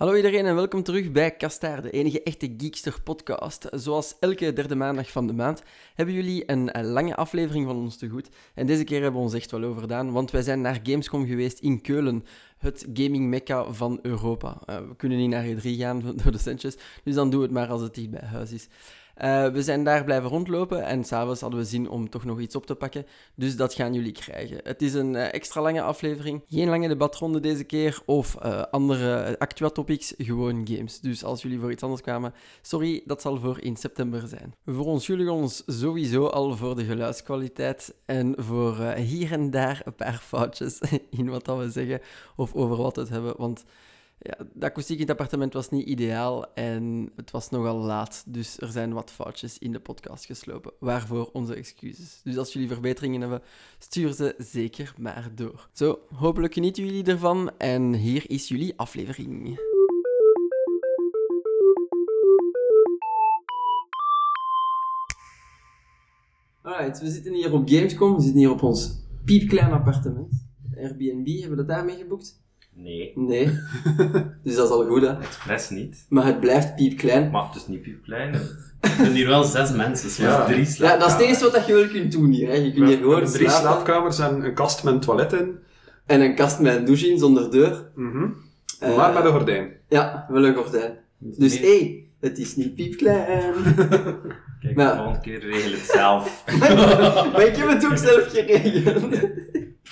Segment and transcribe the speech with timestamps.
[0.00, 3.66] Hallo iedereen en welkom terug bij Kastaar, de enige echte Geekster podcast.
[3.70, 5.62] Zoals elke derde maandag van de maand
[5.94, 8.28] hebben jullie een, een lange aflevering van ons te goed.
[8.54, 11.58] En deze keer hebben we ons echt wel overdaan, want wij zijn naar Gamescom geweest
[11.58, 12.24] in Keulen,
[12.58, 14.60] het gaming mecca van Europa.
[14.66, 17.68] Uh, we kunnen niet naar E3 gaan door de centjes, dus dan doe het maar
[17.68, 18.68] als het dicht bij huis is.
[19.24, 22.56] Uh, we zijn daar blijven rondlopen en s'avonds hadden we zin om toch nog iets
[22.56, 23.06] op te pakken.
[23.34, 24.60] Dus dat gaan jullie krijgen.
[24.62, 26.42] Het is een uh, extra lange aflevering.
[26.48, 31.00] Geen lange debatronde deze keer of uh, andere actua topics, gewoon games.
[31.00, 34.54] Dus als jullie voor iets anders kwamen, sorry, dat zal voor in september zijn.
[34.64, 40.20] We verontschuldigen ons sowieso al voor de geluidskwaliteit en voor hier en daar een paar
[40.22, 40.80] foutjes
[41.10, 42.00] in wat we zeggen
[42.36, 43.34] of over wat we het hebben.
[43.36, 43.64] Want
[44.22, 48.24] ja, de akoestiek in het appartement was niet ideaal en het was nogal laat.
[48.26, 50.72] Dus er zijn wat foutjes in de podcast geslopen.
[50.78, 52.20] Waarvoor onze excuses.
[52.24, 53.42] Dus als jullie verbeteringen hebben,
[53.78, 55.68] stuur ze zeker maar door.
[55.72, 59.58] Zo, hopelijk genieten jullie ervan en hier is jullie aflevering.
[66.62, 68.14] Alright, we zitten hier op Gamescom.
[68.14, 70.48] We zitten hier op ons piepklein appartement.
[70.76, 72.48] Airbnb, hebben we dat daarmee geboekt?
[72.82, 73.12] Nee.
[73.14, 73.44] Nee.
[74.44, 75.20] dus dat is al goed, hè?
[75.20, 76.06] Expres niet.
[76.08, 77.30] Maar het blijft piepklein.
[77.30, 78.34] Maar het is niet piepklein.
[78.80, 80.44] Er zijn hier wel zes mensen, zoals ja.
[80.44, 82.48] drie Ja, dat is het eerste wat je wel kunt doen hier.
[82.48, 82.54] Hè.
[82.54, 83.60] Je kunt hier gewoon drie slapen.
[83.60, 85.58] slaapkamers en een kast met een toilet in.
[86.06, 87.90] En een kast met een douche in, zonder deur.
[87.94, 88.36] Mm -hmm.
[88.82, 89.72] uh, maar met een gordijn.
[89.88, 90.98] Ja, wel een gordijn.
[91.18, 93.54] Dus hé, hey, het is niet piepklein.
[94.60, 94.90] Kijk, maar...
[94.90, 96.44] de volgende keer regel het zelf.
[97.32, 99.28] maar ik heb het ook zelf geregeld.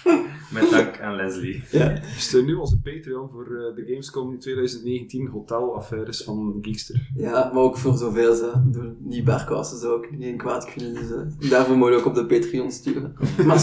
[0.53, 1.65] Met dank aan Leslie.
[1.71, 2.01] Ja.
[2.17, 7.09] Steun nu onze Patreon voor uh, de Gamescom 2019 hotelaffaires van Geekster.
[7.15, 8.53] Ja, maar ook voor zoveel ze.
[8.99, 10.95] Die barkousen zou ook niet kwaad kunnen.
[10.95, 13.17] Dus uh, daarvoor moet je ook op de Patreon sturen.
[13.47, 13.59] maar?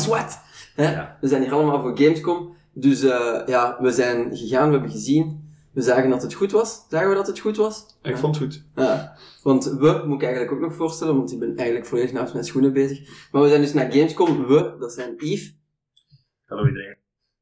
[0.75, 1.17] Ja.
[1.21, 2.55] We zijn hier allemaal voor Gamescom.
[2.73, 5.43] Dus uh, ja, we zijn gegaan, we hebben gezien.
[5.71, 6.85] We zagen dat het goed was.
[6.89, 7.85] Zagen we dat het goed was?
[8.01, 8.63] Ik vond het goed.
[8.75, 9.17] Ja.
[9.43, 12.45] Want we, moet ik eigenlijk ook nog voorstellen, want ik ben eigenlijk volledig naast mijn
[12.45, 13.29] schoenen bezig.
[13.31, 14.47] Maar we zijn dus naar Gamescom.
[14.47, 15.55] We, dat zijn Yves.
[16.45, 16.95] Hallo iedereen.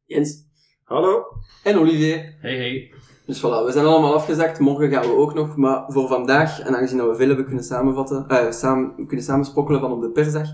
[0.05, 0.45] Jens.
[0.83, 1.23] Hallo.
[1.63, 2.35] En Olivier.
[2.39, 2.93] Hey, hey.
[3.25, 4.59] Dus voilà, we zijn allemaal afgezakt.
[4.59, 5.55] Morgen gaan we ook nog.
[5.55, 9.79] Maar voor vandaag, en aangezien dat we veel hebben kunnen samenvatten, uh, samen, kunnen samensprokkelen
[9.79, 10.47] van op de persdag,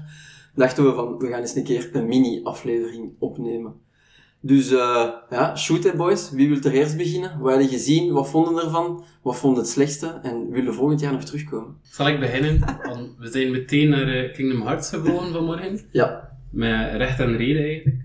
[0.55, 3.73] dachten we van, we gaan eens een keer een mini-aflevering opnemen.
[4.41, 6.31] Dus uh, ja, shoot it boys.
[6.31, 7.39] Wie wil er eerst beginnen?
[7.39, 8.13] Wat hadden gezien?
[8.13, 9.03] Wat vonden ervan?
[9.21, 10.19] Wat vonden het slechtste?
[10.23, 11.77] En willen volgend jaar nog terugkomen?
[11.81, 12.59] Zal ik beginnen?
[13.19, 15.79] we zijn meteen naar uh, Kingdom Hearts gewoon vanmorgen.
[15.91, 16.37] Ja.
[16.51, 17.98] Met recht en reden eigenlijk.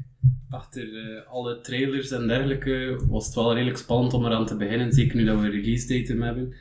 [0.54, 4.92] Achter uh, alle trailers en dergelijke was het wel redelijk spannend om eraan te beginnen.
[4.92, 6.54] Zeker nu dat we release datum hebben.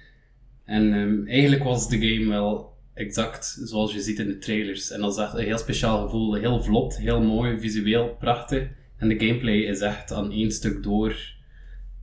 [0.65, 4.91] En um, eigenlijk was de game wel exact zoals je ziet in de trailers.
[4.91, 6.33] En dat is echt een heel speciaal gevoel.
[6.33, 8.67] Heel vlot, heel mooi, visueel, prachtig.
[8.97, 11.15] En de gameplay is echt aan één stuk door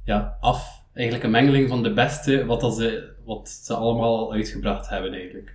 [0.04, 0.84] ja, af.
[0.94, 5.12] Eigenlijk een mengeling van de beste wat, dat ze, wat ze allemaal al uitgebracht hebben
[5.12, 5.54] eigenlijk.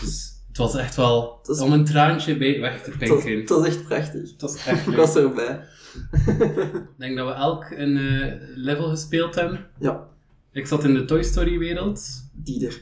[0.00, 3.38] Dus het was echt wel om een traantje bij weg te pinken.
[3.38, 4.30] Het was echt prachtig.
[4.30, 5.60] Het was echt Ik was erbij.
[6.26, 9.66] Ik denk dat we elk een uh, level gespeeld hebben.
[9.78, 10.06] Ja.
[10.52, 12.08] Ik zat in de Toy Story wereld.
[12.32, 12.80] Die er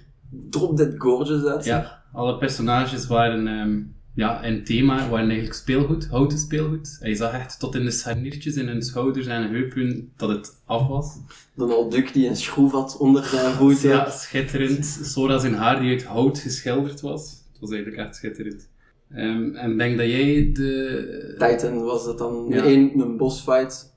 [0.50, 1.64] drop dead gorgeous uit.
[1.64, 6.98] Ja, alle personages waren um, ja, een thema, waren eigenlijk speelgoed, houten speelgoed.
[7.00, 10.62] En je zag echt tot in de scharniertjes in hun schouders en heupen dat het
[10.64, 11.16] af was.
[11.54, 13.88] Donald Duck die een schroef had onder zijn voeten.
[13.88, 15.00] Ja, schitterend.
[15.02, 17.41] Sora zijn haar die uit hout geschilderd was.
[17.62, 18.70] Was eigenlijk echt schitterend.
[19.16, 21.34] Um, en denk dat jij de...
[21.38, 22.46] Titan was dat dan.
[22.48, 22.64] Ja.
[22.64, 23.94] Een, een bossfight.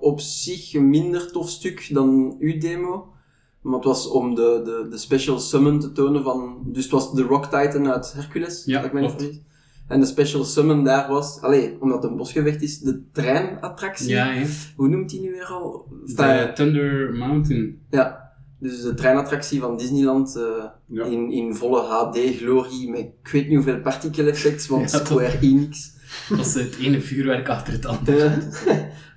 [0.00, 3.12] Op zich een minder tof stuk dan uw demo.
[3.60, 6.62] Maar het was om de, de, de special summon te tonen van...
[6.66, 8.64] Dus het was de Rock Titan uit Hercules.
[8.64, 9.40] Ja, dat ik
[9.88, 11.40] En de special summon daar was...
[11.40, 14.08] Allee, omdat het een bosgevecht is, de treinattractie.
[14.08, 14.46] Ja, ja.
[14.76, 15.86] Hoe noemt die nu weer al?
[16.04, 17.78] De Thunder Mountain.
[17.90, 18.23] Ja.
[18.58, 21.04] Dus de treinattractie van Disneyland uh, ja.
[21.04, 25.92] in, in volle HD-glorie, met ik weet niet hoeveel partikeleffects, want ja, Square Enix.
[26.28, 28.28] Dat was het ene vuurwerk achter het andere.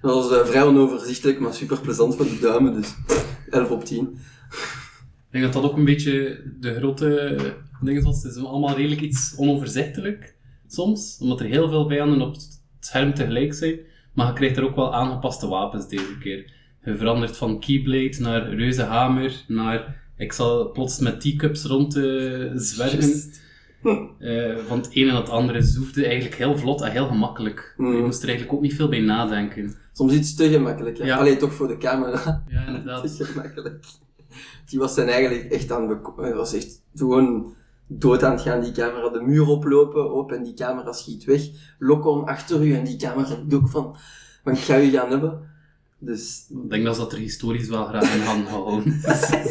[0.02, 2.96] dat was uh, vrij onoverzichtelijk, maar super plezant voor de duimen, dus
[3.50, 4.18] 11 op 10.
[5.28, 7.38] Ik denk dat dat ook een beetje de grote
[7.82, 8.24] dingen was.
[8.24, 10.36] Het is allemaal redelijk iets onoverzichtelijk,
[10.68, 13.80] soms, omdat er heel veel vijanden op het scherm tegelijk zijn.
[14.14, 16.54] Maar je krijgt er ook wel aangepaste wapens deze keer.
[16.88, 23.32] Je verandert van Keyblade naar Reuzenhamer, naar ik zal plots met teacups rond te zwerven.
[24.20, 25.76] Uh, van het ene naar het andere.
[25.78, 27.74] Hoefde eigenlijk heel vlot en heel gemakkelijk.
[27.78, 27.96] Mm.
[27.96, 29.76] Je moest er eigenlijk ook niet veel bij nadenken.
[29.94, 31.06] Soms iets te gemakkelijk, ja.
[31.06, 31.18] ja.
[31.18, 32.44] Alleen toch voor de camera.
[32.48, 33.18] Ja, inderdaad.
[33.18, 33.86] te gemakkelijk.
[34.66, 37.56] Die was dan eigenlijk echt aan het was echt gewoon
[37.88, 39.10] dood aan het gaan, die camera.
[39.10, 41.42] De muur oplopen, op en die camera schiet weg.
[41.80, 43.96] Lokon achter u en die camera doet ook van,
[44.44, 45.47] van ik ga u gaan hebben.
[46.00, 48.84] Dus Ik denk dat ze dat er historisch wel graag in gaan houden.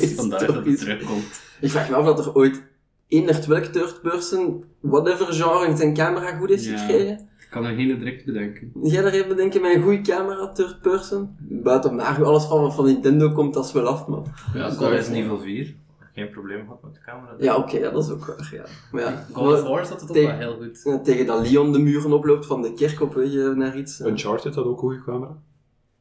[0.00, 1.40] Dus Vandaar dat het terugkomt.
[1.60, 2.62] ik vraag me af dat er ooit
[3.08, 6.78] eender welk third person, whatever genre, zijn camera goed heeft Ja.
[6.78, 7.28] gekregen.
[7.40, 8.72] Ik kan er geen direct bedenken.
[8.82, 11.36] Jij daar even denken met een goede camera, third person?
[11.38, 14.26] Buiten Mario, alles van wat van Nintendo komt, dat is wel af, man.
[14.54, 15.74] Ja, dat is is niveau 4.
[16.14, 17.34] Geen probleem gehad met de camera.
[17.38, 18.64] Ja, oké, ja, dat is ook waar, ja.
[18.92, 21.04] Maar ja, God of War zat het ook wel heel goed.
[21.04, 24.00] tegen dat Leon de muren oploopt van de kerk op weg eh, naar iets.
[24.00, 25.36] Uncharted had ook een goede camera.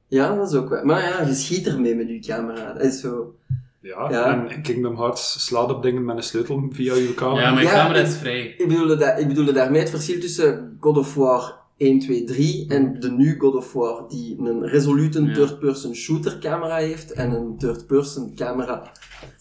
[0.07, 0.85] Ja, dat is ook waar.
[0.85, 2.73] Maar ja, je schiet ermee met je camera.
[2.73, 3.35] Dat is zo...
[3.81, 4.47] Ja, Ja.
[4.49, 7.41] en Kingdom Hearts slaat op dingen met een sleutel via je camera.
[7.41, 8.45] Ja, mijn Ja, camera is vrij.
[8.57, 12.65] Ik bedoelde, da ik bedoelde daarmee het verschil tussen God of War 1, 2, 3
[12.69, 15.33] en de nu God of War, die een resolute Ja.
[15.33, 18.91] third-person shooter camera heeft en een third-person camera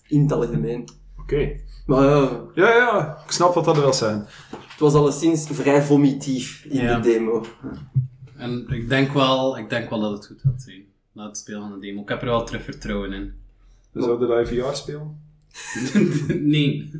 [0.08, 0.88] in het algemeen.
[1.20, 1.60] Oké.
[1.86, 4.18] Maar ja, Ja, ja, ik snap wat dat wil zijn.
[4.50, 6.94] het was alleszins vrij vomitief in Ja.
[7.00, 7.44] de demo.
[8.36, 10.84] En ik denk, wel, ik denk wel dat het goed gaat zijn.
[11.12, 12.02] Na het spelen van de demo.
[12.02, 13.32] Ik heb er wel terug vertrouwen in.
[13.92, 15.22] Zouden dat in VR spelen?
[16.54, 16.90] nee.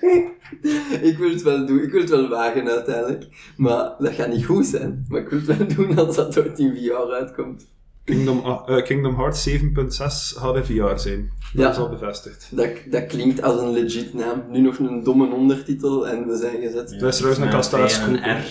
[1.10, 3.52] ik wil het wel doen, ik wil het wel wagen uiteindelijk.
[3.56, 5.06] Maar dat gaat niet goed zijn.
[5.08, 7.66] Maar ik wil het wel doen als dat ooit in VR uitkomt.
[8.04, 11.30] Kingdom, eh, Kingdom Hearts 7.6 gaat in VR zijn.
[11.52, 11.70] Dat Ja.
[11.70, 12.48] is al bevestigd.
[12.50, 14.42] Dat, dat klinkt als een legit naam.
[14.50, 16.96] Nu nog een domme ondertitel en we zijn gezet.
[17.00, 18.00] Dat is trouwens een kastaars.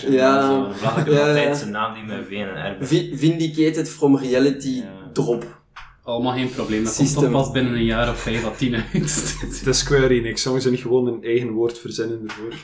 [0.08, 0.46] Ja.
[0.46, 1.54] Zo, belachelijk Ja, altijd ja.
[1.54, 5.10] zijn naam die met V en een R Vindicated from reality Ja.
[5.12, 5.60] drop.
[6.04, 6.84] Allemaal geen probleem.
[6.84, 7.32] Dat komt System.
[7.32, 8.92] toch pas binnen een jaar of vijf à tien uit.
[9.56, 10.42] Het is Square Enix.
[10.42, 12.54] Zouden ze niet gewoon een eigen woord verzinnen ervoor?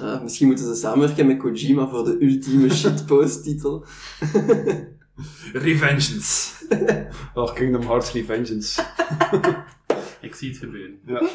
[0.00, 3.84] Ah, misschien moeten ze samenwerken met Kojima voor de ultieme shitpost-titel.
[5.52, 6.52] Revengeance.
[7.34, 8.82] Oh, Kingdom Hearts Revengeance.
[10.20, 10.98] ik zie het gebeuren.
[11.06, 11.28] Ja.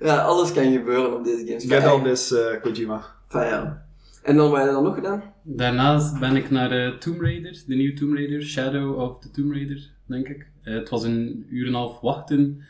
[0.00, 1.64] Ja, alles kan gebeuren op deze games.
[1.64, 3.14] Get on this, eh, Kojima.
[3.28, 3.86] enfin, ja.
[4.22, 5.22] En dan wat heb je dan nog gedaan?
[5.42, 9.52] Daarnaast ben ik naar eh, Tomb Raider, de nieuwe Tomb Raider, Shadow of the Tomb
[9.52, 10.50] Raider, denk ik.
[10.62, 12.62] Eh, het was een uur en een half wachten,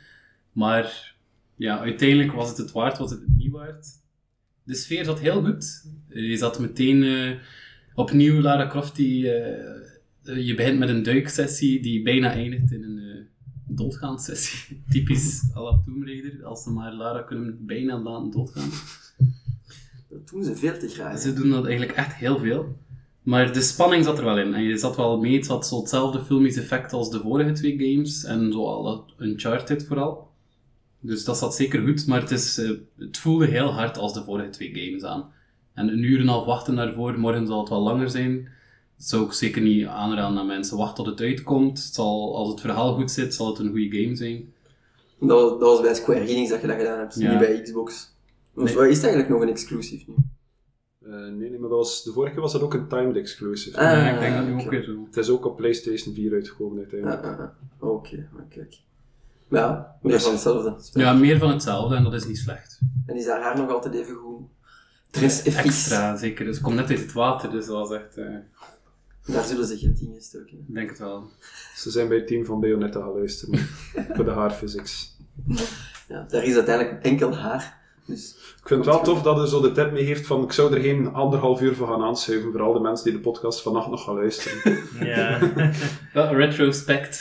[0.53, 1.15] maar
[1.57, 3.87] ja, uiteindelijk was het het waard, was het het niet waard.
[4.63, 5.85] De sfeer zat heel goed.
[6.09, 7.31] Eh, Je zat meteen eh,
[7.95, 9.78] opnieuw Lara Croft, die, eh,
[10.37, 13.09] je begint met een duiksessie die bijna eindigt in een eh
[13.69, 14.83] doodgaansessie.
[14.91, 18.71] Typisch à la Tomb Raider, als ze maar Lara kunnen bijna laten doodgaan.
[20.09, 21.19] Dat doen ze veel te graag.
[21.19, 22.77] Ze doen dat eigenlijk echt heel veel.
[23.23, 24.55] Maar de spanning zat er wel in.
[24.55, 27.79] En je zat wel mee, het had zo hetzelfde filmisch effect als de vorige twee
[27.79, 28.25] games.
[28.25, 30.31] En zo alle Uncharted vooral.
[31.01, 32.07] Dus dat zat zeker goed.
[32.07, 35.31] Maar het, is, eh, het voelde heel hard als de vorige twee games aan.
[35.75, 38.49] En een uur en een half wachten daarvoor, morgen zal het wel langer zijn.
[38.99, 40.77] Dat zou ik zeker niet aanraden aan mensen.
[40.77, 41.85] Wacht tot het uitkomt.
[41.85, 44.53] Het zal, als het verhaal goed zit, zal het een goede game zijn.
[45.21, 47.31] Dat, was- dat was bij Square Enix dat je dat gedaan hebt, Ja.
[47.31, 48.15] niet bij Xbox.
[48.55, 48.75] Of Nee.
[48.75, 50.15] wat is het eigenlijk nog een exclusief nu?
[51.05, 53.77] Eh, nee, nee, maar dat was, de vorige keer was dat ook een timed exclusive.
[53.77, 55.05] Ah, Ja, ik denk dat nu ook weer zo.
[55.07, 57.25] Het is ook op PlayStation 4 uitgekomen uiteindelijk.
[57.25, 57.49] ah, ah.
[57.91, 58.67] Oké, oké.
[59.51, 61.01] ja, meer Dus- van hetzelfde.
[61.01, 62.79] Ja, meer van hetzelfde en dat is niet slecht.
[63.07, 64.41] En is haar haar nog altijd even goed?
[65.11, 65.57] Tres FX.
[65.57, 66.45] Extra, zeker.
[66.45, 68.17] Dus het komt net uit het water, dus dat was echt...
[68.17, 68.25] eh,
[69.33, 70.59] Daar zullen ze geld in gestoken.
[70.69, 71.31] ik denk het wel.
[71.77, 73.59] Ze zijn bij het team van Bayonetta gaan luisteren.
[74.15, 75.17] voor de haarphysics.
[76.09, 77.77] Ja, daar is uiteindelijk enkel haar.
[78.07, 80.53] Dus Ik vind het wel tof dat hij zo de tip mee heeft van ik
[80.53, 83.63] zou er geen anderhalf uur voor gaan aanschuiven voor al de mensen die de podcast
[83.63, 84.79] vannacht nog gaan luisteren.
[85.01, 85.39] Ja.
[86.13, 87.21] Retrospect.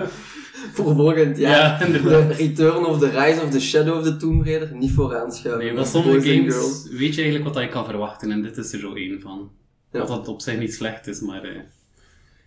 [0.74, 1.90] voor volgend jaar.
[1.90, 2.26] Ja, De.
[2.32, 5.64] Return of the Rise of the Shadow of the Tomb Raider, niet vooraan schuiven.
[5.64, 6.88] Nee, van sommige games girls.
[6.90, 9.50] weet je eigenlijk wat je kan verwachten en dit is er zo één van.
[9.96, 10.04] Ja.
[10.04, 11.42] Dat op zich niet slecht is, maar...
[11.42, 11.60] eh.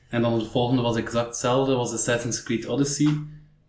[0.09, 3.17] En dan het volgende was exact hetzelfde, was Assassin's Creed Odyssey.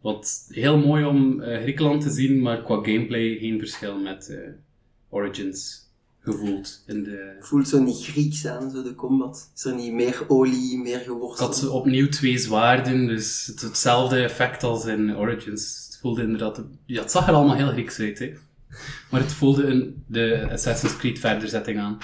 [0.00, 4.38] Wat heel mooi om eh, Griekenland te zien, maar qua gameplay geen verschil met eh,
[5.08, 5.88] Origins
[6.20, 6.82] gevoeld.
[6.86, 7.36] In de...
[7.40, 9.50] Voelt zo niet Grieks aan, zo de combat.
[9.54, 11.48] Is er niet meer olie, meer Ik geworsteld?
[11.48, 15.84] had zo opnieuw twee zwaarden, dus het, hetzelfde effect als in Origins.
[15.86, 16.62] Het voelde inderdaad...
[16.86, 18.32] Ja, het zag er allemaal heel Grieks uit, hè.
[19.10, 21.98] Maar het voelde een, de Assassin's Creed verderzetting aan.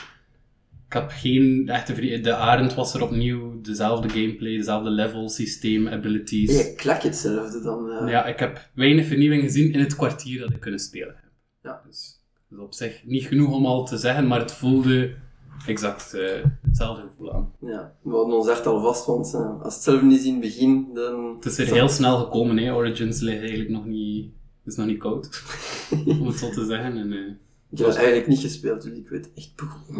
[0.96, 6.56] Ik heb geen echte De Arend was er opnieuw, dezelfde gameplay, dezelfde level, systeem, abilities.
[6.56, 7.90] Ja, klak hetzelfde dan.
[7.90, 8.08] eh.
[8.08, 11.30] Ja, ik heb weinig vernieuwing gezien in het kwartier dat ik kunnen spelen heb.
[11.62, 11.82] Ja.
[11.86, 15.14] Dus, dus op zich niet genoeg om al te zeggen, maar het voelde
[15.66, 17.52] exact eh, hetzelfde gevoel aan.
[17.60, 20.88] Ja, we hadden ons echt al vast, want eh, als het zelf niet het begin,
[20.94, 21.34] dan...
[21.34, 22.74] Het is er heel snel gekomen, hè.
[22.74, 24.30] Origins ligt eigenlijk nog niet,
[24.64, 25.42] is nog niet koud,
[26.20, 26.96] om het zo te zeggen.
[26.96, 27.38] En,
[27.70, 29.52] Ik heb het eigenlijk niet gespeeld, dus ik weet echt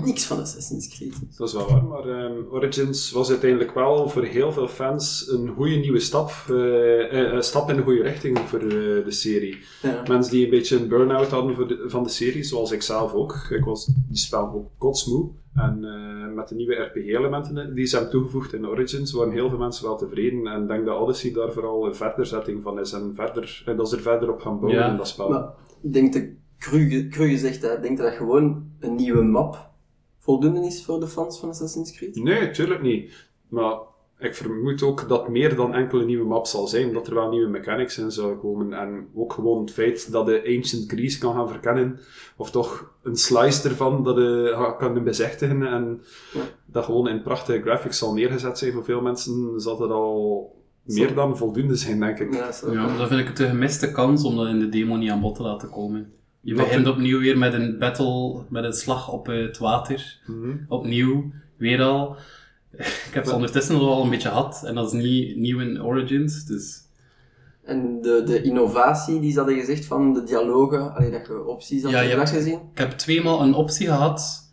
[0.04, 1.14] niks van Assassin's Creed.
[1.38, 5.48] Dat is wel waar, maar ehm, Origins was uiteindelijk wel voor heel veel fans een
[5.48, 6.30] goede nieuwe stap.
[6.48, 8.68] eh, eh, een stap in de goede richting voor eh,
[9.04, 9.56] de serie.
[9.82, 10.02] Ja.
[10.08, 13.12] Mensen die een beetje een burn-out hadden voor de- van de serie, zoals ik zelf
[13.14, 13.46] ook.
[13.50, 15.30] Ik was die spel ook kotsmoe.
[15.54, 19.58] En eh, met de nieuwe RPG-elementen die ze hebben toegevoegd in Origins, waren heel veel
[19.58, 20.46] mensen wel tevreden.
[20.46, 22.92] En ik denk dat Odyssey daar vooral een verderzetting van is.
[22.92, 24.90] En, verder, en dat ze er verder op gaan bouwen Ja.
[24.90, 25.28] in dat spel.
[25.28, 25.48] Maar
[25.82, 26.22] ik denk dat
[26.58, 29.70] cru, cru gezegd, hè, denk dat gewoon een nieuwe map
[30.18, 32.16] voldoende is voor de fans van Assassin's Creed.
[32.22, 33.12] Nee, tuurlijk niet.
[33.48, 33.76] Maar
[34.18, 37.48] ik vermoed ook dat meer dan enkele nieuwe map zal zijn, dat er wel nieuwe
[37.50, 38.72] mechanics in zullen komen.
[38.72, 41.98] En ook gewoon het feit dat de Ancient Greece kan gaan verkennen,
[42.36, 45.62] of toch een slice ervan dat je ga- kan bezichtigen.
[45.66, 46.40] En Ja.
[46.66, 51.14] dat gewoon in prachtige graphics zal neergezet zijn voor veel mensen, zal dat al meer
[51.14, 52.34] dan voldoende zijn, denk ik.
[52.34, 52.50] Ja.
[52.72, 55.34] Ja, dat vind ik een gemiste kans om dat in de demo niet aan bod
[55.34, 56.12] te laten komen.
[56.46, 60.20] Je begint opnieuw weer met een battle, met een slag op het water.
[60.26, 60.56] Mhm.
[60.68, 62.16] Opnieuw, weer al.
[62.78, 66.44] Ik heb ze ondertussen al een beetje gehad, en dat is niet nieuw in Origins,
[66.44, 66.84] dus...
[67.64, 71.82] En de, de innovatie die ze hadden gezegd van de dialogen, allee, dat je opties
[71.82, 72.58] had, Ja, je hebt- gezien?
[72.72, 74.50] Ik heb tweemaal een optie gehad,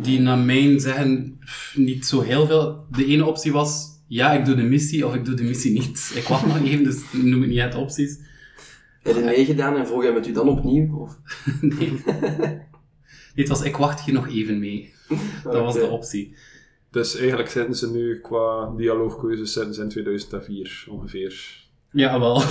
[0.00, 2.84] die naar mijn zeggen pff, niet zo heel veel...
[2.90, 6.12] De ene optie was, ja, ik doe de missie, of ik doe de missie niet.
[6.14, 8.18] Ik wacht nog even, dus noem het niet uit opties.
[9.02, 10.98] Heb je nee gedaan en vroeg hij met u dan opnieuw?
[10.98, 11.16] Of?
[11.60, 12.02] Nee.
[13.34, 14.92] Nee, het was, ik wacht hier nog even mee.
[15.42, 16.36] Dat was de optie.
[16.90, 21.58] Dus eigenlijk zitten ze nu qua dialoogkeuzes zitten ze in 2004 ongeveer.
[21.92, 22.34] Ja, wel.
[22.38, 22.50] Dat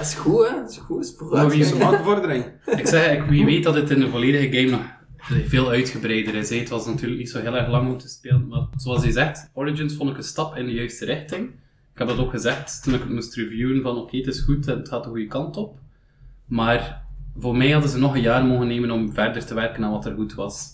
[0.00, 0.54] is goed, hè?
[0.60, 1.80] Dat is goed, is Maar wie is Ze vooruitgang.
[1.82, 2.44] maken vordering.
[2.80, 4.80] ik zeg, ik, wie weet dat het in de volledige game nog
[5.48, 6.50] veel uitgebreider is.
[6.50, 6.56] hè.
[6.56, 9.50] Het was natuurlijk niet zo heel erg lang om te spelen, maar zoals je zegt,
[9.54, 11.50] Origins vond ik een stap in de juiste richting.
[12.02, 14.68] Ik heb dat ook gezegd toen ik het moest reviewen, van oké, het is goed
[14.68, 15.78] en het gaat de goede kant op.
[16.46, 17.06] Maar
[17.38, 20.04] voor mij hadden ze nog een jaar mogen nemen om verder te werken aan wat
[20.06, 20.68] er goed was.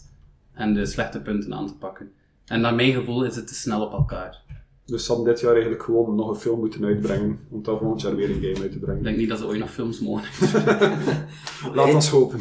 [0.53, 2.11] En de slechte punten aan te pakken.
[2.45, 4.43] En naar mijn gevoel is het te snel op elkaar.
[4.85, 8.01] Dus ze hadden dit jaar eigenlijk gewoon nog een film moeten uitbrengen, om dan volgend
[8.01, 9.03] jaar weer een game uit te Ik brengen.
[9.03, 10.29] denk niet dat ze ooit nog films mogen.
[11.75, 12.41] Laat ons hopen.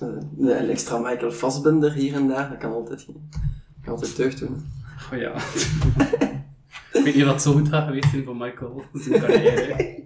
[0.00, 3.06] Eh, Een extra Michael Fassbender hier en daar, dat kan altijd,
[3.82, 4.64] kan altijd deugd doen.
[5.12, 5.32] Oh ja.
[6.98, 8.82] ik weet niet wat zo goed gaat geweest zijn voor Michael.
[8.92, 10.04] Zijn carrière.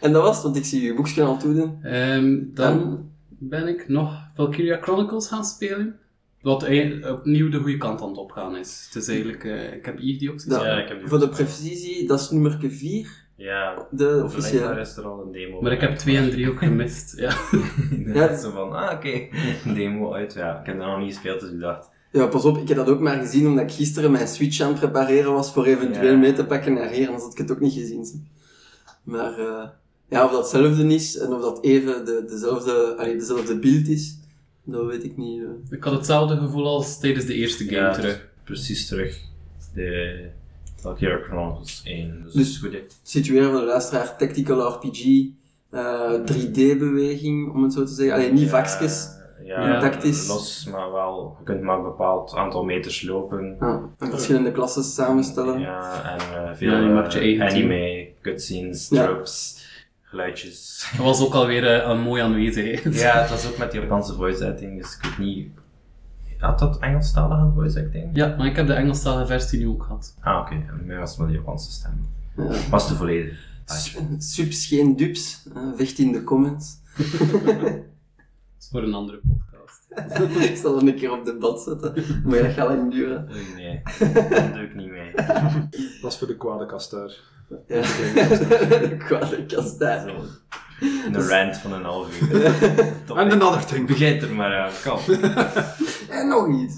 [0.00, 1.78] En dat was het, want ik zie je boekje al toedoen.
[1.82, 5.98] Ehm, dan ben ik nog Valkyria Chronicles gaan spelen.
[6.40, 8.84] Wat ei- opnieuw de goede kant aan het opgaan is.
[8.92, 10.52] Het is eigenlijk, eh, ik heb Eve die ook gezien.
[10.52, 14.80] Ja, Ja, ik heb die voor de precisie, dat is nummer 4, Ja, de officiële.
[14.80, 15.60] is er al een demo.
[15.60, 17.16] Maar ik heb 2 en 3 ook gemist.
[17.18, 17.32] Ja.
[18.14, 18.36] Ja.
[18.36, 19.28] Zo van, ah oké,
[19.64, 20.32] een demo uit.
[20.34, 22.76] Ja, ik heb dat nog niet gespeeld, dus ik dacht, Ja, pas op, ik heb
[22.76, 26.12] dat ook maar gezien omdat ik gisteren mijn Switch aan het prepareren was voor eventueel
[26.12, 26.18] Ja.
[26.18, 28.26] mee te pakken naar hier, anders had ik het ook niet gezien.
[29.02, 29.68] Maar eh,
[30.08, 34.18] ja, of dat hetzelfde is en of dat even de, dezelfde, allee, dezelfde beeld is,
[34.64, 35.42] dat weet ik niet.
[35.42, 35.76] eh.
[35.76, 38.28] Ik had hetzelfde gevoel als tijdens de eerste game ja, terug.
[38.44, 39.20] precies terug.
[39.74, 40.28] De
[40.76, 42.20] Valkyria Chronicles 1.
[42.24, 42.80] Dus, Dus- dus.
[43.02, 45.26] Situeren voor de luisteraar, tactical RPG,
[45.70, 48.14] eh, 3D-beweging, om het zo te zeggen.
[48.14, 49.08] Allee, niet vakjes.
[49.44, 49.80] Ja, Ja.
[49.80, 50.26] Tactisch.
[50.28, 51.36] los, maar wel.
[51.38, 53.56] Je kunt maar een bepaald aantal meters lopen.
[53.98, 55.58] En verschillende klassen samenstellen.
[55.60, 59.04] Ja, en eh, veel Ja, je maakt je eh, eigen anime, cutscenes, Ja.
[59.06, 59.64] tropes,
[60.02, 60.88] geluidjes.
[60.96, 62.94] Dat was ook alweer eh, een mooie aanwezigheid.
[63.00, 65.48] ja, het was ook met die Japanse voice acting, dus ik weet niet...
[66.38, 68.10] Had dat Engelstalige voice acting?
[68.16, 70.16] Ja, maar ik heb de Engelstalige versie nu ook gehad.
[70.20, 70.54] Ah, oké.
[70.54, 72.08] En mij was het met de Japanse stem.
[72.36, 72.50] Ja.
[72.70, 73.36] Was de volledige.
[73.64, 75.48] Su- Subs, geen dubs.
[75.54, 76.74] eh, vecht in de comments.
[78.66, 79.86] Is voor een andere podcast.
[80.50, 81.94] ik zal hem een keer op debat zetten.
[82.24, 83.28] Maar dat gaat lang duren.
[83.32, 83.82] Oei, nee.
[84.30, 85.12] Dat doe ik niet mee.
[86.02, 87.20] Dat is voor de kwade kastaar.
[87.66, 87.80] Ja.
[88.98, 90.14] Kwade kastaar.
[91.12, 92.44] Een rant van een half uur.
[93.16, 93.86] En another thing.
[93.86, 94.72] Begint er maar aan.
[94.84, 95.14] Kom.
[96.10, 96.76] En nog iets.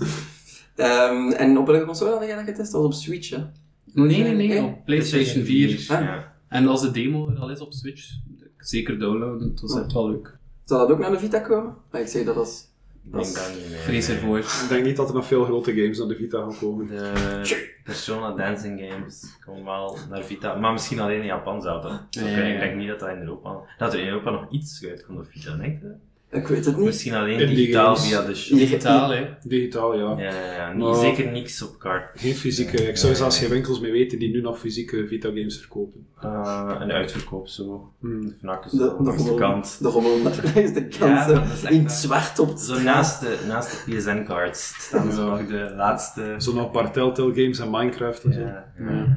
[0.77, 2.73] Ehm, en op welke console had jij dat getest?
[2.73, 3.45] Dat was op Switch, hè?
[3.93, 4.63] Nee, nee, nee, Nee?
[4.63, 5.85] op PlayStation 4.
[5.89, 6.33] Ja.
[6.49, 8.11] En als de demo er al is op Switch,
[8.59, 10.38] zeker downloaden, het was echt wel leuk.
[10.69, 11.75] Zal dat ook naar de Vita komen?
[11.91, 12.67] Maar ik zeg dat als...
[13.05, 13.77] Ik denk dat niet.
[13.77, 14.39] Vrees ervoor.
[14.39, 16.87] Ik denk niet dat er nog veel grote games naar de Vita gaan komen.
[16.87, 22.07] De Persona Dancing Games komen wel naar Vita, maar misschien alleen in Japan zou dat.
[22.11, 22.47] kunnen.
[22.47, 25.19] ja, Ik denk niet dat dat in Europa, dat er in Europa nog iets uitkomt
[25.19, 25.95] op Vita, denk je?
[26.31, 26.85] Ik weet het niet.
[26.85, 28.09] Misschien alleen digitaal games.
[28.09, 28.59] via de shop.
[28.59, 29.27] Digitaal, hè.
[29.43, 30.23] Digitaal, ja.
[30.31, 30.73] Ja, ja, ja.
[30.73, 32.21] Niet, Maar- zeker niks op kaart.
[32.21, 32.89] Geen fysieke.
[32.89, 36.07] Ik zou zelfs geen winkels meer weten die nu nog fysieke Vita games verkopen.
[36.25, 37.93] Uh, een uitverkoop zo.
[38.01, 38.27] Hmm.
[38.27, 39.79] De Fnac De, zo, de, langs de rommel, kant.
[39.83, 40.95] de langs de kant.
[40.95, 44.75] Ja, zo, dat is echt in het zwart op Zo naast de, naast de PSN-cards
[44.79, 46.35] staan zo nog de laatste...
[46.39, 48.41] Zo nog een paar Telltale games en Minecraft en zo.
[48.41, 49.17] Ja, ja.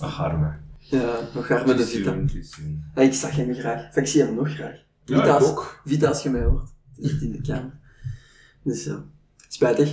[0.00, 0.52] Ach, arme.
[0.78, 2.14] Ja, nog graag met de Vita.
[2.94, 3.96] Ja, ik zag hem graag.
[3.96, 4.82] Ik zie hem nog graag.
[5.04, 5.80] Ja, Vita, ik als, ook.
[5.84, 6.68] Vita als je mij hoort.
[6.96, 7.72] Het zit in de kamer.
[8.62, 9.04] Dus ja,
[9.48, 9.92] spijtig.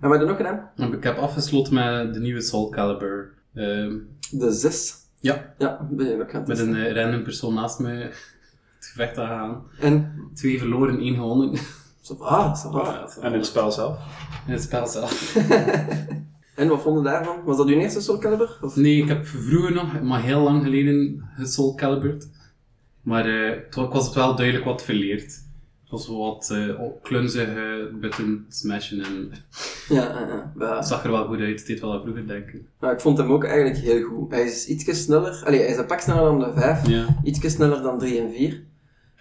[0.00, 0.92] En wat heb je nog gedaan?
[0.94, 3.32] Ik heb afgesloten met de nieuwe Soul Calibur.
[3.54, 3.96] Ehm,
[4.30, 4.94] De zes.
[5.20, 7.88] ja, Ja, ben je ook gaan met een eh, random persoon naast me
[8.76, 9.62] het gevecht aan gaan.
[9.80, 11.58] En, Twee verloren, één gewonnen.
[12.18, 12.82] Va, ça va.
[12.82, 13.98] Ja, En in het spel zelf.
[14.46, 15.36] In het spel zelf.
[16.54, 17.36] En wat vonden daarvan?
[17.44, 18.58] Was dat uw eerste Soul Calibur?
[18.60, 18.76] Of?
[18.76, 22.28] Nee, ik heb vroeger nog, maar heel lang geleden, gesoul calibered.
[23.06, 25.24] Maar ik was het wel duidelijk wat verleerd.
[25.82, 29.30] Het was wel wat eh klunzige button smashen en
[29.96, 30.52] Ja, ja, ja.
[30.58, 30.76] Ja.
[30.76, 31.58] het zag er wel goed uit.
[31.58, 32.66] Het deed wel aan vroeger denken.
[32.78, 34.30] Maar ik vond hem ook eigenlijk heel goed.
[34.30, 37.06] Hij is iets sneller, allee, hij is een pak sneller dan de 5, Ja.
[37.48, 38.62] sneller dan 3 en 4.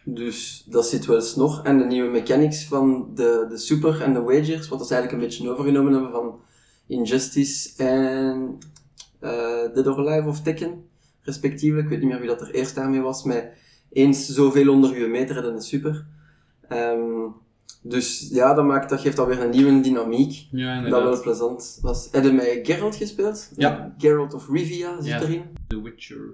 [0.03, 1.63] Dus dat zit wel eens nog.
[1.63, 5.29] En de nieuwe mechanics van de, de Super en de Wagers, wat ze eigenlijk een
[5.29, 6.39] beetje overgenomen hebben van
[6.87, 8.57] Injustice en
[9.19, 10.85] eh Dead or Alive of Tekken,
[11.21, 11.85] respectievelijk.
[11.85, 13.45] Ik weet niet meer wie dat er eerst daarmee was, met
[13.95, 16.05] eens zoveel onder je meter dan de Super.
[16.69, 17.27] Ehm,
[17.81, 20.47] dus ja, dat, maakt, dat geeft alweer een nieuwe dynamiek.
[20.51, 22.07] Ja, Dat wel plezant was.
[22.11, 23.51] Heb je met Geralt gespeeld?
[23.55, 23.95] Ja.
[23.97, 25.21] Geralt of Rivia zit Ja.
[25.21, 25.43] erin.
[25.67, 26.33] The Witcher.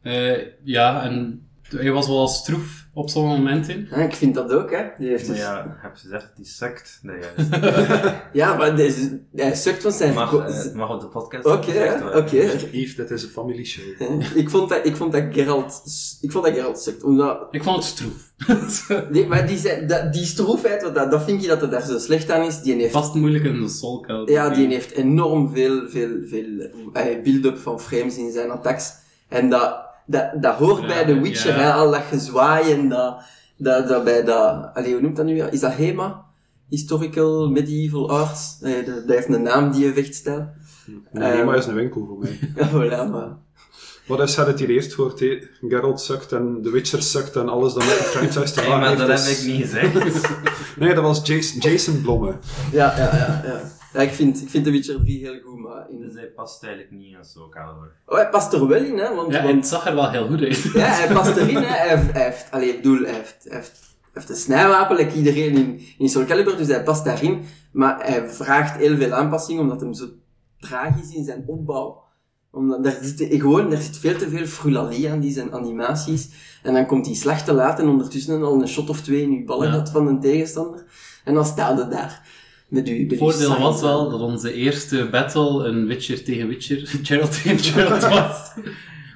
[0.00, 3.86] Eh, ja, en hij was wel stroef op sommige momenten.
[3.90, 4.82] Ja, ik vind dat ook, hè.
[4.98, 5.44] Die heeft Maar dus...
[5.44, 6.98] ja, heb je gezegd, die sukt.
[7.02, 7.50] Nee, juist.
[8.32, 10.14] Ja, maar deze, hij sukt van zijn...
[10.14, 12.36] mag, go- eh, mag op de podcast Oké, oké.
[12.70, 13.84] Yves, dit is een family show.
[14.34, 15.82] ik, vond dat, ik vond dat Geralt...
[16.20, 17.46] Ik vond dat Geralt sukt, omdat...
[17.50, 18.32] Ik vond het stroef.
[19.12, 21.86] Die, maar die, zei- dat, die stroefheid, wat dat, dat vind je dat het daar
[21.86, 22.92] zo slecht aan is, die heeft...
[22.92, 24.34] Vast moeilijk in de soul calibur.
[24.34, 28.92] Ja, die heeft enorm veel, veel, veel eh, build-up van frames in zijn attacks.
[29.28, 31.60] En dat, dat, dat hoort Ja, bij The Witcher, ja.
[31.62, 33.22] hè, al dat gezwaai en dat,
[33.56, 34.70] dat, dat bij dat...
[34.74, 35.52] Allee, hoe noemt dat nu weer?
[35.52, 36.24] Is dat HEMA?
[36.68, 38.56] Historical Medieval Arts?
[38.60, 40.48] Nee, dat, dat heeft een naam, die vechtstijl.
[41.12, 41.46] Nee, Ehm.
[41.46, 42.38] maar is een winkel voor mij.
[42.56, 43.28] Ja, voilà, maar...
[44.06, 45.14] Wat is het hier eerst voor
[45.68, 48.80] Geralt sukt en The Witcher sukt en alles dat met de franchise te Nee, maken
[48.98, 49.24] maar heeft.
[49.26, 50.28] dat heb ik niet gezegd.
[50.78, 52.34] Nee, dat was Jason, Jason Blomme.
[52.72, 53.60] Ja, ja, ja, ja.
[53.94, 55.90] Ja ik, vind, ik vind The Witcher 3 heel goed, maar...
[55.90, 56.00] In...
[56.00, 57.92] Dus hij past eigenlijk niet in Soul Calibur.
[58.06, 59.32] Oh, hij past er wel in, hè, want...
[59.32, 60.62] Ja, want- het zag er wel heel goed uit.
[60.62, 61.56] Ja, hij past erin.
[61.56, 61.62] Hè.
[61.66, 64.96] Hij heeft, hij heeft, allee, ik bedoel, hij heeft, hij heeft, hij heeft een snijwapen,
[64.96, 67.44] like iedereen in, in Soul Calibur, dus hij past daarin.
[67.72, 70.06] Maar hij vraagt heel veel aanpassing, omdat hem zo
[70.58, 72.02] traag is in zijn opbouw.
[72.50, 76.30] Omdat daar zit, gewoon, daar zit veel te veel frulalie aan die zijn animaties.
[76.62, 79.32] En dan komt die slag te laat en ondertussen al een shot of twee in
[79.32, 79.74] je ballen Ja.
[79.74, 80.84] had van een tegenstander.
[81.24, 82.22] En dan staat je daar.
[82.68, 86.78] Met u, met Het voordeel was wel dat onze eerste battle een Witcher tegen Witcher,
[87.02, 88.52] Geralt tegen Geralt was.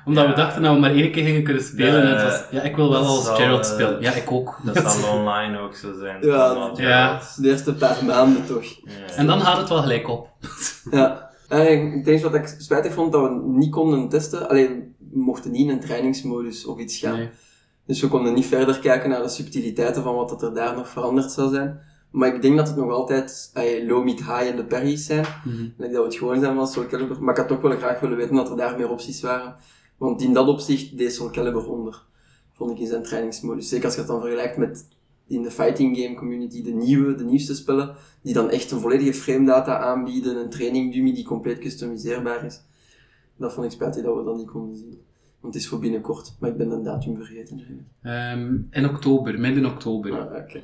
[0.04, 2.02] Omdat we dachten dat we maar één keer gingen kunnen spelen.
[2.02, 4.00] en het was, ja, ik wil wel als zal, Geralt eh, spelen.
[4.00, 4.60] Ja, ik ook.
[4.64, 6.26] Dat Dat zal online ook zo zijn.
[6.26, 7.20] Ja, ja.
[7.36, 8.64] De eerste paar maanden toch.
[8.64, 9.14] Ja.
[9.16, 10.28] En dan gaat het wel gelijk op.
[10.90, 11.30] Ja.
[11.48, 14.48] En ik denk wat ik spijtig vond dat we niet konden testen.
[14.48, 17.16] Alleen, we mochten niet in een trainingsmodus of iets gaan.
[17.16, 17.28] Nee.
[17.86, 20.88] Dus we konden niet verder kijken naar de subtiliteiten van wat dat er daar nog
[20.88, 21.80] veranderd zou zijn.
[22.10, 23.50] Maar ik denk dat het nog altijd
[23.86, 25.24] low, mid, high en de parries zijn.
[25.44, 25.68] Mhm.
[25.76, 27.22] Dat we het gewoon zijn van Soul Calibur.
[27.22, 29.56] Maar ik had toch wel graag willen weten dat er daar meer opties waren.
[29.96, 32.02] Want in dat opzicht deed Soul Calibur onder.
[32.52, 33.68] Vond ik in zijn trainingsmodus.
[33.68, 34.86] Zeker als je het dan vergelijkt met
[35.26, 39.14] in de fighting game community, de nieuwe, de nieuwste spellen, die dan echt een volledige
[39.14, 42.62] frame data aanbieden, een training dummy die compleet customiseerbaar is.
[43.36, 45.00] Dat vond ik spijtig dat we dat niet konden zien.
[45.40, 47.86] Want het is voor binnenkort, maar ik ben de datum vergeten.
[48.02, 50.12] Ehm, in oktober, midden oktober.
[50.12, 50.60] Ah, ja,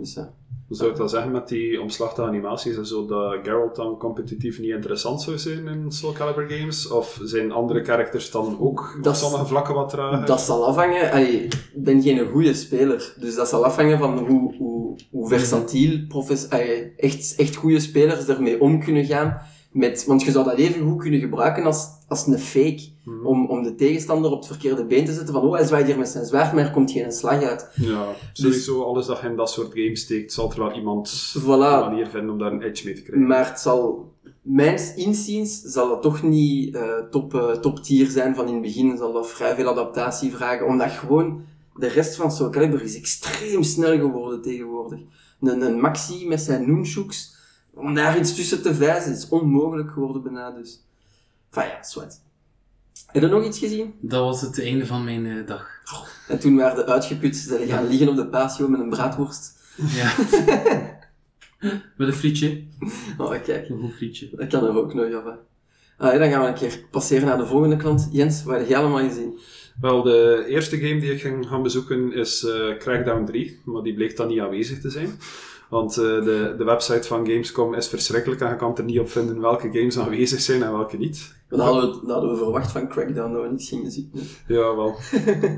[0.00, 0.32] Dus ja.
[0.68, 4.70] Zou ik dan zeggen met die omslachtige animaties en zo, dat Geralt dan competitief niet
[4.70, 6.88] interessant zou zijn in Soul Calibur games?
[6.88, 10.26] Of zijn andere characters dan ook op Dat is- sommige vlakken wat trager?
[10.26, 14.54] Dat zal afhangen, allee, ik ben geen goede speler, dus dat zal afhangen van hoe,
[14.58, 19.42] hoe, hoe versatiel profes, allee, echt, echt goede spelers ermee om kunnen gaan.
[19.72, 23.26] Met, want je zou dat even goed kunnen gebruiken als, als een fake, Mhm.
[23.26, 25.98] om, om de tegenstander op het verkeerde been te zetten, van oh, hij zwaait hier
[25.98, 27.68] met zijn zwaard, maar er komt geen slag uit.
[27.74, 31.42] Ja, sowieso alles dat in dat soort games steekt, zal er wel iemand Voilà.
[31.44, 33.26] een manier vinden om daar een edge mee te krijgen.
[33.26, 38.34] Maar het zal, mijns inziens, zal dat toch niet eh, top, eh, top tier zijn
[38.34, 38.96] van in het begin.
[38.96, 41.42] Zal dat vrij veel adaptatie vragen, omdat gewoon
[41.74, 45.00] de rest van Soul Calibur is extreem snel geworden tegenwoordig.
[45.40, 47.36] Een, een Maxi met zijn nunchuks,
[47.74, 50.84] om daar iets tussen te vijzen, is onmogelijk geworden bijna dus.
[51.50, 52.20] Enfin ja, zwart.
[53.06, 53.94] Heb je nog iets gezien?
[54.00, 55.68] Dat was het einde van mijn eh, dag.
[56.28, 59.58] En toen waren de uitgeput, ze zijn gaan liggen op de patio met een braadworst.
[59.76, 60.12] Ja.
[61.96, 62.64] Met een frietje.
[63.18, 63.68] Oh, kijk.
[63.68, 64.30] Een goed frietje.
[64.32, 65.24] Dat kan er ook nog.
[65.96, 68.08] Ah, ja, dan gaan we een keer passeren naar de volgende klant.
[68.12, 69.38] Jens, wat heb jij allemaal gezien?
[69.80, 73.94] Wel, de eerste game die ik ging gaan bezoeken is eh, Crackdown 3, maar die
[73.94, 75.18] bleek dan niet aanwezig te zijn.
[75.70, 79.10] Want eh, de, de website van Gamescom is verschrikkelijk en je kan er niet op
[79.10, 81.38] vinden welke games aanwezig zijn en welke niet.
[81.48, 84.12] Dat hadden, we, dat hadden we verwacht van Crackdown, dat we niets gingen zien.
[84.46, 84.96] Ja, wel.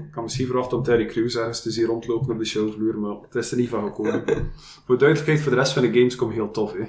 [0.09, 3.17] ik had misschien verwacht om Terry Crews ergens te zien rondlopen op de showvloer, maar
[3.23, 4.25] het is er niet van gekomen.
[4.87, 6.73] voor duidelijkheid, voor de rest van de Gamescom heel tof.
[6.73, 6.85] Hè.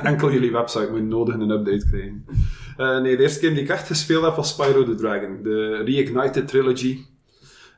[0.10, 2.24] Enkel jullie website moet nodig een update krijgen.
[2.76, 5.82] Eh, nee, de eerste game die ik echt gespeeld heb was Spyro the Dragon, de
[5.84, 7.04] Reignited Trilogy.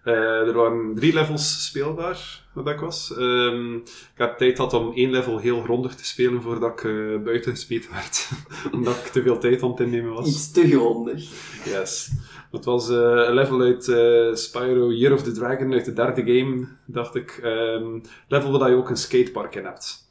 [0.05, 3.17] Eh, er waren drie levels speelbaar, wat ik was.
[3.17, 7.23] Ehm, ik heb tijd gehad om één level heel grondig te spelen voordat ik eh,
[7.25, 8.31] buiten gesmeten werd.
[8.75, 10.29] Omdat ik te veel tijd aan het innemen was.
[10.29, 11.31] Iets te grondig.
[11.65, 12.11] Yes.
[12.51, 16.23] Het was eh, een level uit eh, Spyro Year of the Dragon, uit de derde
[16.23, 17.41] game, dacht ik.
[17.43, 20.11] Ehm level waar je ook een skatepark in hebt.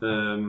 [0.00, 0.48] Ehm,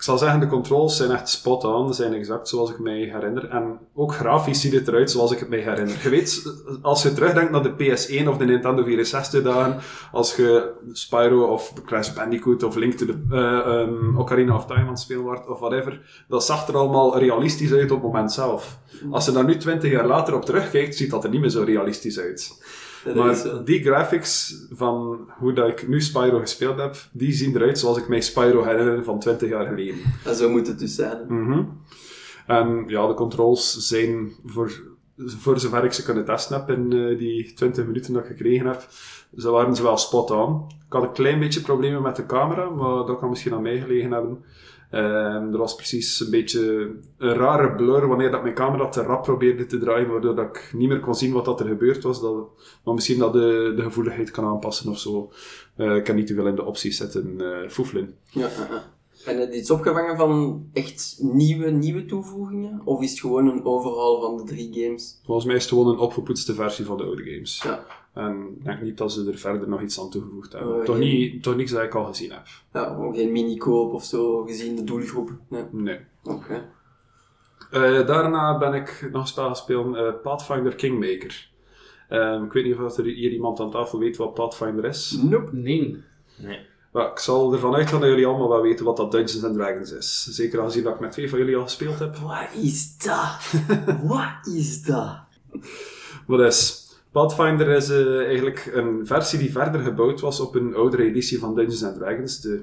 [0.00, 3.48] ik zal zeggen, de controls zijn echt spot on, zijn exact zoals ik mij herinner.
[3.48, 5.96] En ook grafisch ziet het eruit zoals ik het mij herinner.
[6.02, 9.80] Je weet, als je terugdenkt naar de PS1 of de Nintendo 64 dagen,
[10.12, 15.22] als je Spyro of Crash Bandicoot of Link to the ehm, Ocarina of Time aan
[15.22, 18.78] wordt, of whatever, dat zag er allemaal realistisch uit op het moment zelf.
[19.10, 21.62] Als je daar nu 20 jaar later op terugkijkt, ziet dat er niet meer zo
[21.62, 22.62] realistisch uit.
[23.04, 23.14] Dat.
[23.14, 27.98] Maar die graphics van hoe dat ik nu Spyro gespeeld heb, die zien eruit zoals
[27.98, 30.00] ik mij Spyro herinner van 20 jaar geleden.
[30.24, 31.18] En zo moet het dus zijn.
[31.28, 31.64] Mhm.
[32.46, 34.82] En ja, de controls zijn voor,
[35.16, 38.66] voor zover ik ze kunnen testen heb in eh, die 20 minuten dat ik gekregen
[38.66, 38.86] heb,
[39.36, 40.64] ze waren ze wel spot on.
[40.86, 43.80] Ik had een klein beetje problemen met de camera, maar dat kan misschien aan mij
[43.80, 44.44] gelegen hebben.
[44.90, 49.22] Ehm, er was precies een beetje een rare blur wanneer dat mijn camera te rap
[49.22, 52.20] probeerde te draaien, waardoor dat ik niet meer kon zien wat dat er gebeurd was.
[52.20, 52.34] Dat,
[52.84, 55.32] maar misschien dat de, de gevoeligheid kan aanpassen of zo.
[55.76, 58.14] Eh, ik kan niet te veel in de opties zetten, eh foefelen.
[58.30, 58.48] Ja.
[59.26, 62.80] En heb je iets opgevangen van echt nieuwe, nieuwe toevoegingen?
[62.84, 65.20] Of is het gewoon een overhaul van de drie games?
[65.24, 67.62] Volgens mij is het gewoon een opgepoetste versie van de oude games.
[67.62, 67.84] Ja.
[68.14, 70.74] En ik denk niet dat ze er verder nog iets aan toegevoegd hebben.
[70.78, 72.46] Oh, toch, geen- niet, toch niks dat ik al gezien heb.
[72.72, 75.30] Ja, gewoon geen mini-koop of zo, gezien de doelgroep.
[75.48, 75.98] Nee, Nee.
[76.24, 76.68] oké.
[77.70, 81.50] Eh, daarna ben ik nog een spel gaan spelen, eh, Pathfinder Kingmaker.
[82.08, 85.18] Ehm, ik weet niet of er hier iemand aan tafel weet wat Pathfinder is.
[85.22, 85.56] Nope.
[85.56, 85.96] Nee.
[86.36, 86.58] Nee.
[86.90, 89.92] Maar ik zal ervan uitgaan dat jullie allemaal wel weten wat dat Dungeons and Dragons
[89.92, 90.24] is.
[90.30, 92.16] Zeker aangezien dat ik met twee van jullie al gespeeld heb.
[92.16, 93.52] Wat is dat?
[94.02, 95.18] Wat is dat?
[96.26, 96.88] Wat is?
[97.12, 101.54] Pathfinder is eh, eigenlijk een versie die verder gebouwd was op een oudere editie van
[101.54, 102.40] Dungeons and Dragons.
[102.40, 102.62] De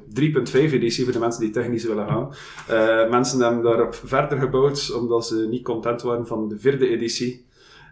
[0.49, 2.33] 3.5 editie voor de mensen die technisch willen gaan.
[2.67, 7.45] Eh, mensen hebben daarop verder gebouwd omdat ze niet content waren van de vierde editie.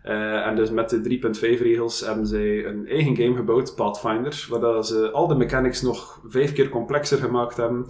[0.06, 4.60] Eh, en dus met de 3.5 regels hebben zij een eigen game gebouwd, Pathfinder, waar
[4.60, 7.86] dat ze al de mechanics nog vijf keer complexer gemaakt hebben.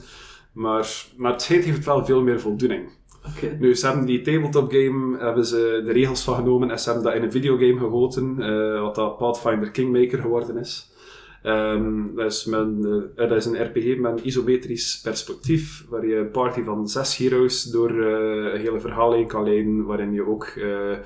[0.52, 2.90] Maar, maar het heeft wel veel meer voldoening.
[3.60, 7.06] Nu, ze hebben die tabletop game, hebben ze de regels van genomen en ze hebben
[7.06, 10.95] dat in een videogame gegoten, eh, wat dat Pathfinder Kingmaker geworden is.
[11.46, 12.66] Ehm, dat, is eh,
[13.16, 17.64] dat is een RPG met een isometrisch perspectief, waar je een party van zes heroes
[17.64, 20.98] door eh, een hele verhaal heen kan leiden, waarin je ook eh,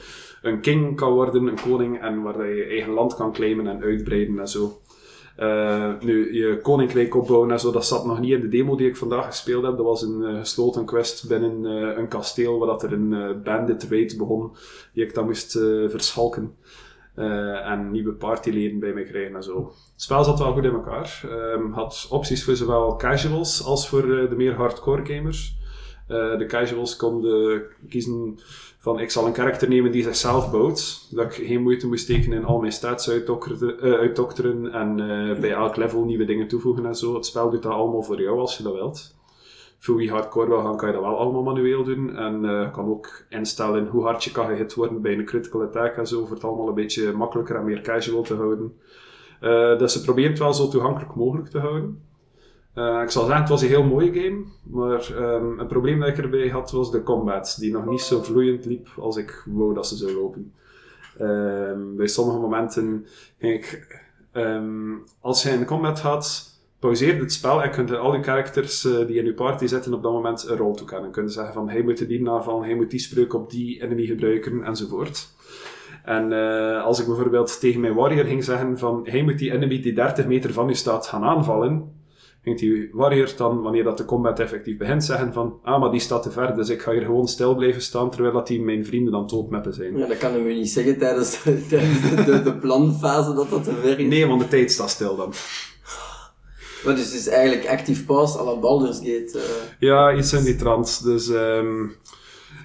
[0.41, 4.39] een king kan worden, een koning, en waar je eigen land kan claimen en uitbreiden
[4.39, 4.81] en zo.
[5.39, 8.87] Eh, nu, je koninkrijk opbouwen en zo, dat zat nog niet in de demo die
[8.87, 9.77] ik vandaag gespeeld heb.
[9.77, 13.41] Dat was een eh, gesloten quest binnen eh, een kasteel, waar dat er een eh,
[13.43, 14.51] bandit raid begon,
[14.93, 16.55] die ik dan moest eh, verschalken.
[17.19, 19.65] Eh, en nieuwe partyleden bij me krijgen en zo.
[19.65, 21.21] Het spel zat wel goed in elkaar.
[21.29, 25.57] Ehm, had opties voor zowel casuals als voor eh, de meer hardcore gamers.
[26.07, 28.39] Eh, de casuals konden kiezen
[28.77, 31.07] van ik zal een karakter nemen die zichzelf bouwt.
[31.11, 34.95] Dat ik geen moeite moest steken in al mijn stats uitdokteren, en
[35.39, 37.13] bij elk level nieuwe dingen toevoegen en zo.
[37.13, 39.18] Het spel doet dat allemaal voor jou als je dat wilt.
[39.79, 42.15] Voor wie hardcore wil gaan, kan je dat wel allemaal manueel doen.
[42.15, 45.61] En eh, je kan ook instellen hoe hard je kan gehit worden bij een critical
[45.61, 48.73] attack en zo, voor het allemaal een beetje makkelijker en meer casual te houden.
[49.39, 52.01] Eh, dus ze probeert het wel zo toegankelijk mogelijk te houden.
[52.73, 56.09] Eh, ik zal zeggen, het was een heel mooie game, maar ehm, een probleem dat
[56.09, 59.73] ik erbij had was de combat, die nog niet zo vloeiend liep als ik wou
[59.73, 60.53] dat ze zou lopen.
[61.17, 63.05] Ehm, bij sommige momenten
[63.37, 66.48] ging ik, ehm, als je in combat gaat,
[66.79, 70.03] pauzeert het spel en kunt al je characters eh, die in je party zitten op
[70.03, 71.11] dat moment een rol toekennen.
[71.11, 74.63] Kunnen zeggen van, hij moet die aanvallen, hij moet die spreuk op die enemy gebruiken,
[74.63, 75.27] enzovoort.
[76.03, 79.81] En eh, als ik bijvoorbeeld tegen mijn warrior ging zeggen van, hij moet die enemy
[79.81, 81.97] die 30 meter van u staat gaan aanvallen,
[82.43, 85.99] ging die warrior dan, wanneer dat de combat effectief begint, zeggen van, ah, maar die
[85.99, 88.85] staat te ver, dus ik ga hier gewoon stil blijven staan, terwijl dat die mijn
[88.85, 89.97] vrienden dan doodmeppen zijn.
[89.97, 93.63] Ja, dat kan hem niet zeggen tijdens, de, tijdens de, de, de planfase dat dat
[93.63, 94.07] te ver is.
[94.07, 95.33] Nee, want de tijd staat stil dan.
[96.85, 99.31] Maar dus het is eigenlijk active pause à la Baldur's Gate.
[99.39, 99.43] eh.
[99.79, 101.03] Ja, iets in die trant.
[101.03, 101.85] Dus ehm,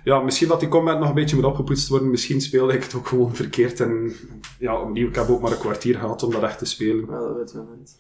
[0.05, 2.11] ja, misschien dat die combat nog een beetje moet opgepoetst worden.
[2.11, 3.81] Misschien speelde ik het ook gewoon verkeerd.
[3.81, 4.13] En
[4.59, 7.07] ja, opnieuw, ik heb ook maar een kwartier gehad om dat echt te spelen.
[7.11, 7.97] Ja, dat weten we niet.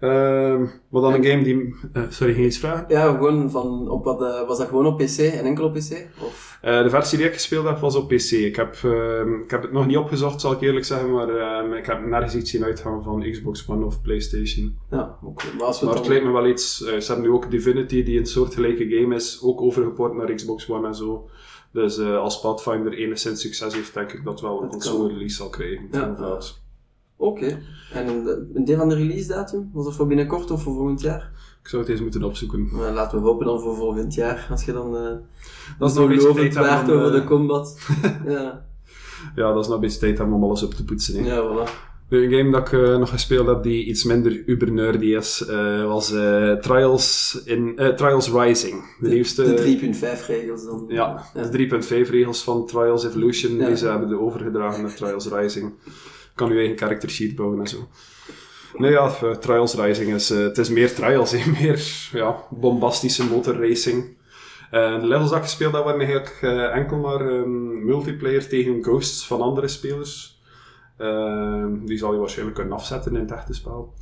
[0.00, 1.74] Ehm wat dan een game die...
[1.92, 2.84] eh, sorry, ging je iets vragen?
[2.88, 6.06] Ja, gewoon van, op wat, eh, was dat gewoon op PC en enkel op PC?
[6.26, 6.58] Of?
[6.62, 8.30] Eh, de versie die ik gespeeld heb was op PC.
[8.30, 11.12] Ik heb, ehm, ik heb het nog niet opgezocht, zal ik eerlijk zeggen.
[11.12, 14.78] Maar ehm, ik heb nergens iets zien uitgaan van Xbox One of PlayStation.
[14.90, 15.44] Ja, oké.
[15.56, 16.84] Maar als we Maar het dan- lijkt me wel iets.
[16.84, 20.70] eh, ze hebben nu ook Divinity, die een soortgelijke game is, ook overgeport naar Xbox
[20.70, 21.28] One en zo.
[21.72, 25.48] Dus eh, als Pathfinder enigszins succes heeft, denk ik dat wel een console release zal
[25.48, 25.88] krijgen.
[25.90, 26.38] Ja,
[27.16, 27.58] Oké.
[27.92, 29.70] En een, een deel van de release datum?
[29.72, 31.30] Was dat voor binnenkort of voor volgend jaar?
[31.62, 32.68] Ik zou het eens moeten opzoeken.
[32.72, 34.46] Maar laten we hopen dan voor volgend jaar.
[34.50, 35.02] Als je dan eh
[35.78, 37.78] Dat is zo nog een beetje waard over eh, de combat.
[38.26, 38.64] ja.
[39.36, 41.24] Ja, dat is nog een beetje tijd om alles op te poetsen.
[41.24, 41.34] hè.
[41.34, 41.70] ja, voilà.
[42.08, 45.84] Een game dat ik eh, nog gespeeld heb die iets minder uber nerdy is, eh,
[45.86, 48.84] was eh, Trials, in, eh, Trials Rising.
[49.00, 49.42] De, nieuwste...
[49.42, 49.78] De
[50.20, 50.84] 3.5 regels dan.
[50.88, 51.68] Ja, de
[52.04, 53.66] 3.5 regels van Trials Evolution, Ja.
[53.66, 55.72] die ze hebben overgedragen naar Trials Rising.
[56.36, 57.88] Kan je eigen character sheet bouwen en zo.
[58.76, 63.26] Nee, ja, eh, Trials Rising is, eh, het is meer Trials, hè, meer ja, bombastische
[63.26, 64.16] motorracing.
[64.70, 66.42] Eh de levels dat ik gespeeld waren eigenlijk
[66.74, 70.40] enkel maar ehm, multiplayer tegen ghosts van andere spelers.
[70.96, 73.94] Ehm, die zal je waarschijnlijk kunnen afzetten in het echte spel.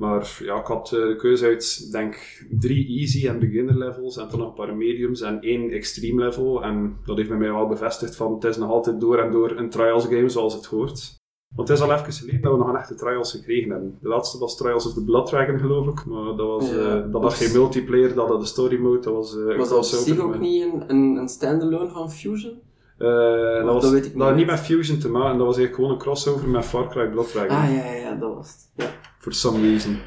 [0.00, 2.16] Maar ja, ik had de keuze uit, denk
[2.50, 6.62] drie easy en beginner levels en dan nog een paar mediums en één extreme level.
[6.62, 9.70] En dat heeft mij wel bevestigd van het is nog altijd door en door een
[9.70, 11.19] trials game zoals het hoort.
[11.54, 13.98] Want het is al even geleden dat we nog een echte trials gekregen hebben.
[14.00, 16.84] De laatste was Trials of the Blood Dragon geloof ik, maar dat, was, Ja, eh,
[16.94, 19.60] dat dat was geen multiplayer, dat had de story mode, dat was eh, Was dat
[19.60, 22.58] op crossover zich ook niet een, een, een standalone van Fusion?
[22.98, 25.46] Eh, dat, dat was, weet ik niet dat had niet met Fusion te maken, dat
[25.46, 27.56] was eigenlijk gewoon een crossover met Far Cry Blood Dragon.
[27.56, 28.70] Ah ja, ja, ja, dat was het.
[28.74, 28.90] Ja.
[29.18, 29.98] For some reason.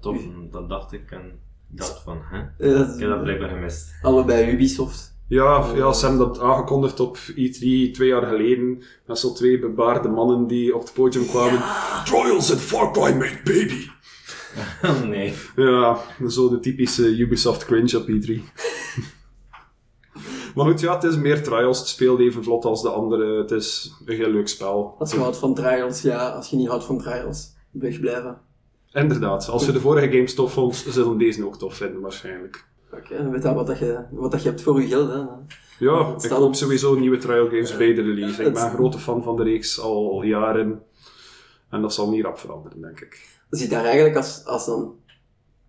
[0.00, 0.18] Tof,
[0.50, 2.68] dat dacht ik en dacht van, hè?
[2.74, 3.92] Dat is Ik heb dat blijkbaar gemist.
[4.02, 5.11] allebei Ubisoft.
[5.32, 8.82] Ja, ja, ze hebben dat aangekondigd op E3 twee jaar geleden.
[9.06, 11.62] Met zo'n twee bebaarde mannen die op het podium kwamen.
[12.04, 13.86] Trials and Far Cry made baby.
[15.14, 15.34] nee.
[15.56, 18.42] Ja, zo de typische Ubisoft cringe op E3.
[20.54, 21.78] maar goed, ja, het is meer Trials.
[21.78, 23.38] Het speelt even vlot als de andere.
[23.38, 24.94] Het is een heel leuk spel.
[24.98, 26.28] Als je houdt van trials, ja.
[26.28, 28.38] Als je niet houdt van trials, wegblijven.
[28.92, 32.70] Inderdaad, als je de vorige games tof vond, zullen deze ook tof vinden waarschijnlijk.
[32.92, 35.08] Oké, dan weet je wat, dat je, wat dat je hebt voor je geld.
[35.12, 35.18] Hè.
[35.86, 38.38] Ja, Het ik staat hoop op- sowieso nieuwe trial games bij de release.
[38.40, 40.82] Ik Het- ben een grote fan van de reeks al jaren.
[41.70, 43.40] En dat zal niet rap veranderen, denk ik.
[43.50, 44.90] Zit daar eigenlijk als, als een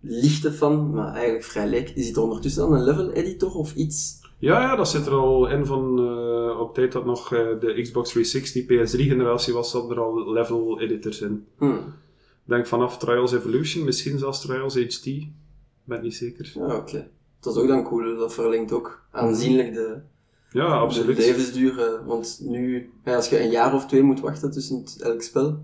[0.00, 4.22] lichte fan, maar eigenlijk vrij leek, zit er ondertussen dan een level editor of iets?
[4.38, 7.78] Ja, ja, dat zit er al in van eh, op tijd dat nog eh, de
[7.82, 11.46] Xbox 360 PS3 generatie was, zat er al level editors in.
[11.58, 11.64] Hm.
[11.64, 15.06] Ik denk vanaf Trials Evolution, misschien zelfs Trials HD.
[15.84, 16.52] Ben niet zeker.
[16.54, 17.08] Ja, oké.
[17.40, 19.96] Dat is ook dan cool, dat verlengt ook aanzienlijk de,
[20.50, 21.16] Ja, de absoluut.
[21.18, 21.80] levensduur.
[21.80, 25.58] eh, Want nu, als je een jaar of twee moet wachten tussen elk spel,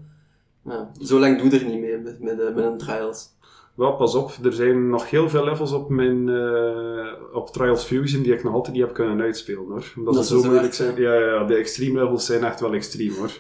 [0.64, 3.28] ja, zo lang doe je er niet mee met, met, eh, met een trials.
[3.74, 8.22] Wel, pas op, er zijn nog heel veel levels op mijn eh, op Trials Fusion
[8.22, 9.92] die ik nog altijd niet heb kunnen uitspelen hoor.
[9.96, 11.00] Omdat Dat ze zo moeilijk zijn.
[11.00, 13.30] Ja, ja, de extreme levels zijn echt wel extreem hoor.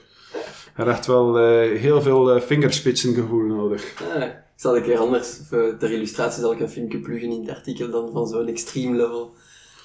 [0.76, 1.36] Er echt wel
[1.76, 3.98] heel veel eh, fingerspitsengevoel nodig.
[4.14, 7.56] Ja, zal een keer anders, voor ter illustratie zal ik een filmpje pluggen in het
[7.56, 9.34] artikel dan van zo'n extreme level.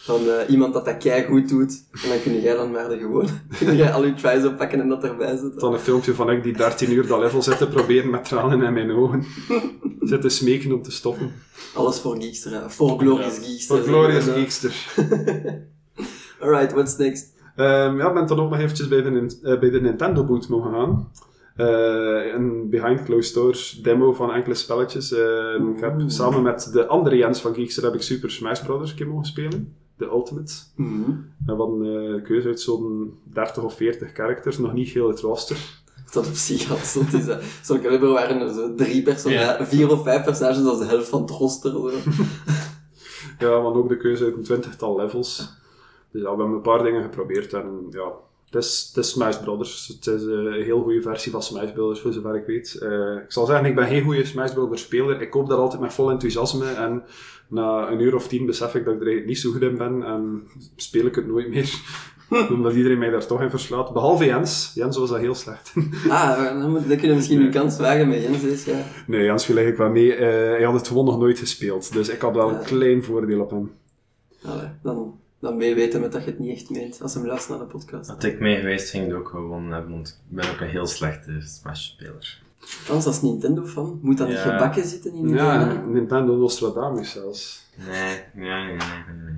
[0.06, 1.84] Van eh, iemand dat dat kei goed doet.
[2.04, 3.30] En dan kun jij dan maar de gewoon.
[3.60, 5.60] kun jij al je tries oppakken en dat erbij zetten.
[5.60, 8.62] Dan een filmpje van ik die 13 uur dat level zit te proberen met tranen
[8.62, 9.26] in mijn ogen.
[10.10, 11.32] Zit te smeken om te stoppen.
[11.74, 13.78] Alles voor Geekster, voor Glorious Geekster.
[13.78, 14.26] Voor Glorious.
[14.26, 14.76] Geekster.
[16.42, 17.34] Alright, what's next?
[17.56, 20.48] Ehm, ja, ik ben dan ook nog eventjes bij de, eh, bij de Nintendo boot
[20.48, 21.12] mogen gaan.
[21.56, 25.12] Eh, een behind closed doors demo van enkele spelletjes.
[25.12, 28.90] Ehm, ik heb samen met de andere Jens van Geekster heb ik Super Smash Bros.
[28.90, 29.76] een keer mogen spelen.
[29.98, 30.54] De Ultimate.
[30.76, 31.10] Mhm.
[31.10, 35.08] En we hadden eh, een keuze uit zo'n 30 of 40 characters, nog niet heel
[35.08, 35.84] het roster.
[36.12, 37.26] Dat op zich al zot is.
[37.64, 41.10] Zo'n caliber waren er zo drie personages, vier of vijf personages, dat is de helft
[41.10, 41.74] van het roster.
[43.40, 45.54] Ja, hadden ook de keuze uit een twintigtal levels.
[46.12, 48.12] Dus ja, we hebben een paar dingen geprobeerd en ja,
[48.56, 49.88] het is, het is Smash Brothers.
[49.88, 52.78] Het is eh, een heel goede versie van Smash Brothers, voor zover ik weet.
[52.82, 55.22] Eh, ik zal zeggen, ik ben geen goede Smash Brothers speler.
[55.22, 57.04] Ik koop dat altijd met vol enthousiasme en
[57.50, 59.78] na een uur of tien besef ik dat ik er eigenlijk niet zo goed in
[59.78, 60.44] ben en
[60.76, 61.74] speel ik het nooit meer.
[62.54, 63.94] Omdat iedereen mij daar toch in verslaat.
[63.94, 64.72] Behalve Jens.
[64.76, 65.74] Jens was dat heel slecht.
[66.10, 68.84] Ah, dan, moet, dan kunnen misschien uw kans wagen met Jens eens, ja.
[69.08, 70.14] nee, Jens viel eigenlijk wel mee.
[70.16, 71.94] Eh, hij had het gewoon nog nooit gespeeld.
[71.94, 72.58] Dus ik had wel Ja.
[72.60, 73.72] een klein voordeel op hem.
[74.44, 77.26] Allee, dan, dan ben je weten met dat je het niet echt meent, als hem
[77.26, 78.10] luistert naar de podcast.
[78.10, 80.68] Had ik mee geweest, ging ik het ook gewonnen hebben, want ik ben ook een
[80.68, 82.42] heel slechte Smash-speler.
[82.88, 84.42] Anders als Nintendo-fan, moet dat niet Ja.
[84.44, 85.84] gebakken zitten in je Ja?
[85.88, 87.64] Nintendo Nostradamus zelfs.
[87.88, 88.78] Nee, nee, nee, nee, nee.
[89.26, 89.34] nee.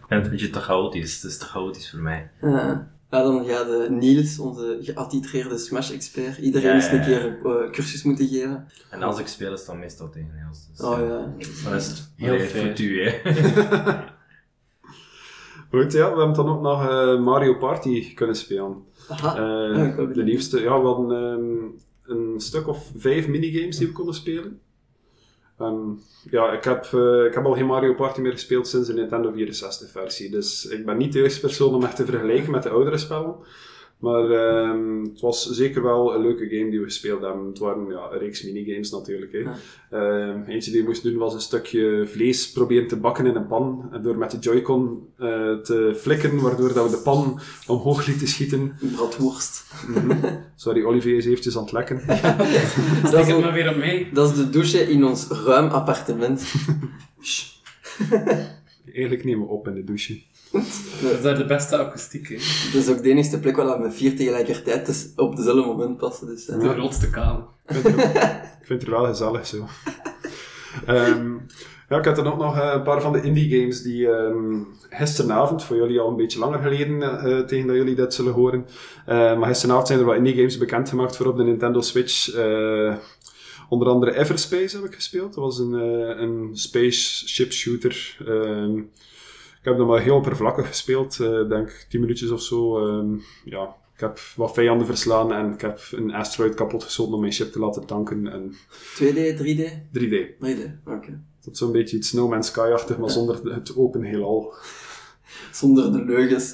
[0.00, 1.14] Ik vind het een beetje te chaotisch.
[1.22, 2.30] Het is te chaotisch voor mij.
[2.40, 2.92] Ja.
[3.10, 7.70] Ja, dan gaat eh, Niels, onze geattitreerde Smash-expert, iedereen Ja, eens een keer een eh,
[7.70, 8.68] cursus moeten geven.
[8.90, 10.58] En als ik speel, is het dan meestal tegen Niels.
[10.70, 11.04] Dus, Oh ja.
[11.38, 11.46] ja.
[11.64, 12.76] Dan is het Heel heel fair.
[12.76, 13.12] voor u, hè.
[15.74, 18.84] Goed, ja, we hebben dan ook nog eh, Mario Party kunnen spelen.
[19.08, 19.36] Aha.
[19.36, 23.92] Eh, Ja, de nieuwste, ja, we hadden ehm, een stuk of vijf minigames die we
[23.92, 24.60] konden spelen.
[25.58, 25.90] Ehm,
[26.30, 29.32] ja, ik heb, eh, ik heb al geen Mario Party meer gespeeld sinds de Nintendo
[29.32, 32.70] 64 versie, dus ik ben niet de juiste persoon om echt te vergelijken met de
[32.70, 33.34] oudere spellen.
[33.98, 37.46] Maar ehm, het was zeker wel een leuke game die we gespeeld hebben.
[37.46, 39.32] Het waren ja, een reeks minigames natuurlijk.
[39.32, 39.38] Hè.
[39.38, 39.56] Ja.
[39.90, 43.46] Ehm, eentje die we moesten doen was een stukje vlees proberen te bakken in een
[43.46, 43.88] pan.
[43.92, 48.28] En door met de Joy-Con eh, te flikkeren, waardoor dat we de pan omhoog lieten
[48.28, 48.76] schieten.
[48.96, 49.64] Bratwurst.
[49.88, 50.36] Mhm.
[50.56, 52.02] Sorry, Olivier is eventjes aan het lekken.
[52.06, 52.16] dat,
[53.06, 54.08] Stik is het maar weer op mij.
[54.12, 56.40] dat is de douche in ons ruim appartement.
[57.22, 57.52] Shh.
[58.92, 60.22] Eigenlijk nemen we op in de douche.
[61.02, 62.34] Dat is daar de beste akoestiek, hè.
[62.72, 66.26] Dat is ook de enige plek waar we vier tegelijkertijd dus op dezelfde moment passen.
[66.26, 66.60] Dus, eh.
[66.60, 67.44] De grootste kamer.
[67.66, 68.14] Ik vind het,
[68.60, 69.66] ik vind het er wel gezellig zo.
[70.86, 71.32] Ehm,
[71.88, 74.62] ja, ik had dan ook nog eh, een paar van de indie games die ehm,
[74.90, 78.66] gisteravond, voor jullie al een beetje langer geleden, eh, tegen dat jullie dit zullen horen.
[79.06, 82.34] Eh, maar gisteravond zijn er wat indie games bekendgemaakt voor op de Nintendo Switch.
[82.34, 82.94] Eh,
[83.68, 85.34] onder andere Everspace heb ik gespeeld.
[85.34, 88.16] Dat was een, eh, een spaceship shooter.
[88.26, 88.80] Ehm,
[89.64, 92.78] ik heb hem maar heel oppervlakkig gespeeld, eh denk 10 minuutjes of zo.
[92.88, 97.20] Ehm, ja, ik heb wat vijanden verslaan en ik heb een asteroid kapot geschoten om
[97.20, 98.26] mijn ship te laten tanken.
[98.32, 98.54] En
[98.94, 99.62] 2D, 3D?
[99.92, 100.14] 3D.
[100.40, 101.20] 3D, oké.
[101.44, 104.52] Dat is zo'n beetje iets No Man's Sky-achtig, maar zonder het open heelal.
[105.52, 106.52] Zonder de leugens.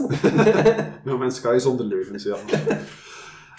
[1.05, 2.37] No Man's Sky zonder leugens, ja.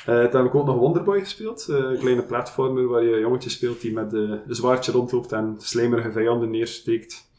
[0.05, 1.67] Eh toen heb ik ook nog Wonderboy gespeeld.
[1.69, 5.31] eh, een kleine platformer waar je een jongetje speelt die met eh, een zwaardje rondloopt
[5.31, 7.30] en slijmerige vijanden neersteekt.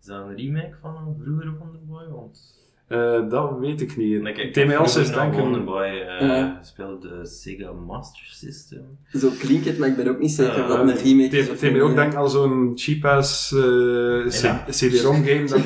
[0.00, 2.08] Is dat een remake van een vroegere Wonderboy?
[2.14, 4.22] Want Eh, dat weet ik niet.
[4.26, 5.40] ik vroeger nog denken...
[5.40, 6.56] Wonderboy eh Ja.
[6.60, 8.84] gespeeld, de Sega Master System.
[9.12, 11.60] Zo klinkt het, maar ik ben ook niet zeker Ja, of dat een remake is.
[11.60, 11.82] niet.
[11.82, 14.26] ook denk aan zo'n cheap-ass eh.
[14.70, 15.44] CD-ROM game.
[15.50, 15.60] Dat,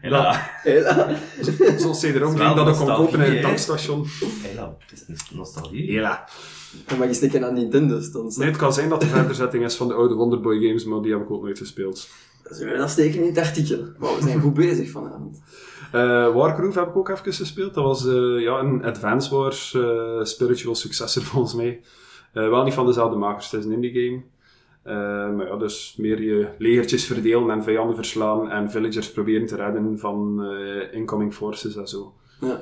[0.00, 1.08] Hela, Hela.
[1.78, 4.06] zo'n CD-ROM game dat ik kon kopen in een tankstation.
[4.42, 5.92] hela, het is nostalgie.
[5.92, 6.24] Ja.
[6.86, 8.10] Dan mag je steken aan Nintendo's.
[8.12, 11.02] Dan Nee, het kan zijn dat de verderzetting is van de oude Wonderboy games, maar
[11.02, 12.08] die heb ik ook nooit gespeeld.
[12.54, 13.78] Zullen we dat steken in het artikel?
[13.98, 15.42] Wow, we zijn goed bezig vanavond.
[15.92, 17.74] Eh Wargroove heb ik ook even gespeeld.
[17.74, 21.80] Dat was eh, ja, een Advance Wars eh, spiritual successor volgens mij.
[22.32, 24.22] Eh, wel niet van dezelfde makers, het is een indie game.
[24.82, 29.56] Eh, maar ja, dus meer je legertjes verdelen en vijanden verslaan en villagers proberen te
[29.56, 32.12] redden van eh, incoming forces en zo.
[32.40, 32.60] Ja.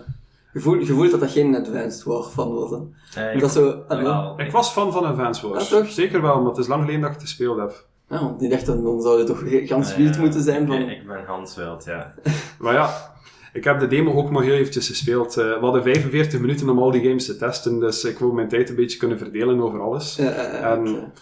[0.53, 2.71] Je voelt, je voelt dat dat geen Advanced War fan was.
[3.15, 3.39] Hè?
[3.39, 3.85] Dat zo...
[3.89, 5.73] ah, Ik was fan van Advance Wars.
[5.73, 5.91] Ah, toch?
[5.91, 7.89] Zeker wel, maar het is lang geleden dat ik het gespeeld heb.
[8.11, 10.77] Ja, want die dachten, dan zou het toch heel- gans wild moeten zijn van...
[10.77, 12.15] Ik, ik ben Hans Wild, ja.
[12.61, 13.13] Maar ja,
[13.53, 15.37] ik heb de demo ook maar heel eventjes gespeeld.
[15.37, 18.49] Eh, we hadden 45 minuten om al die games te testen, dus ik wou mijn
[18.49, 20.17] tijd een beetje kunnen verdelen over alles.
[20.17, 20.31] Ja,
[20.75, 21.13] En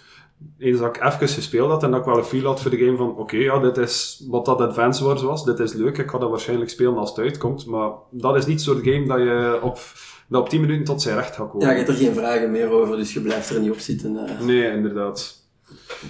[0.58, 2.78] eens dat ik even gespeeld had en dat ik wel een feel had voor de
[2.78, 6.10] game van oké, ja, dit is wat dat Advance Wars was, dit is leuk, ik
[6.10, 9.58] ga dat waarschijnlijk spelen als het uitkomt, maar dat is niet zo'n game dat je
[9.62, 9.78] op,
[10.28, 11.66] dat op 10 minuten tot zijn recht gaat komen.
[11.66, 14.16] Ja, je hebt er geen vragen meer over, dus je blijft er niet op zitten.
[14.26, 14.40] eh.
[14.40, 15.37] Nee, inderdaad.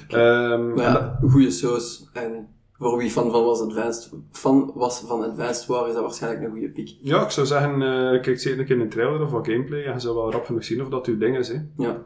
[0.08, 2.08] Ehm, Maar en ja, goede saus.
[2.12, 6.44] En voor wie fan van was, Advanced, fan was van Advanced War, is dat waarschijnlijk
[6.44, 6.96] een goede pick.
[7.00, 9.92] Ja, ik zou zeggen, eh kijk zeker een keer een trailer of wat gameplay en
[9.92, 11.48] je zou wel rap genoeg zien of dat uw ding is.
[11.48, 11.58] Hè.
[11.76, 12.02] Ja.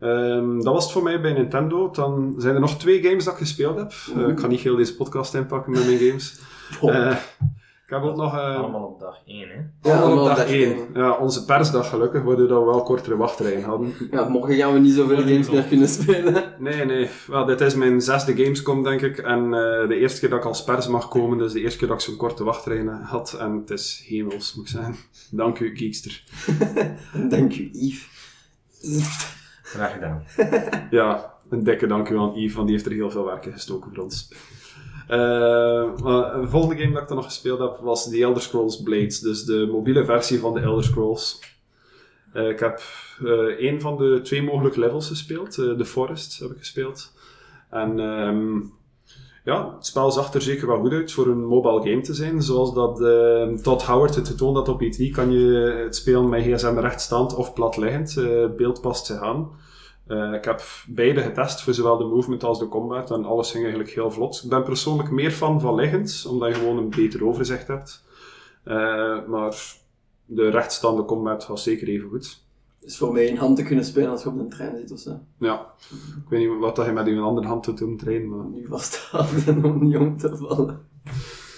[0.00, 1.90] Ehm, dat was het voor mij bij Nintendo.
[1.90, 3.92] Dan zijn er nog twee games dat ik gespeeld heb.
[4.16, 6.40] Eh, ik ga niet heel deze podcast inpakken met mijn games.
[6.80, 7.16] Oh.
[7.86, 8.34] Ik heb ook nog...
[8.34, 9.90] eh, Allemaal op dag 1, hè.
[9.90, 10.62] Ja, allemaal op dag dag 1.
[10.76, 10.86] één.
[10.94, 13.92] Ja, onze persdag gelukkig, waardoor dat we wel kortere wachtrijen hadden.
[14.10, 16.54] Ja, morgen gaan we niet zoveel games meer kunnen spelen.
[16.58, 17.08] Nee, nee.
[17.26, 19.18] Wel, dit is mijn zesde Gamescom, denk ik.
[19.18, 21.88] En eh, de eerste keer dat ik als pers mag komen, dus de eerste keer
[21.88, 23.32] dat ik zo'n korte wachtrijen had.
[23.32, 24.94] En het is hemels, moet ik zeggen.
[25.40, 26.24] Dank u, Geekster.
[27.28, 28.08] Dank u, Yves.
[29.62, 30.24] Graag gedaan.
[30.90, 33.52] Ja, een dikke dank u aan Yves, want die heeft er heel veel werk in
[33.52, 34.32] gestoken voor ons.
[35.08, 38.82] Eh, maar een volgende game dat ik dan nog gespeeld heb was The Elder Scrolls
[38.82, 41.38] Blades, dus de mobiele versie van The Elder Scrolls.
[42.32, 42.82] Eh, ik heb
[43.24, 47.12] eh een van de twee mogelijke levels gespeeld, The Forest heb ik gespeeld.
[47.70, 48.60] En ehm,
[49.44, 52.42] ja, het spel zag er zeker wel goed uit voor een mobile game te zijn.
[52.42, 56.42] Zoals dat eh, Todd Howard het getoond had op E3, kan je het spelen met
[56.42, 58.16] gsm rechtstaand of platliggend.
[58.16, 59.50] Eh beeld past zich aan.
[60.06, 63.62] Eh, ik heb beide getest, voor zowel de movement als de combat, en alles ging
[63.64, 64.40] eigenlijk heel vlot.
[64.44, 68.04] Ik ben persoonlijk meer fan van liggend, omdat je gewoon een beter overzicht hebt.
[68.64, 69.56] Eh, maar
[70.26, 72.42] de rechtstaande combat was zeker even goed.
[72.80, 74.98] Dus voor mij in hand te kunnen spelen als je op een trein zit of
[74.98, 75.18] zo.
[75.38, 75.66] Ja,
[76.24, 78.46] ik weet niet wat dat je met je andere hand doet doen trainen, maar...
[78.46, 80.86] Nu vasthouden om niet om te vallen.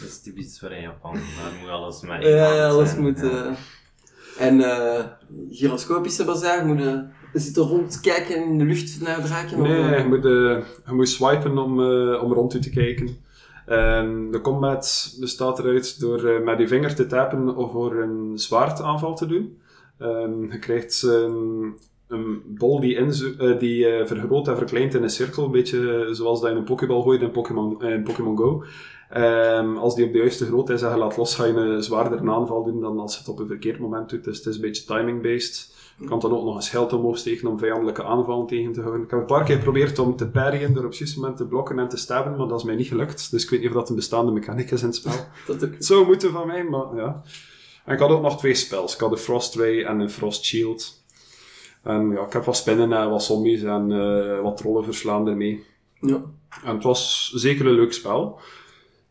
[0.00, 1.12] Dat is typisch voor in Japan.
[1.12, 3.20] Daar moet alles met Ja, alles moet...
[3.20, 3.46] Ja.
[3.46, 3.56] eh,
[4.46, 5.04] En eh
[5.50, 7.04] gyroscopische bazaar, moet
[7.36, 9.60] je zitten rondkijken in de lucht naar draken?
[9.60, 9.98] of, Nee, eh?
[9.98, 13.08] je moet, eh, je moet swipen om, eh, om rond u te kijken.
[13.66, 18.38] En de combat bestaat eruit door eh, met je vinger te tappen of voor een
[18.38, 19.58] zwaardaanval te doen.
[19.98, 21.74] Ehm, je krijgt een
[22.08, 25.44] een bol die, eh, die vergroot en verkleint in een cirkel.
[25.44, 28.64] Een beetje zoals dat je een pokeball gooit in Pokémon, in Pokémon Go.
[29.10, 31.82] Ehm, als die op de juiste grootte is en je laat los, ga je een
[31.82, 34.24] zwaardere aanval doen dan als je het op een verkeerd moment doet.
[34.24, 35.74] Dus het is een beetje timing-based.
[36.04, 39.02] Kan dan ook nog een schild omhoog steken om vijandelijke aanvallen tegen te houden.
[39.02, 41.46] Ik heb een paar keer geprobeerd om te parryen door op het juiste moment te
[41.46, 43.30] blokken en te stabben, maar dat is mij niet gelukt.
[43.30, 45.12] Dus ik weet niet of dat een bestaande mechanic is in het spel.
[45.46, 45.74] Dat ook.
[45.78, 47.22] Zou moeten van mij, maar ja.
[47.84, 48.94] En ik had ook nog twee spells.
[48.94, 51.04] Ik had een Frost Ray en een Frost Shield.
[51.82, 55.64] En ja, ik heb wat spinnen en wat zombies en eh, wat trollen verslaan ermee.
[56.00, 56.20] Ja.
[56.64, 58.40] En het was zeker een leuk spel.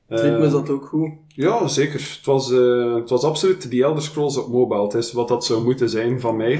[0.08, 1.10] Het ritme Eh, zat ook goed.
[1.28, 1.94] ja, zeker.
[2.18, 4.84] Het was, eh, het was absoluut die Elder Scrolls op mobile.
[4.84, 6.54] Het is wat dat zou moeten zijn van mij.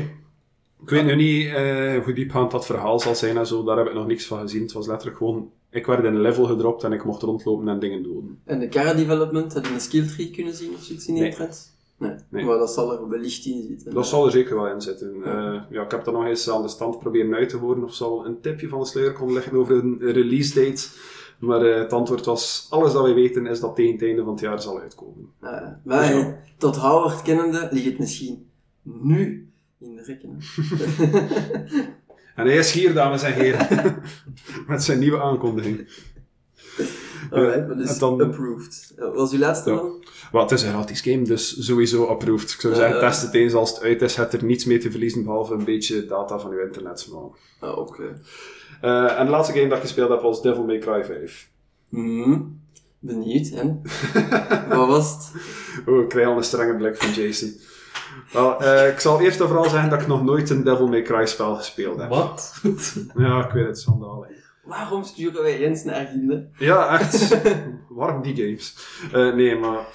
[0.82, 3.64] Ik weet nu niet eh, hoe diepgaand dat verhaal zal zijn en zo.
[3.64, 4.62] Daar heb ik nog niks van gezien.
[4.62, 5.50] Het was letterlijk gewoon...
[5.70, 8.40] Ik werd in een level gedropt en ik mocht rondlopen en dingen doen.
[8.46, 11.24] En de Cara Development, had je een skill tree kunnen zien of zoiets in die
[11.24, 11.32] Nee.
[11.34, 11.74] trends?
[11.98, 12.12] Nee.
[12.30, 12.46] Nee.
[12.46, 13.94] Maar dat zal er wellicht in zitten.
[13.94, 15.14] Dat zal er zeker wel in zitten.
[15.24, 17.94] Eh, ja, ik heb dat nog eens aan de stand proberen uit te horen of
[17.94, 20.88] zal een tipje van de sluier kon leggen over een release date.
[21.40, 24.32] Maar eh, het antwoord was, alles dat wij weten is dat tegen het einde van
[24.32, 25.32] het jaar zal uitkomen.
[25.84, 26.28] Maar eh,
[26.58, 28.50] tot Howard kennende ligt het misschien
[28.82, 30.38] nu in de rekken.
[30.38, 31.24] hè.
[32.36, 34.02] En hij is hier, dames en heren,
[34.68, 35.88] met zijn nieuwe aankondiging.
[37.32, 38.94] Alright, dus dan- approved.
[38.98, 39.76] Eh, Wat was uw laatste Ja.
[39.76, 40.04] dan?
[40.42, 42.52] Het is een gratis game, dus sowieso approved.
[42.52, 43.10] Ik zou Ja, zeggen, ja.
[43.10, 44.16] test het eens als het uit is.
[44.16, 47.08] Het er niets mee te verliezen, behalve een beetje data van uw internet.
[47.12, 47.70] Maar...
[47.70, 48.22] Ah, oké.
[48.82, 51.50] Eh, en de laatste game dat ik gespeeld heb was Devil May Cry 5.
[51.90, 52.60] Hmm.
[53.00, 53.82] Benieuwd, en?
[54.70, 55.32] Wat was het?
[55.88, 57.54] Oh, ik krijg al een strenge blik van Jason.
[58.34, 61.02] Wel, eh, ik zal eerst en vooral zeggen dat ik nog nooit een Devil May
[61.02, 62.10] Cry spel gespeeld heb.
[62.10, 62.54] Wat?
[63.18, 64.45] Ja, ik weet het, schandalig.
[64.66, 66.48] Waarom sturen wij eens naar Ginde?
[66.58, 67.42] Ja, echt.
[67.90, 68.76] Waarom die games?
[69.12, 69.86] Eh, nee, maar...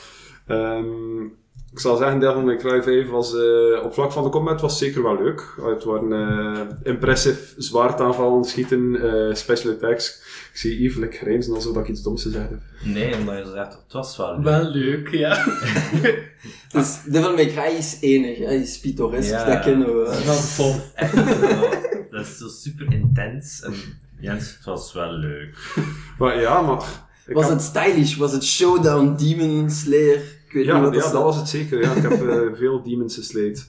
[0.46, 1.24] ehm,
[1.72, 3.34] ik zal zeggen, Devil May Cry 5 was...
[3.34, 5.54] eh, op vlak van de combat was zeker wel leuk.
[5.62, 10.22] Het waren eh impressive zwaardaanvallen, schieten, eh, special attacks.
[10.52, 12.60] Ik zie Yves like, grijnzen alsof ik iets doms gezegd heb.
[12.84, 14.44] Nee, omdat je zegt, het was wel leuk.
[14.44, 15.44] Wel leuk, ja.
[16.72, 19.44] Dus Devil May Cry is enig, hij is pittoresk, Ja.
[19.44, 20.22] dat kennen we.
[20.24, 20.90] Wel tof.
[20.94, 21.68] Echt zo,
[22.10, 23.60] dat is zo super intens.
[23.62, 23.72] En
[24.20, 25.56] Jens, het was wel leuk.
[26.18, 26.82] Maar ja, maar...
[27.26, 28.16] Was heb- het stylish?
[28.16, 30.14] Was het Showdown Demon Slayer?
[30.46, 31.80] Ik weet Ja, niet wat ja dat dat was het zeker.
[31.80, 31.92] Ja.
[31.92, 33.68] Ik heb eh, veel demons gesleed.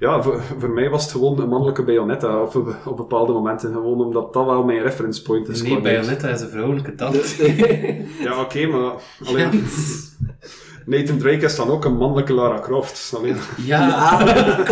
[0.00, 3.72] Ja, voor, voor mij was het gewoon een mannelijke Bayonetta op, op bepaalde momenten.
[3.72, 5.62] Gewoon omdat dat wel mijn reference point is.
[5.62, 5.80] Nee.
[5.80, 7.36] Bayonetta is een vrouwelijke tand.
[8.24, 8.92] Ja, oké, maar...
[9.24, 9.64] Alleen,
[10.86, 13.12] Nathan Drake is dan ook een mannelijke Lara Croft.
[13.16, 14.62] Alleen, Ja, Ja,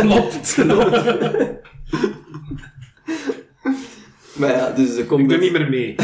[0.00, 0.56] klopt.
[4.34, 5.94] Maar ja, dus de ik doe niet meer mee.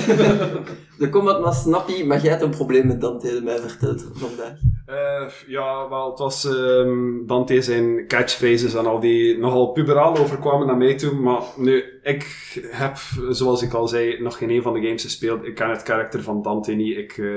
[0.98, 4.58] De combat maar snappie, maar jij hebt een probleem met Dante, mij verteld vandaag.
[4.86, 10.66] Eh, ja, wel, het was ehm Dante zijn catchphrases en al die nogal puberaal overkwamen
[10.66, 11.14] naar mij toe.
[11.14, 12.24] Maar nu, ik
[12.70, 12.96] heb,
[13.30, 15.44] zoals ik al zei, nog geen een van de games gespeeld.
[15.44, 16.96] Ik ken het karakter van Dante niet.
[16.96, 17.36] Ik, eh,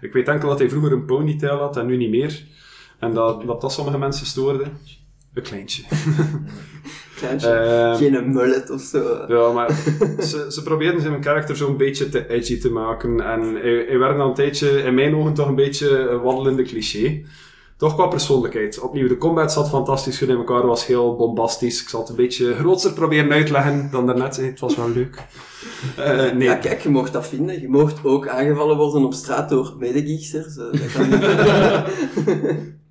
[0.00, 2.44] ik weet enkel dat hij vroeger een ponytail had en nu niet meer.
[2.98, 4.64] En dat dat, dat sommige mensen stoorde.
[5.34, 5.82] Een kleintje.
[7.28, 9.24] Ehm, Geen mullet of zo.
[9.28, 9.70] Ja, maar
[10.30, 13.20] ze, ze probeerden zijn karakter zo'n beetje te edgy te maken.
[13.20, 16.62] En hij, hij werd dan een tijdje, in mijn ogen, toch een beetje een wandelende
[16.62, 17.22] cliché.
[17.76, 18.80] Toch qua persoonlijkheid.
[18.80, 21.82] Opnieuw, de combat zat fantastisch goed in elkaar, was heel bombastisch.
[21.82, 24.36] Ik zal het een beetje groter proberen uit te leggen dan daarnet.
[24.36, 25.22] Het was wel leuk.
[25.96, 26.48] Eh, nee.
[26.48, 27.60] Ja, kijk, je mocht dat vinden.
[27.60, 30.54] Je mocht ook aangevallen worden op straat door medegeeksters.
[30.54, 31.22] Dat kan niet.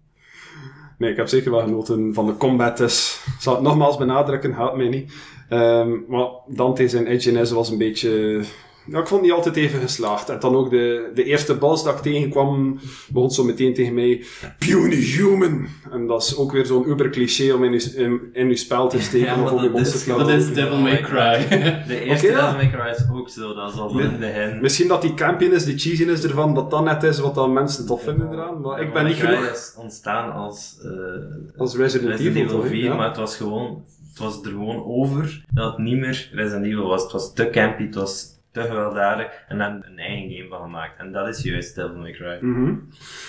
[0.98, 2.78] Nee, ik heb zeker wel genoten van de combat.
[2.78, 5.14] Dus zal het nogmaals benadrukken, haat mij niet.
[5.50, 8.42] Ehm, maar Dante zijn edginess was een beetje...
[8.86, 10.30] Ja, ik vond die altijd even geslaagd.
[10.30, 12.80] En dan ook de, de eerste boss dat ik tegenkwam,
[13.10, 14.24] begon zo meteen tegen mij...
[14.60, 15.68] Puny human!
[15.92, 19.02] En dat is ook weer zo'n uber cliché om in je, in, je spel te
[19.02, 20.14] steken Ja, of om je te.
[20.18, 21.48] Dat is Devil May Cry.
[21.88, 22.28] De eerste.
[22.28, 24.62] Devil May Cry is ook zo, dat is al in begin.
[24.62, 28.04] Misschien dat die campiness, die cheesiness ervan, dat dat net is wat dan mensen tof
[28.04, 28.62] vinden eraan.
[28.62, 32.46] Maar ik ben niet genoeg is ontstaan als, eh, als Resident, Resident Evil.
[32.46, 32.96] Evil toch, 4, ja?
[32.96, 36.88] maar het was gewoon, het was er gewoon over dat het niet meer Resident Evil
[36.88, 37.04] was.
[37.04, 41.00] Het was te campy, het was te gewelddadig en dan een eigen game van gemaakt.
[41.00, 42.38] En dat is juist Devil May Cry.
[42.42, 42.74] Mhm.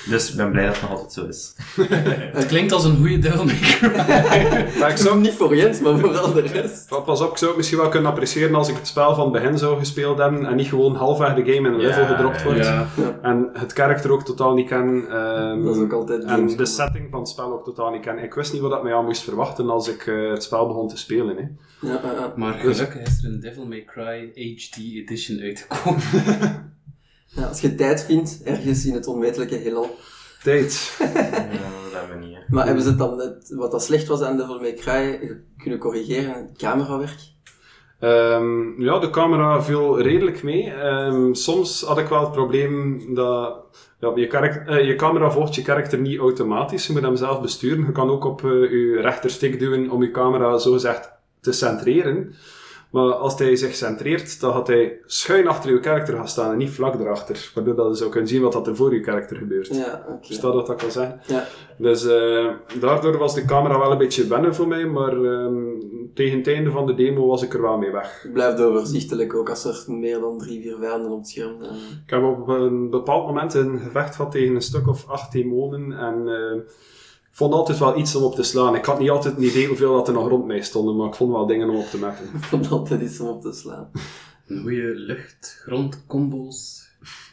[0.08, 1.56] Dus ik ben blij dat het nog altijd zo is.
[2.38, 3.88] Het klinkt als een goede Devil May Cry.
[4.80, 6.88] Maar ik zou Niet voor Jens, maar voor al de rest.
[6.88, 9.32] Pa- Pas op, ik zou het misschien wel kunnen appreciëren als ik het spel van
[9.32, 12.42] begin zou gespeeld hebben en niet gewoon halfweg de game in een Ja, level gedropt
[12.42, 12.58] wordt.
[12.64, 12.86] Ja.
[13.22, 15.04] En het karakter ook totaal niet ken.
[15.10, 16.56] ehm, Dat is ook altijd En games.
[16.56, 18.18] de setting van het spel ook totaal niet ken.
[18.18, 20.88] Ik wist niet wat ik mij aan moest verwachten als ik eh, het spel begon
[20.88, 21.36] te spelen.
[21.36, 21.42] Hè.
[21.88, 22.32] Ja, ja, ja.
[22.36, 26.02] Maar gelukkig is er een Devil May Cry HD edition uitgekomen.
[27.36, 29.98] Ja, als je tijd vindt, ergens in het onmetelijke heelal.
[30.42, 30.96] Tijd.
[31.00, 32.38] Ja, dat hebben we niet.
[32.48, 35.78] Maar hebben ze het dan net, wat dat slecht was aan Devil May Cry, kunnen
[35.78, 36.50] corrigeren?
[36.56, 37.32] Camerawerk?
[38.04, 40.70] Ehm, ja, de camera viel redelijk mee.
[40.70, 43.56] Ehm, soms had ik wel het probleem dat
[44.00, 46.86] ja, je, eh, je camera volgt je karakter niet automatisch.
[46.86, 47.86] Je moet hem zelf besturen.
[47.86, 52.34] Je kan ook op eh, je rechterstick duwen om je camera zo gezegd te centreren.
[52.94, 56.58] Maar als hij zich centreert, dan gaat hij schuin achter je karakter gaan staan en
[56.58, 57.50] niet vlak erachter.
[57.54, 59.66] Waardoor dat je zou kunnen zien wat dat er voor je karakter gebeurt.
[59.66, 60.26] Ja, oké.
[60.26, 61.20] Verstaat dat wat ik wil zeggen?
[61.26, 61.44] Ja.
[61.78, 65.54] Dus eh, daardoor was de camera wel een beetje wennen voor mij, maar ehm,
[66.14, 68.22] tegen het einde van de demo was ik er wel mee weg.
[68.22, 71.74] Het blijft overzichtelijk ook als er meer dan drie, vier vijanden op het scherm zijn.
[72.04, 75.92] Ik heb op een bepaald moment een gevecht gehad tegen een stuk of acht demonen
[75.92, 76.60] en eh,
[77.34, 78.74] vond altijd wel iets om op te slaan.
[78.74, 81.14] Ik had niet altijd een idee hoeveel dat er nog rond mij stonden, maar ik
[81.14, 82.24] vond wel dingen om op te mappen.
[82.38, 83.90] Ik vond altijd iets om op te slaan.
[84.46, 86.82] Een goede lucht-grond-combo's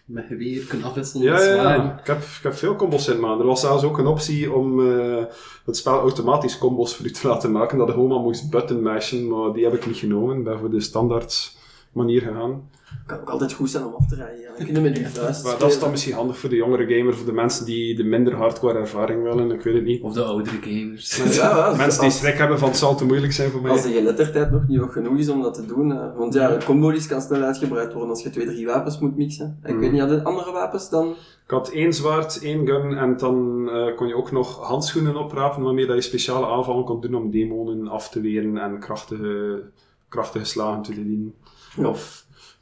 [0.05, 1.99] met geweer kunnen afwisselen Ja, met ja, ja.
[1.99, 4.91] Ik, heb, ik heb veel combos in, maar er was zelfs ook een optie om
[4.91, 5.23] eh,
[5.65, 9.27] het spel automatisch combos voor u te laten maken, dat gewoon maar moest button mashen,
[9.27, 10.37] maar die heb ik niet genomen.
[10.37, 11.57] Ik ben voor de standaard
[11.91, 12.69] manier gegaan.
[13.05, 14.39] Kan ook altijd goed zijn om af te rijden.
[14.57, 17.15] Dan kunnen we je vuist Maar dat is dan misschien handig voor de jongere gamer,
[17.15, 20.01] voor de mensen die de minder hardcore ervaring willen, ik weet het niet.
[20.01, 21.17] Of de oudere gamers.
[21.17, 23.71] Ja, ja, als- Mensen die schrik hebben van het zal te moeilijk zijn voor mij.
[23.71, 25.89] Als de geletterdheid nog niet hoog genoeg is om dat te doen.
[25.89, 26.13] hè.
[26.13, 29.17] Want ja, een combo list kan snel uitgebreid worden als je twee, drie wapens moet
[29.17, 29.59] mixen.
[29.61, 31.09] En ik weet niet, hadden andere wapens dan...
[31.45, 35.63] Ik had één zwaard, één gun en dan eh, kon je ook nog handschoenen oprapen
[35.63, 39.61] waarmee dat je speciale aanvallen kon doen om demonen af te weren en krachtige,
[40.09, 41.33] krachtige slagen te dienen.
[41.75, 41.87] Ja.
[41.87, 42.20] Of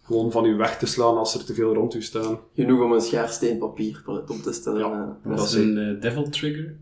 [0.10, 2.40] gewoon van u weg te slaan als er te veel rond u staan.
[2.56, 4.80] Genoeg om een schaar, papier op te stellen.
[4.80, 5.18] Ja.
[5.24, 5.36] hè.
[5.36, 6.76] Dat is een eh, Devil Trigger.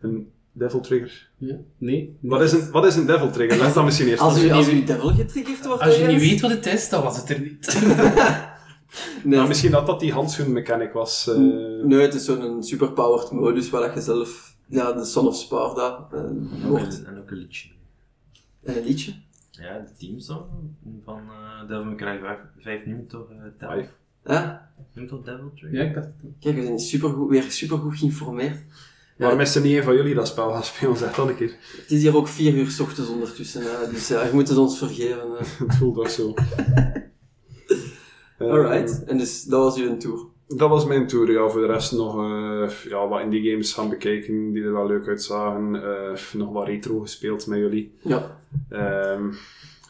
[0.00, 1.28] Een devil trigger.
[1.38, 1.56] Ja?
[1.78, 2.16] Nee?
[2.20, 3.58] Wat is een, wat is een devil trigger?
[3.58, 6.30] Leg dat misschien eerst Als u, als u devil getriggerd wordt Als je niet ergens-
[6.30, 7.64] weet wat het is, dan was het er niet.
[9.24, 11.28] Nee, Maar misschien dat dat die handschoen mechanic was.
[11.28, 11.36] eh.
[11.84, 14.56] nee, het is zo'n superpowered modus waar je zelf...
[14.68, 16.98] Ja, de Son of Sparda eh, En ook wordt.
[16.98, 17.68] een- En ook een liedje.
[18.62, 19.12] En een liedje.
[19.60, 20.44] Ja, de teamsong
[21.04, 23.68] van uh, Devil May Cry 5, 5 noemt toch uh, Devil?
[23.68, 23.88] Vijf.
[24.24, 25.78] Ja, Noemt toch Devil Trigger?
[25.78, 26.14] Ja, ik dacht het.
[26.40, 28.62] kijk, we zijn supergoed, weer supergoed geïnformeerd.
[29.16, 30.96] Waarom is er niet een van jullie dat spel gaan spelen?
[30.96, 31.56] Zeg dan een keer.
[31.76, 34.58] Het is hier ook vier uur s ochtends ondertussen, hè, dus ja, je moet het
[34.58, 35.30] ons vergeven.
[35.30, 35.44] hè.
[35.66, 36.34] Het voelt ook zo.
[38.38, 40.26] Eh, Alright, en dus dat was uw tour.
[40.48, 41.48] Dat was mijn tour, ja.
[41.48, 45.08] Voor de rest nog eh, ja, wat indie games gaan bekijken die er wel leuk
[45.08, 45.74] uitzagen.
[45.84, 47.92] Eh, nog wat retro gespeeld met jullie.
[48.02, 48.38] Ja,
[48.68, 49.28] Ehm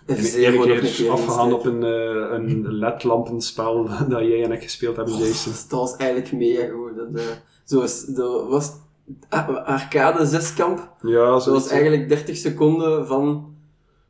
[0.06, 5.16] even een keer afgegaan op een, eh, een LED-lampenspel dat jij en ik gespeeld hebben,
[5.16, 5.52] Jason.
[5.68, 6.30] Dat was eigenlijk.
[6.96, 7.22] Dat, eh,
[7.64, 8.72] zo is, dat was
[9.64, 10.92] arcade zeskamp.
[11.02, 13.54] Ja, Dat zo was eigenlijk 30 seconden van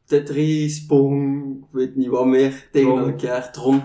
[0.04, 3.10] Tetris, Pong, ik weet niet wat meer, tegen Tron.
[3.10, 3.82] elkaar, Tron.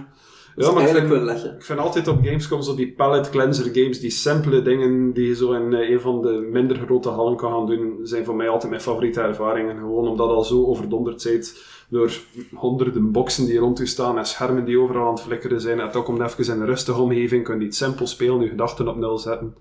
[0.56, 1.56] Ja, is maar ik vind- wel lachen.
[1.56, 5.36] Ik vind altijd op Gamescom zo die palette cleanser games, die simpele dingen die je
[5.36, 8.50] zo in eh, een van de minder grote hallen kan gaan doen, zijn voor mij
[8.50, 9.78] altijd mijn favoriete ervaringen.
[9.78, 11.56] Gewoon omdat al zo overdonderd bent
[11.90, 12.12] door
[12.54, 15.80] honderden boxen die rond u staan en schermen die overal aan het flikkeren zijn.
[15.80, 18.88] En ook om even in een rustige omgeving kun je iets simpel spelen, je gedachten
[18.88, 19.56] op nul zetten.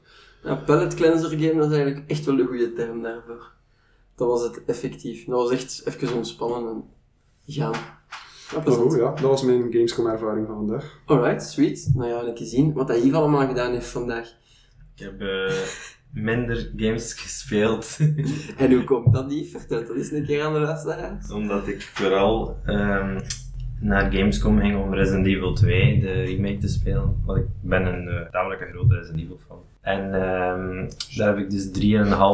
[0.45, 3.51] Ja, palette cleanser game, dat is eigenlijk echt wel een goede term daarvoor.
[4.17, 5.25] Dat was het effectief.
[5.25, 6.85] Dat was echt even ontspannen en
[7.47, 7.75] gaan.
[8.51, 8.91] Ja, Maar plezant.
[8.91, 10.99] goed, ja, dat was mijn Gamescom ervaring van vandaag.
[11.07, 11.91] Alright, sweet.
[11.95, 14.29] Nou ja, een keer zien wat hij Yves allemaal gedaan heeft vandaag.
[14.97, 15.55] Ik heb eh,
[16.13, 17.99] minder games gespeeld.
[18.57, 19.51] En hoe komt dat niet?
[19.51, 21.31] Vertel dat eens een keer aan de luisteraars.
[21.31, 23.21] Omdat ik vooral ehm,
[23.81, 27.23] naar Gamescom ging om Resident Evil 2, de remake, te spelen.
[27.25, 29.59] Want ik ben een uh, tamelijk grote Resident Evil fan.
[29.81, 31.67] En um, daar heb ik dus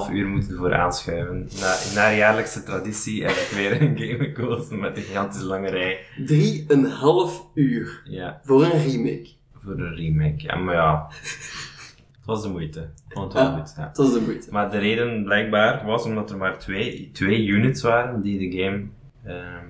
[0.08, 1.48] 3,5 uur moeten voor aanschuiven.
[1.60, 5.98] Na, naar jaarlijkse traditie heb ik weer een game gekozen met een gigantisch lange rij.
[6.26, 9.28] Drieënhalf uur Ja, voor een remake.
[9.54, 10.34] voor een remake.
[10.42, 11.06] Ja, maar ja.
[11.10, 12.88] Het was de moeite.
[13.08, 13.56] Het wel Ja.
[13.58, 13.74] goed.
[13.76, 13.90] Ja.
[13.92, 14.48] Dat is de moeite.
[14.50, 18.82] Maar de reden blijkbaar was omdat er maar twee, twee units waren die de game
[19.24, 19.64] ehm,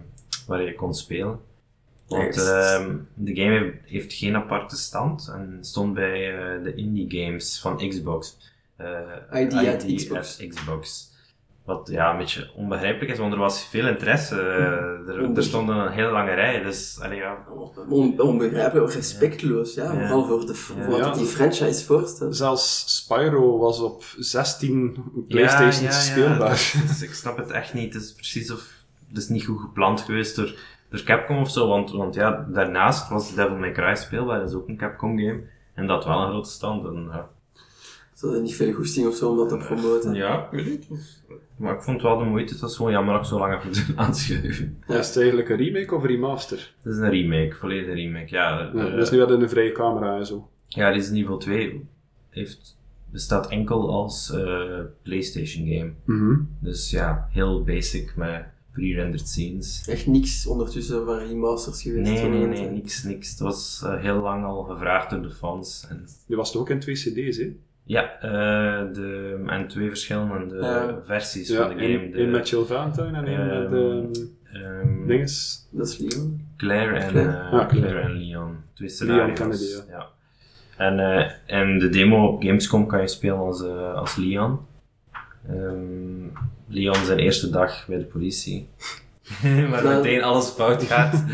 [0.47, 1.39] waar je kon spelen.
[2.09, 7.25] Want ehm, de game heeft, heeft geen aparte stand en stond bij eh, de indie
[7.25, 8.37] games van Xbox.
[8.77, 8.87] Eh,
[9.35, 10.41] ID at Xbox.
[10.41, 11.15] at Xbox.
[11.65, 14.41] Wat ja, een beetje onbegrijpelijk is, want er was veel interesse.
[14.41, 17.45] er, er stonden een hele lange rij, dus allee, ja.
[17.89, 19.93] On, onbegrijpelijk, respectloos, ja.
[19.93, 20.01] Ja.
[20.09, 20.87] Vooral voor, de, voor Ja.
[20.89, 21.13] wat Ja.
[21.13, 22.37] die franchise voorstelt.
[22.37, 24.97] Zelfs Spyro was op 16
[25.29, 26.01] Playstations Ja, ja, ja.
[26.01, 26.73] speelbaar.
[26.87, 27.95] Dus ik snap het echt niet.
[27.95, 28.69] Het is precies of
[29.09, 30.55] het is niet goed gepland geweest door,
[30.97, 31.68] door Capcom of zo.
[31.68, 34.38] Want, want ja, daarnaast was Devil May Cry speelbaar.
[34.38, 35.42] Dat is ook een Capcom game.
[35.74, 36.84] En dat wel een grote stand.
[36.86, 37.28] En, ja.
[38.14, 40.14] Ze hadden niet veel goesting of zo om dat te promoten.
[40.14, 41.22] ja, ik weet niet.
[41.57, 42.53] Maar ik vond het wel de moeite.
[42.53, 44.82] Het was gewoon jammer dat ik zo lang heb moeten aanschuiven.
[44.88, 46.74] Is het eigenlijk een remake of een remaster?
[46.82, 48.26] Het is een remake, volledige remake.
[48.34, 50.49] Ja, Ja, eh, dus nu hadden een vrije camera en zo.
[50.68, 51.86] ja Resident Evil 2
[52.30, 52.78] heeft
[53.11, 55.92] bestaat enkel als eh, PlayStation game.
[56.05, 56.40] Mhm.
[56.59, 58.44] Dus ja, heel basic met
[58.77, 59.85] pre-rendered scenes.
[59.89, 62.11] Echt niks ondertussen van remasters geweest.
[62.11, 63.31] Nee, nee, nee, niks, niks.
[63.31, 65.87] Het was eh, heel lang al gevraagd door de fans.
[65.91, 67.57] En, Die was toch ook in twee cd's, hè?
[67.83, 70.99] ja, eh, de, en twee verschillende Ja.
[71.05, 72.11] versies Ja, van de game.
[72.14, 74.11] één met Jill Valentine en één met de
[74.53, 75.66] ehm, dinges.
[75.70, 76.47] Dat is Leon.
[76.57, 77.31] Claire en, Claire?
[77.33, 77.66] eh, Ah, Claire.
[77.91, 78.57] Claire en Leon.
[78.72, 79.39] Twee scenario's.
[79.39, 79.85] Kennedy, ja.
[79.89, 80.07] ja.
[80.87, 83.62] En, eh, en de demo op Gamescom kan je spelen als,
[83.95, 84.59] als Leon.
[85.49, 86.27] Ehm,
[86.69, 88.69] Leon zijn eerste dag bij de politie.
[89.71, 91.14] Waar Dat- meteen alles fout gaat.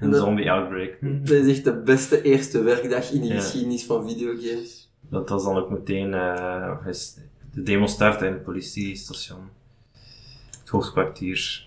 [0.00, 0.96] Een Dat- zombie outbreak.
[1.00, 3.34] Dat is echt de beste eerste werkdag in de Ja.
[3.40, 4.90] geschiedenis van videogames.
[5.08, 6.76] Dat was dan ook meteen eh,
[7.52, 9.40] de demo startte in het politiestation.
[10.60, 11.66] Het hoofdkwartier.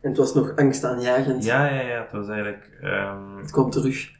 [0.00, 1.44] En het was nog angstaanjagend.
[1.44, 2.02] Ja, ja, ja.
[2.02, 2.78] Het was eigenlijk...
[2.82, 4.10] ehm, Het kwam terug.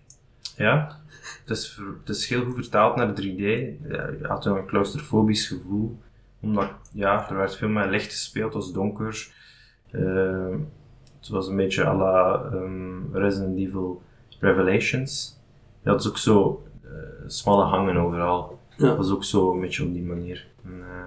[0.56, 1.00] Ja,
[1.44, 3.14] het is, ver- het is heel goed vertaald naar 3D.
[3.18, 5.98] Ja, Je had een claustrofobisch gevoel.
[6.40, 9.28] Omdat, ja, er werd veel met licht gespeeld, was donker.
[9.90, 10.56] Eh,
[11.18, 14.02] het was een beetje à la ehm, Resident Evil
[14.40, 15.38] Revelations.
[15.82, 16.90] Je had ook zo eh,
[17.26, 18.58] smalle hangen overal.
[18.76, 18.86] Ja.
[18.86, 20.46] Dat was ook zo een beetje op die manier.
[20.64, 21.04] En, eh,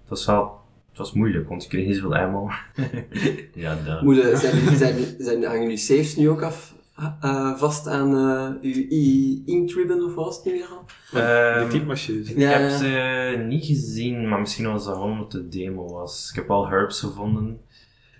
[0.00, 0.60] het was wel...
[0.88, 2.50] Het was moeilijk, want je kreeg niet zoveel ammo.
[3.54, 4.02] ja, dat.
[4.02, 6.71] Moet, eh, zijn, zijn, zijn, hangen uw saves nu ook af,
[7.20, 10.84] eh, vast aan eh, uw i- ink ribbon of was het nu weer al?
[11.20, 12.30] Ehm, Die typemachines.
[12.30, 12.76] Ik Ja, heb ja.
[12.76, 16.28] ze niet gezien, maar misschien was dat gewoon omdat de demo was.
[16.30, 17.60] Ik heb al herbs gevonden.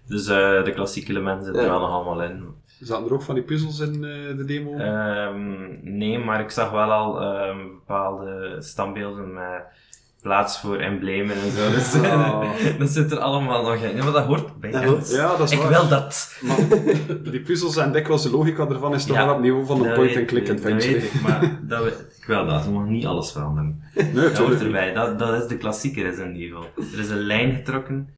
[0.06, 1.68] Dus eh, de klassieke elementen zitten Ja.
[1.68, 2.44] er wel nog allemaal in.
[2.80, 4.74] Zaten er ook van die puzzels in eh, de demo?
[4.76, 9.62] Ehm, nee, maar ik zag wel al ehm, bepaalde standbeelden met
[10.22, 11.70] plaats voor emblemen en zo.
[11.70, 12.50] Dus Oh.
[12.78, 13.96] dat zit er allemaal nog in.
[13.96, 15.10] Ja, maar dat hoort bij Dat hoort.
[15.10, 15.68] ja, dat is Ik waar.
[15.68, 16.38] wil dat.
[16.42, 16.56] Maar
[17.30, 19.24] die puzzels en dikwijls de logica ervan is toch Ja.
[19.24, 20.92] wel op het niveau van een point-and-click adventure.
[20.92, 21.86] Dat weet ik, maar dat
[22.18, 22.62] ik wil dat.
[22.62, 23.82] Ze mag niet alles veranderen.
[23.94, 24.92] Nee, Dat hoort erbij.
[24.94, 26.64] Dat, dat is de klassieke Resident Evil.
[26.92, 28.08] Er is een lijn getrokken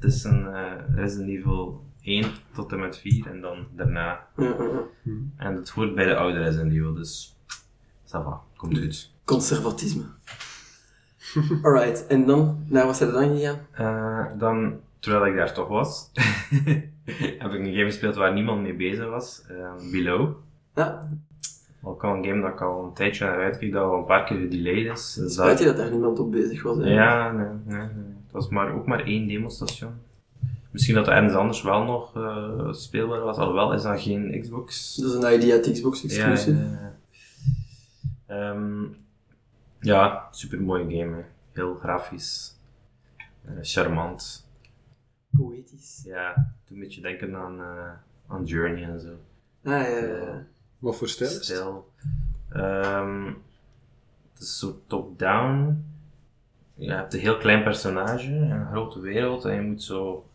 [0.00, 0.62] tussen eh
[0.94, 4.26] Resident Evil 1 tot en met 4 en dan daarna.
[4.36, 4.54] Ja.
[5.36, 7.36] En dat hoort bij de oude Resident Evil, dus
[8.06, 9.10] ça va, komt goed.
[9.24, 10.02] Conservatisme.
[11.62, 13.58] Alright, en dan, naar wat zijn er dan gegaan?
[13.72, 16.10] Eh, dan, terwijl ik daar toch was,
[17.38, 19.42] heb ik een game gespeeld waar niemand mee bezig was.
[19.48, 20.30] eh, Below.
[20.74, 21.08] Ja,
[21.82, 24.24] Ook al een game dat ik al een tijdje naar uitkeek, dat al een paar
[24.24, 25.14] keer gedelayed is.
[25.14, 26.76] Dus spijt je dat daar niemand op bezig was?
[26.76, 26.84] hè?
[26.92, 27.86] Ja, nee, nee, nee.
[28.24, 29.90] Het was maar, ook maar één demostation.
[30.70, 34.94] Misschien dat er ergens anders wel nog eh, speelbaar was, alhoewel is dat geen Xbox.
[34.96, 36.58] Dat is een idea Xbox Ja, exclusive.
[36.58, 36.92] ja,
[38.28, 38.56] ja.
[39.80, 41.16] Ja, super mooie game.
[41.16, 41.22] Hè.
[41.52, 42.56] Heel grafisch,
[43.44, 44.50] eh, charmant.
[45.36, 46.02] Poëtisch.
[46.04, 47.92] Ja, doet een beetje denken aan, eh,
[48.26, 49.10] aan Journey en zo.
[49.64, 50.46] Ah, ja, ja, ja.
[50.78, 51.30] Wat voor stijl?
[51.30, 51.92] Stijl.
[52.48, 53.24] Ehm,
[54.32, 55.84] het is zo top-down.
[56.74, 60.30] Je hebt een heel klein personage, een grote wereld, en je moet zo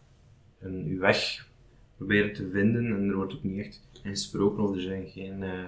[0.60, 1.48] een, je weg
[1.96, 2.86] proberen te vinden.
[2.86, 5.64] En er wordt ook niet echt gesproken, of er zijn geen, eh,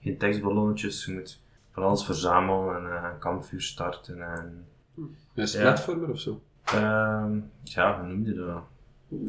[0.00, 1.04] geen tekstballonnetjes.
[1.04, 1.40] Je moet
[1.76, 4.20] van alles verzamelen en eh, een kampvuur starten.
[4.32, 4.66] En,
[5.34, 5.72] Is het Ja.
[5.72, 6.40] platformer of zo?
[6.64, 8.62] ehm, ja, hoe noemde je dat?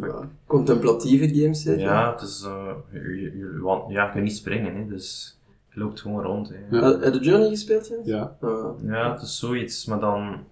[0.10, 1.82] Ja, Contemplatieve games, zeg je?
[1.82, 5.38] Ja, het is, eh, je, je, je- want- ja, je kunt niet springen, hè, dus
[5.70, 6.50] je loopt gewoon rond.
[6.50, 6.78] Hè.
[6.78, 7.00] Ja.
[7.00, 8.08] Heb je Journey gespeeld, Jens?
[8.08, 8.38] Ja.
[8.42, 10.44] Ah, Ja, het is zoiets, maar dan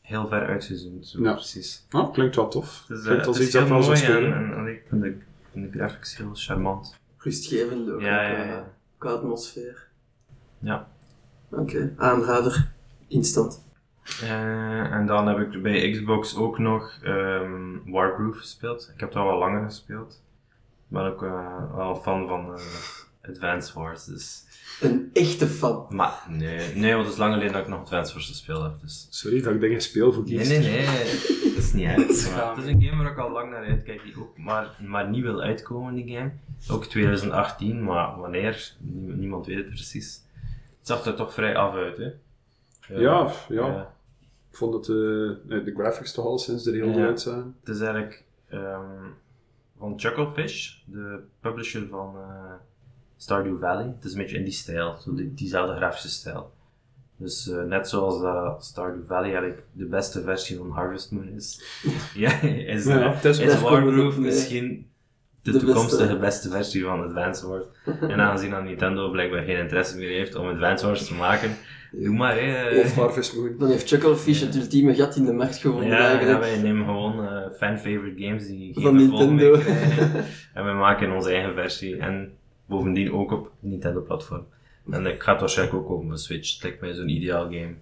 [0.00, 1.06] heel ver uitgezoomd.
[1.06, 1.32] Zo, Ja.
[1.32, 1.86] precies.
[1.90, 2.84] Oh, klinkt wel tof.
[2.88, 4.34] Het is, eh, klinkt als het is iets dat heel mooi en, spelen.
[4.34, 7.00] en, en ik vind de, ik vind de graphics heel charmant.
[7.18, 8.00] rustgevend ook.
[8.00, 8.64] Ja, ook, ja, eh, ja.
[8.98, 9.86] Qua atmosfeer.
[10.58, 10.88] Ja.
[11.58, 12.72] Oké, aanrader.
[13.08, 13.62] Instant.
[14.22, 17.50] Eh, en dan heb ik bij Xbox ook nog ehm
[17.86, 18.90] Wargroove gespeeld.
[18.94, 20.22] Ik heb dat wel langer gespeeld.
[20.88, 22.60] Ik ben ook eh, wel een fan van eh
[23.30, 24.04] Advance Wars.
[24.04, 24.42] Dus.
[24.80, 25.86] Een echte fan.
[25.88, 28.80] Maar nee, nee, want het is lang geleden dat ik nog Advance Wars gespeeld heb.
[28.80, 29.06] Dus.
[29.10, 30.84] Sorry dat ik dingen speel voor Nee, nee, nee,
[31.54, 32.32] dat is niet uit.
[32.36, 35.08] Maar het is een game waar ik al lang naar uitkijk, die ook maar, maar
[35.08, 36.30] niet wil uitkomen, die game.
[36.70, 38.72] Ook 2018, maar wanneer?
[38.78, 40.22] Nie- Niemand weet het precies.
[40.84, 42.10] Het zag er toch vrij af uit, hè?
[42.88, 43.94] Ja, ja.
[44.50, 47.56] Ik vond het, eh, de graphics toch al sinds er heel goed uitzagen.
[47.60, 49.08] Het is eigenlijk ehm,
[49.78, 52.52] van Chucklefish, de publisher van eh,
[53.16, 53.86] Stardew Valley.
[53.86, 56.52] Het is een beetje in die stijl, zo die, diezelfde grafische stijl.
[57.16, 61.62] Dus eh, net zoals dat Stardew Valley eigenlijk de beste versie van Harvest Moon is,
[62.14, 64.90] ja, is, Ja, is Wargroove misschien
[65.44, 66.18] de, De toekomstige beste.
[66.18, 66.48] beste.
[66.50, 67.64] versie van Advance Wars.
[68.00, 71.50] en aangezien dat Nintendo blijkbaar geen interesse meer heeft om Advance Wars te maken,
[71.92, 72.78] doe maar hè.
[72.80, 73.54] Of Harvest Moon.
[73.58, 77.26] Dan heeft Chucklefish het ultieme gat in de markt gevonden Ja, ja, wij nemen gewoon
[77.28, 79.58] eh, fan-favorite games die geen Van Nintendo.
[79.58, 80.24] krijgen.
[80.54, 81.96] en we maken onze eigen versie.
[81.96, 82.32] En
[82.66, 84.46] bovendien ook op Nintendo-platform.
[84.90, 86.52] En ik ga het waarschijnlijk ook op mijn Switch.
[86.54, 87.74] Het lijkt mij zo'n ideaal game.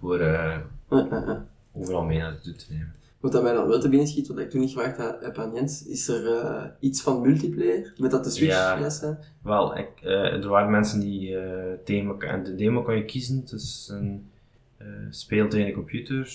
[0.00, 0.58] voor eh, Eh,
[0.90, 1.36] eh, eh.
[1.72, 2.94] overal mee naartoe te nemen.
[3.24, 5.54] Wat dat mij dan wel te binnen schiet, wat ik toen niet gevraagd heb aan
[5.54, 7.92] Jens, is er eh, iets van multiplayer?
[7.98, 8.78] Met dat de Switch Ja.
[8.80, 9.10] yes, hè?
[9.42, 13.04] Wel, ik, eh, er waren mensen die eh, tegen elkaar, en de demo kon je
[13.04, 14.30] kiezen tussen
[14.76, 16.32] eh speel tegen de computer,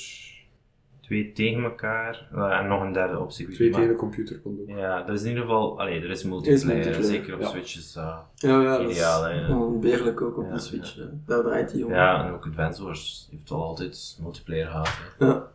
[1.01, 2.27] twee tegen elkaar
[2.61, 3.49] en nog een derde optie.
[3.49, 4.77] Twee maar- tegen de computer kon doen.
[4.77, 7.47] Ja, dat is in ieder geval, allee, er is multiplayer, multiplayer, zeker op ja.
[7.47, 8.23] Switch is dat.
[8.35, 10.99] Ja, ja, dat is onbeerlijk ook op Ja, de Switch.
[11.25, 11.95] Daar draait die jongen.
[11.95, 14.89] Ja, en ook Advance Wars heeft wel altijd multiplayer gehad.
[15.17, 15.25] Hè.
[15.25, 15.47] Ja,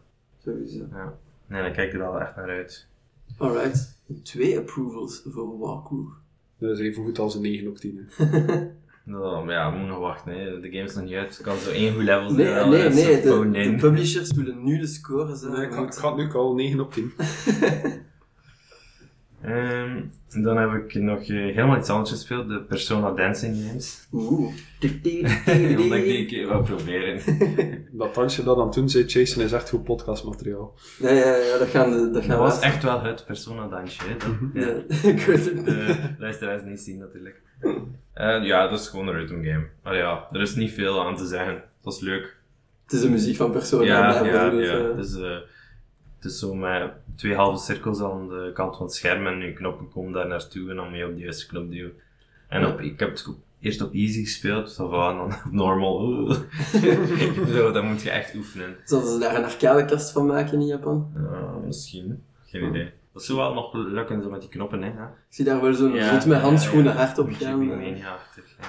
[0.45, 0.85] sowieso.
[0.93, 1.15] Ja.
[1.47, 2.87] Nee, daar kijk ik er al echt naar uit.
[3.39, 3.99] Alright.
[4.23, 6.13] Twee approvals voor Walkthrough.
[6.59, 8.09] Dat is even goed als een 9 op 10.
[8.09, 8.67] hè.
[9.05, 10.33] Nou, maar ja, we moeten nog wachten.
[10.33, 10.61] Hè.
[10.61, 11.37] De game is nog niet uit.
[11.37, 12.71] Het kan zo één goed level zijn.
[12.71, 13.71] Nee, nee, dan nee.
[13.71, 15.59] De, publishers willen nu de scores hebben.
[15.59, 17.13] Nee, ik, ga, ik ga het nu al 9 op 10.
[19.45, 20.03] Ehm,
[20.43, 24.09] dan heb ik nog eh, helemaal iets anders gespeeld, de Persona Dancing Games.
[24.13, 24.31] Oeh.
[25.79, 27.21] Omdat ik die een keer wil proberen.
[27.99, 30.75] Dat dansje dat aan toen zei, Jason is echt goed podcastmateriaal.
[30.99, 34.03] Ja, ja, ja, dat gaan, de, dat gaan Dat was echt wel het Persona dansje.
[34.03, 34.17] Hè.
[34.17, 34.83] Dat, ja.
[35.03, 35.65] Ja, ik weet het.
[35.65, 37.43] De luisteraars niet zien natuurlijk.
[38.13, 39.67] Eh, ja, dat is gewoon een rhythm game.
[39.83, 41.63] Maar ja, er is niet veel aan te zeggen.
[41.83, 42.37] Dat is leuk.
[42.85, 43.85] Het is de muziek van Persona.
[43.85, 44.93] Ja, ja, ja.
[44.93, 45.37] Dus, eh,
[46.25, 49.53] het is zo met twee halve cirkels aan de kant van het scherm en je
[49.53, 51.93] knoppen komen daar naartoe en dan moet je op de juiste knop duwen.
[52.49, 52.69] En Ja.
[52.69, 53.29] op, ik heb het
[53.61, 56.33] eerst op easy gespeeld, en dan op normal.
[57.55, 58.77] zo, dat moet je echt oefenen.
[58.85, 61.13] Zouden ze daar een arcadekast van maken in Japan?
[61.15, 62.23] Ja, misschien.
[62.47, 62.91] Geen idee.
[63.13, 64.89] Dat zou wel nog lukken zo met die knoppen, hè.
[64.89, 65.07] ja.
[65.29, 66.99] Ik zie daar wel zo'n Ja, rot met ja, handschoenen ja.
[66.99, 67.61] hard op gaan.
[67.61, 67.69] Eh.
[67.69, 68.67] Mania-achtig, ja.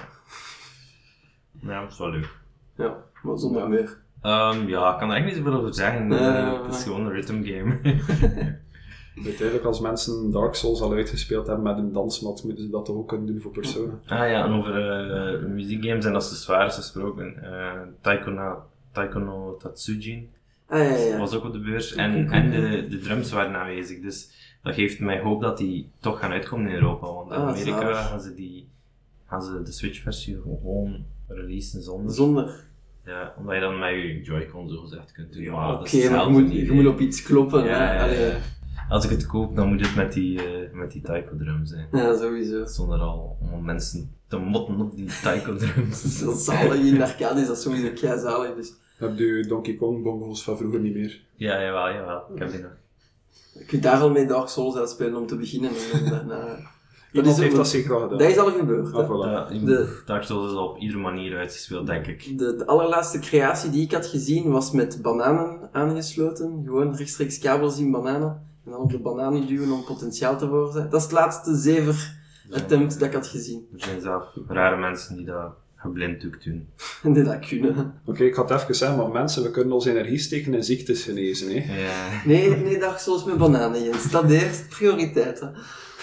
[1.69, 2.29] Ja, dat is wel leuk.
[2.77, 3.67] Ja, maar zonder Ja.
[3.67, 3.97] meer.
[4.25, 6.07] Ehm, ja, ik kan er echt niet zoveel over zeggen.
[6.07, 7.79] Nee, Eh, nee, het is gewoon een rhythm game.
[9.25, 12.95] Uiteindelijk, als mensen Dark Souls al uitgespeeld hebben met een dansmat, moeten ze dat toch
[12.95, 13.91] ook kunnen doen voor Persona.
[14.07, 14.75] ah ja, en over
[15.11, 17.43] eh, muziekgames en accessoires gesproken.
[17.43, 18.57] eh Taiko, na,
[18.91, 20.29] Taiko no Tatsujin
[20.67, 21.17] Ah, ja, ja.
[21.17, 21.93] was ook op de beurs.
[21.95, 23.99] En, en de, de drums waren aanwezig.
[24.01, 24.29] Dus
[24.63, 27.07] dat geeft mij hoop dat die toch gaan uitkomen in Europa.
[27.13, 28.67] Want in Ah, Amerika gaan ze, die,
[29.27, 32.13] gaan ze de Switch-versie gewoon releasen zonder.
[32.13, 32.63] Zonder.
[33.05, 35.51] Ja, omdat je dan met je Joy-Con zo gezegd kunt doen.
[35.51, 37.63] Maar Oké, maar je moet, je moet op iets kloppen.
[37.63, 37.93] Ja, hè.
[37.95, 38.19] ja, Allee.
[38.19, 38.37] ja.
[38.89, 41.87] Als ik het koop, dan moet het met die, eh, met die taiko drums zijn.
[41.91, 42.65] Ja, sowieso.
[42.65, 46.01] Zonder al om mensen te motten op die taiko drums.
[46.23, 46.73] Dat is zalig.
[46.75, 48.55] In de arcade is dat sowieso kei zalig.
[48.55, 51.21] Dus Heb je Donkey Kong bongos van vroeger niet meer?
[51.35, 52.23] ja, jawel, jawel.
[52.33, 52.71] Ik heb die nog.
[53.53, 55.71] je kunt daar al mee Dark Souls uitspelen om te beginnen.
[55.93, 56.57] En daarna...
[57.15, 58.17] Iemand heeft dat zeker al gedaan.
[58.17, 58.93] Dat is al gebeurd.
[58.93, 59.31] Ah, voilà.
[59.31, 62.37] Ja, De- Dark Souls is al op iedere manier uitgespeeld, denk ik.
[62.37, 66.61] De, de allerlaatste creatie die ik had gezien was met bananen aangesloten.
[66.65, 68.41] Gewoon rechtstreeks kabels in bananen.
[68.65, 70.89] En dan op de bananen duwen om potentiaal te veroorzaken.
[70.89, 72.17] Dat is het laatste zever
[72.51, 73.67] attempt dat ik had gezien.
[73.73, 76.67] Er zijn zelf rare mensen die dat geblinddoekt doen.
[77.03, 77.93] En die dat kunnen.
[78.05, 81.03] Oké, ik ga het even zeggen, maar mensen, we kunnen onze energie steken in ziektes
[81.03, 81.47] genezen.
[81.61, 81.81] Hè?
[81.85, 82.21] Ja.
[82.25, 84.11] Nee, nee, Dark Souls met bananen, Jens.
[84.11, 84.69] Dat eerst.
[84.69, 85.53] Prioriteiten.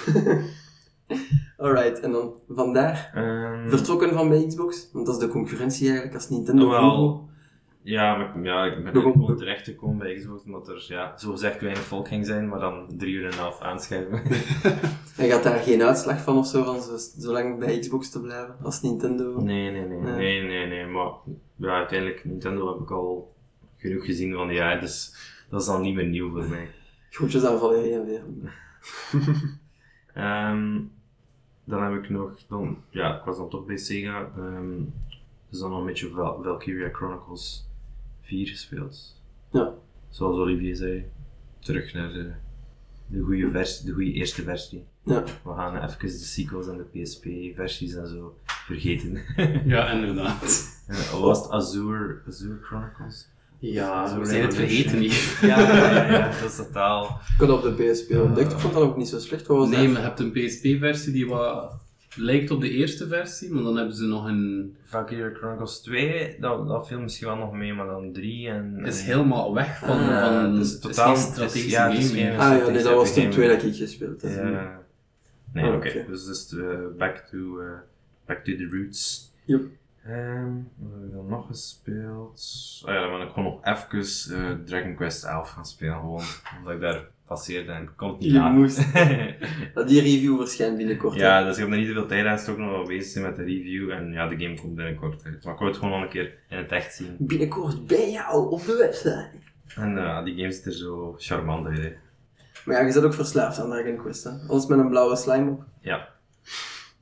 [1.56, 3.10] Alright, en dan vandaar.
[3.14, 4.88] Ehm, Vertrokken van bij Xbox.
[4.92, 6.68] Want dat is de concurrentie eigenlijk als Nintendo.
[6.68, 7.30] Wel.
[7.84, 9.12] Ja, maar, ja, ik ben Waarom?
[9.12, 12.60] gewoon terecht gekomen bij Xbox, omdat er ja, zo gezegd weinig volk ging zijn, maar
[12.60, 14.22] dan drie uur en een half aanschuiven.
[15.16, 18.20] En gaat daar geen uitslag van of zo, van zo, zo lang bij Xbox te
[18.20, 19.40] blijven als Nintendo?
[19.40, 20.12] Nee, nee, nee, Nee.
[20.14, 21.10] nee, nee, nee, maar
[21.56, 23.34] ja, uiteindelijk, Nintendo heb ik al
[23.76, 25.14] genoeg gezien van jaar, dus
[25.50, 26.68] dat is dan niet meer nieuw voor mij.
[27.10, 28.22] Groetjes aan Valerie en weer.
[30.14, 30.78] Ehm,
[31.64, 34.82] dan heb ik nog, dan, ja, ik was dan toch bij Sega, ehm,
[35.48, 37.68] dus dan nog een beetje Val- Valkyria Chronicles
[38.20, 39.20] 4 gespeeld.
[39.50, 39.74] Ja.
[40.08, 41.04] Zoals Olivier zei,
[41.58, 42.32] terug naar de,
[43.06, 44.84] de goede versie, de goede eerste versie.
[45.04, 45.22] Ja.
[45.44, 49.22] We gaan even de sequels en de PSP-versies en zo vergeten.
[49.64, 50.40] Ja, inderdaad.
[50.86, 51.50] Eh, was het?
[51.50, 53.28] Azure, Azure Chronicles?
[53.70, 55.38] Ja, Zo we zijn het vergeten niet.
[55.40, 57.20] Ja, ja, ja, dat is totaal.
[57.38, 59.46] Ik had op de PSP ontdekt, ik vond dat ook niet zo slecht.
[59.46, 61.74] Wat was Nee, maar je hebt een PSP-versie die wat
[62.16, 64.76] lijkt op de eerste versie, maar dan hebben ze nog een...
[64.82, 68.74] Valkyrie Chronicles 2, dat, dat viel misschien wel nog mee, maar dan 3 en...
[68.76, 69.98] Het is helemaal weg van...
[69.98, 72.30] Ah, van dus het is totaal- geen strategische ja, game.
[72.38, 73.28] Ah ja, nee, dat was Game.
[73.28, 74.32] twee dat ik gespeeld heb.
[74.52, 74.80] Ja.
[75.52, 76.04] Nee, Ah, oké.
[76.08, 76.66] Dus het is eh,
[76.98, 77.66] back, to, eh,
[78.26, 79.32] back to the roots.
[79.44, 79.62] Yep.
[80.06, 82.40] Ehm, wat heb ik dan nog gespeeld?
[82.86, 86.22] Oh ja, dan ben ik gewoon nog even eh, Dragon Quest 11 gaan spelen, gewoon.
[86.58, 88.58] Omdat ik daar passeerde en kon het niet laten.
[88.58, 88.76] moest.
[89.88, 91.14] Die review verschijnt binnenkort.
[91.14, 91.20] hè.
[91.20, 93.24] Ja, dus ik heb er niet veel tijd aan gestoken om nog bezig te zijn
[93.24, 93.90] met de review.
[93.90, 95.44] En ja, de game komt binnenkort uit.
[95.44, 97.16] Maar ik wil het gewoon nog een keer in het echt zien.
[97.18, 99.30] Binnenkort bij jou op de website.
[99.76, 101.78] En eh, die game ziet er zo charmant uit.
[101.78, 101.92] hè.
[102.64, 104.30] Maar ja, je bent ook verslaafd aan Dragon Quest, hè?
[104.48, 105.64] Alles met een blauwe slime op.
[105.80, 106.08] Ja.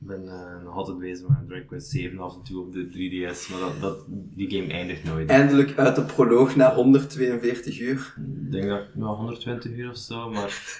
[0.01, 2.85] Ik ben eh, nog altijd bezig met Dragon Quest 7 af en toe op de
[2.85, 5.29] 3DS, maar dat, dat, die game eindigt nooit.
[5.29, 8.13] Eindelijk uit de proloog na 142 uur.
[8.45, 10.79] Ik denk dat ik nog 120 uur of zo, maar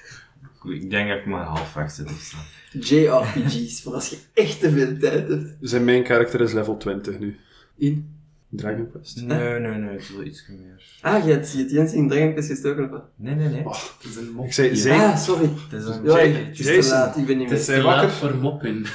[0.63, 2.37] ik denk dat ik maar halfweg zit of zo.
[2.79, 5.57] JRPG's, voor als je echt te veel tijd hebt.
[5.61, 7.39] Zijn main character is level 20 nu.
[7.77, 8.20] In.
[8.53, 9.21] Dragon Quest.
[9.21, 10.83] Nee, nee, nee, het is wel iets meer.
[11.01, 13.01] Ah, je hebt je hebt Jens in Dragon Quest gestoken?
[13.15, 13.65] Nee, nee, nee.
[13.65, 14.45] Oh, het is een mop.
[14.45, 15.49] Ik zei, zei Ah, sorry.
[15.69, 17.77] Het is een Ja, ik- het is te laat, ik ben niet Het is meer.
[17.77, 18.03] te wakker?
[18.07, 18.85] laat voor moppen.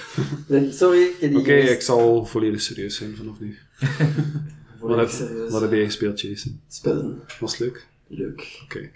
[0.81, 1.73] Sorry, ik heb die Oké, gemist.
[1.73, 3.57] ik zal volledig serieus zijn vanaf nu.
[4.81, 5.51] Wat, serieus.
[5.51, 6.61] wat heb jij gespeeld, Jason?
[6.69, 7.21] Spellen.
[7.41, 7.87] Was het leuk?
[8.07, 8.61] Leuk.
[8.65, 8.91] Oké.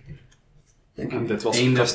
[0.94, 1.26] Dank En u.
[1.26, 1.84] dit was Einde.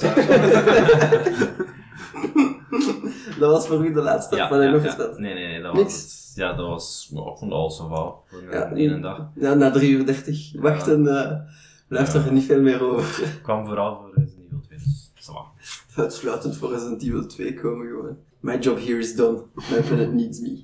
[3.39, 4.35] Dat was voor u de laatste.
[4.35, 5.17] Ja, Wat heb je ja, nog gespeeld?
[5.19, 5.93] Nee, nee, nee, dat Niks?
[5.93, 6.24] was het.
[6.35, 9.29] Ja, dat was, ik vond alles voor een Ja, ene dag.
[9.35, 11.39] Ja, na 3 uur 30 wachten eh,
[11.87, 12.25] blijft Ja.
[12.25, 13.23] er niet veel meer over.
[13.23, 16.01] Ik kwam vooral voor Resident Evil 2, dus ça va.
[16.01, 18.17] Uitsluitend voor Resident Evil 2 komen gewoon.
[18.39, 19.41] My job here is done.
[19.71, 20.63] My planet needs me.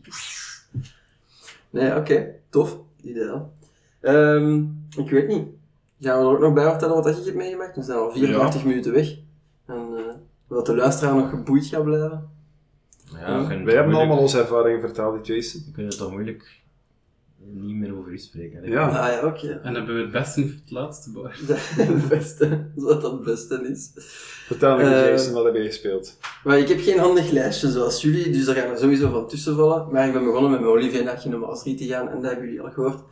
[1.70, 2.34] Nee, oké.
[2.50, 2.78] Tof.
[3.04, 3.54] Ideaal.
[4.02, 4.64] Ehm,
[4.98, 5.48] ik weet niet.
[6.00, 7.76] Gaan we er ook nog bij vertellen wat je hebt meegemaakt?
[7.76, 9.18] We zijn al 54 minuten weg.
[9.66, 10.04] En eh,
[10.48, 12.30] wat de luisteraar nog geboeid gaat blijven.
[13.22, 15.64] Ja, we hebben moeilijk- allemaal onze ervaringen verteld, Jason.
[15.66, 16.60] We kunnen toch moeilijk
[17.54, 18.64] niet meer over u spreken.
[18.64, 18.70] hè?
[18.70, 18.88] Ja.
[18.88, 19.60] Ah ja, oké.
[19.64, 21.36] En hebben we het beste niet voor het laatste bar.
[21.88, 22.70] Het beste.
[22.76, 23.92] Zodat dat het beste is.
[24.48, 26.18] Vertel me, Eh, Jason, wat heb jij gespeeld?
[26.44, 29.56] Maar ik heb geen handig lijstje zoals jullie, dus daar gaan er sowieso van tussen
[29.56, 29.92] vallen.
[29.92, 32.62] Maar ik ben begonnen met mijn Olivier naar Kinema's te gaan en dat hebben jullie
[32.62, 33.04] al gehoord.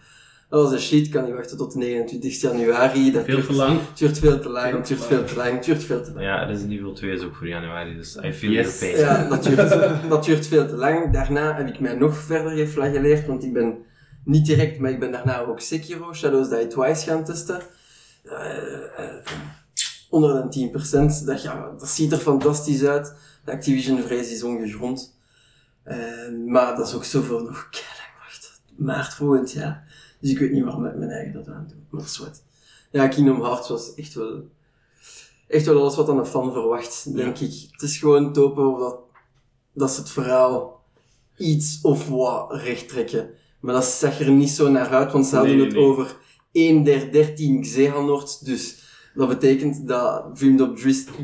[0.49, 3.11] Dat was een sheet, ik kan niet wachten tot de 29 januari.
[3.11, 3.79] Dat Veel duurt, te lang.
[3.87, 6.25] Het duurt veel te lang, het duurt veel te lang, het duurt veel te lang.
[6.25, 8.79] Ja, Resident Evil 2 is ook voor januari, dus I feel Yes.
[8.79, 9.05] your pain.
[9.05, 11.13] Ja, dat duurt, dat duurt veel te lang.
[11.13, 13.77] Daarna heb ik mij nog verder geflagelleerd, want ik ben
[14.23, 17.61] niet direct, maar ik ben daarna ook Sekiro, Shadows Die Twice gaan testen.
[18.23, 19.15] Eh, eh,
[20.09, 23.13] onder de 10%, dat, ja, dat ziet er fantastisch uit.
[23.45, 25.17] De Activision-vrees is ongegrond.
[25.83, 25.97] Eh,
[26.47, 27.69] maar dat is ook zoveel nog
[28.19, 28.49] wachten.
[28.75, 29.87] Maart volgend jaar.
[30.19, 31.77] Dus ik weet niet waarom ik mijn eigen dat aan doe.
[31.89, 32.43] Maar wat.
[32.91, 34.49] Ja, Kingdom Hearts was echt wel,
[35.47, 37.67] echt wel alles wat aan een fan verwacht, denk ik.
[37.71, 38.97] Het is gewoon topen of dat,
[39.73, 40.83] dat ze het verhaal
[41.37, 43.29] iets of wat recht trekken.
[43.59, 45.83] Maar dat zag er niet zo naar uit, want ze hadden Nee, het nee.
[45.83, 46.17] over
[46.51, 48.39] 1 der 13 Xehanorts.
[48.39, 48.83] Dus
[49.15, 50.75] dat betekent dat Dream,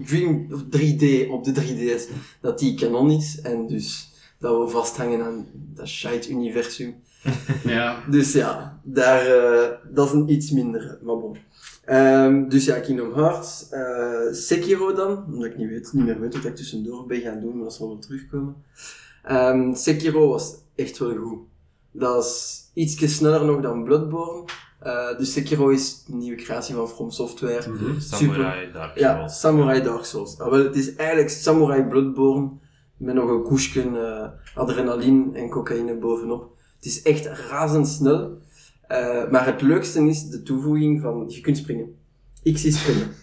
[0.06, 3.42] Dream 3D op de 3DS, dat die canon is.
[3.42, 6.96] En dus dat we vasthangen aan dat shite universum.
[7.64, 8.04] Ja.
[8.10, 11.38] Dus ja, daar, eh, dat is een iets minder, maar bon.
[11.86, 13.70] Ehm, dus ja, Kingdom Hearts.
[13.70, 17.40] eh Sekiro dan, omdat ik niet, weet, niet meer weet wat ik tussendoor ben gaan
[17.40, 18.56] doen, maar dat zal wel terugkomen.
[19.24, 21.40] Ehm, Sekiro was echt wel goed.
[21.92, 24.44] Dat is ietsje sneller nog dan Bloodborne.
[24.80, 27.62] Eh, dus Sekiro is een nieuwe creatie van From Software.
[28.00, 29.40] Samurai Dark Ja, Souls.
[29.40, 30.40] Samurai Dark Souls.
[30.40, 32.50] Ah, wel, het is eigenlijk Samurai Bloodborne
[32.98, 34.28] met nog een koesje eh,
[34.62, 36.54] adrenaline en cocaïne bovenop.
[36.86, 38.38] Het is echt razendsnel.
[38.88, 41.96] Eh, maar het leukste is de toevoeging van je kunt springen.
[42.44, 43.08] Ik zie springen.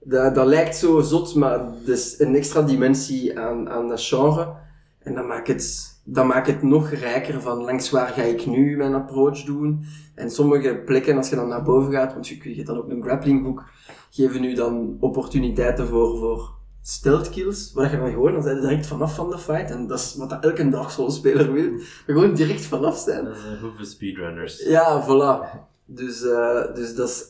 [0.00, 4.54] Dat, dat lijkt zo zot, maar het is een extra dimensie aan, aan dat genre.
[4.98, 8.76] En dat maakt, het, dat maakt het nog rijker van langs waar ga ik nu
[8.76, 9.84] mijn approach doen.
[10.14, 12.90] En sommige plekken, als je dan naar boven gaat, want je, je hebt dan ook
[12.90, 13.64] een grappling hook,
[14.10, 18.60] geven nu dan opportuniteiten voor, voor stealth kills, waar je dan gewoon, dan zijn je
[18.60, 21.78] direct vanaf van de fight, en dat is wat dat elke Dark Souls speler wil,
[22.06, 23.24] gewoon direct vanaf zijn.
[23.24, 24.62] Dat hoeveel speedrunners.
[24.62, 25.66] Ja, voilà.
[25.84, 27.24] Dus, eh, dus dat is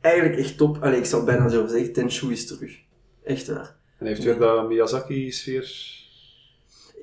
[0.00, 0.82] eigenlijk echt top.
[0.82, 2.78] Allee, ik zou bijna zo zeggen, Tenshu is terug.
[3.22, 3.76] Echt waar.
[3.98, 6.02] En heeft weer dat Miyazaki-sfeer...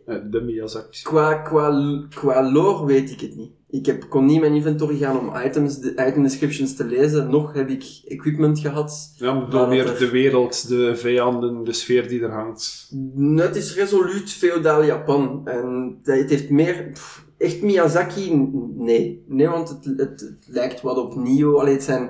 [0.05, 1.11] Eh, de Miyazaki-sfeer.
[1.11, 3.51] Qua, qua, qua lore weet ik het niet.
[3.71, 7.53] Ik heb, kon niet mijn inventory gaan om items, de item descriptions te lezen, nog
[7.53, 9.13] heb ik equipment gehad.
[9.17, 12.91] Ja, maar door meer er- de wereld, de vijanden, de sfeer die er hangt.
[13.35, 15.41] Het is resoluut feodaal Japan.
[15.45, 16.89] En het heeft meer...
[16.93, 18.33] pff, echt Miyazaki?
[18.75, 19.23] Nee.
[19.27, 21.59] Nee, want het, het, het lijkt wat op Nio.
[21.59, 22.09] Allee, het zijn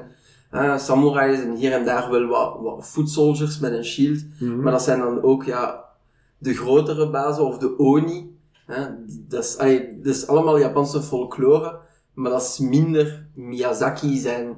[0.50, 4.24] ah, samurais en hier en daar wel wat, wat foot soldiers met een shield.
[4.40, 5.84] Maar dat zijn dan ook ja,
[6.38, 8.36] de grotere bazen of de Oni.
[8.72, 8.88] Hè?
[9.28, 11.80] Dat, is, allee, dat is allemaal Japanse folklore,
[12.14, 14.56] maar dat is minder Miyazaki zijn.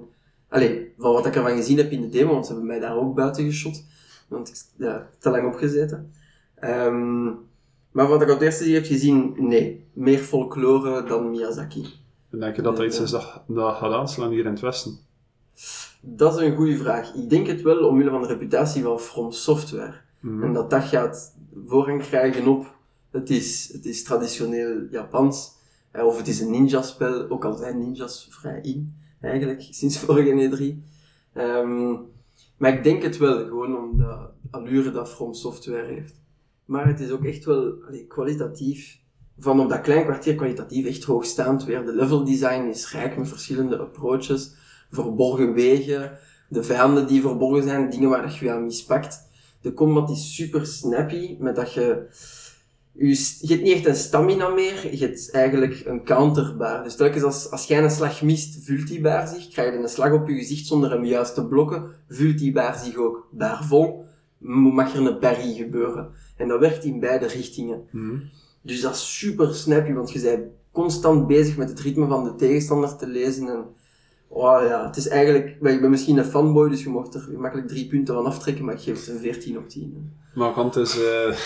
[0.50, 2.98] Allee, van wat ik ervan gezien heb in de demo, want ze hebben mij daar
[2.98, 3.84] ook buiten geschot.
[4.28, 6.12] Want ik ja, te lang opgezeten.
[6.56, 7.24] Ehm,
[7.92, 9.88] maar wat ik op het eerste heb gezien, nee.
[9.94, 11.86] Meer folklore dan Miyazaki.
[12.32, 15.00] En denk je dat dat iets is dat, dat gaat aanslaan hier in het Westen?
[16.02, 17.14] Dat is een goede vraag.
[17.14, 19.94] Ik denk het wel omwille van de reputatie van From Software.
[20.20, 20.44] Mhm.
[20.44, 21.36] En dat dat gaat
[21.66, 22.76] voorrang krijgen op,
[23.14, 25.52] het is, het is traditioneel Japans,
[25.94, 30.92] of het is een ninja-spel, ook al zijn ninjas vrij in, eigenlijk, sinds vorige E3.
[31.34, 31.96] Ehm,
[32.58, 34.18] maar ik denk het wel, gewoon om de
[34.52, 36.22] allure dat From Software heeft.
[36.66, 37.74] maar het is ook echt wel
[38.08, 39.02] kwalitatief,
[39.38, 41.86] van op dat klein kwartier kwalitatief echt hoogstaand weer.
[41.86, 44.56] De level design is rijk met verschillende approaches,
[44.92, 46.18] verborgen wegen,
[46.50, 49.28] de vijanden die verborgen zijn, dingen waar je aan mispakt.
[49.62, 52.08] De combat is super snappy, met dat je...
[52.94, 56.84] Je, je hebt niet echt een stamina meer, je hebt eigenlijk een counterbaar.
[56.84, 59.48] Dus telkens als, als jij een slag mist, vult die baar zich.
[59.48, 62.80] Krijg je een slag op je gezicht zonder hem juist te blokken, vult die baar
[62.80, 64.06] zich ook baarvol.
[64.38, 66.10] Mag er een parry gebeuren.
[66.38, 67.88] En dat werkt in beide richtingen.
[67.92, 68.20] Mhm.
[68.62, 72.36] Dus dat is super snappy, want je bent constant bezig met het ritme van de
[72.36, 73.48] tegenstander te lezen.
[73.48, 73.66] En,
[74.34, 77.68] oh ja, het is eigenlijk, ik ben misschien een fanboy, dus je mocht er gemakkelijk
[77.68, 79.94] drie punten van aftrekken, maar ik geef het een 14 op 10.
[79.94, 80.40] hè.
[80.40, 80.98] Maar je kan dus...
[81.00, 81.38] eh,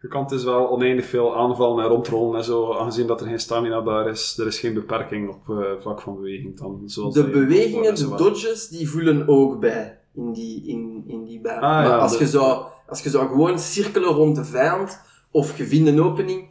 [0.00, 3.40] je kan dus wel oneindig veel aanvallen en rondrollen en zo, aangezien dat er geen
[3.40, 4.38] stamina bar is.
[4.38, 6.82] Er is geen beperking op eh, vlak van beweging dan.
[6.86, 11.54] Zoals De bewegingen, de dodges, die voelen ook bij in die, in, in die baan.
[11.54, 15.00] Ah, maar ja, als, je zou, als je zou gewoon cirkelen rond de vijand,
[15.30, 16.48] of je vindt een opening,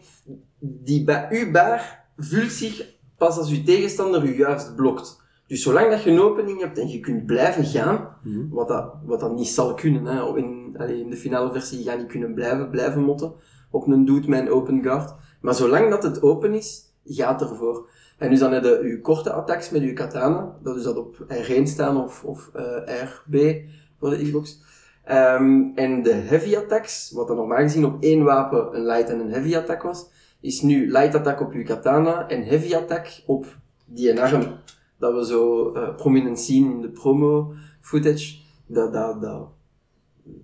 [0.59, 5.22] die bij uw baar vult zich pas als uw tegenstander u juist blokt.
[5.47, 8.49] Dus zolang dat je een opening hebt en je kunt blijven gaan, Mhm.
[8.49, 10.38] wat dat, wat dat niet zal kunnen, hè.
[10.38, 13.34] In, allee, in de finale versie ga je niet kunnen blijven, blijven motten
[13.72, 15.14] op een met een open guard.
[15.41, 17.89] Maar zolang dat het open is, gaat ervoor.
[18.18, 21.26] En dus dan heb je je korte attacks met je katana, dat is dat op
[21.28, 23.61] R1 staan of, of eh, RB
[23.99, 24.61] voor de Xbox.
[25.03, 29.20] Ehm, en de heavy attacks, wat dan normaal gezien op één wapen een light en
[29.20, 30.05] een heavy attack was,
[30.43, 34.59] is nu light attack op je katana en heavy attack op die arm.
[34.97, 38.35] Dat we zo eh, prominent zien in de promo footage.
[38.65, 39.49] Dat, dat, dat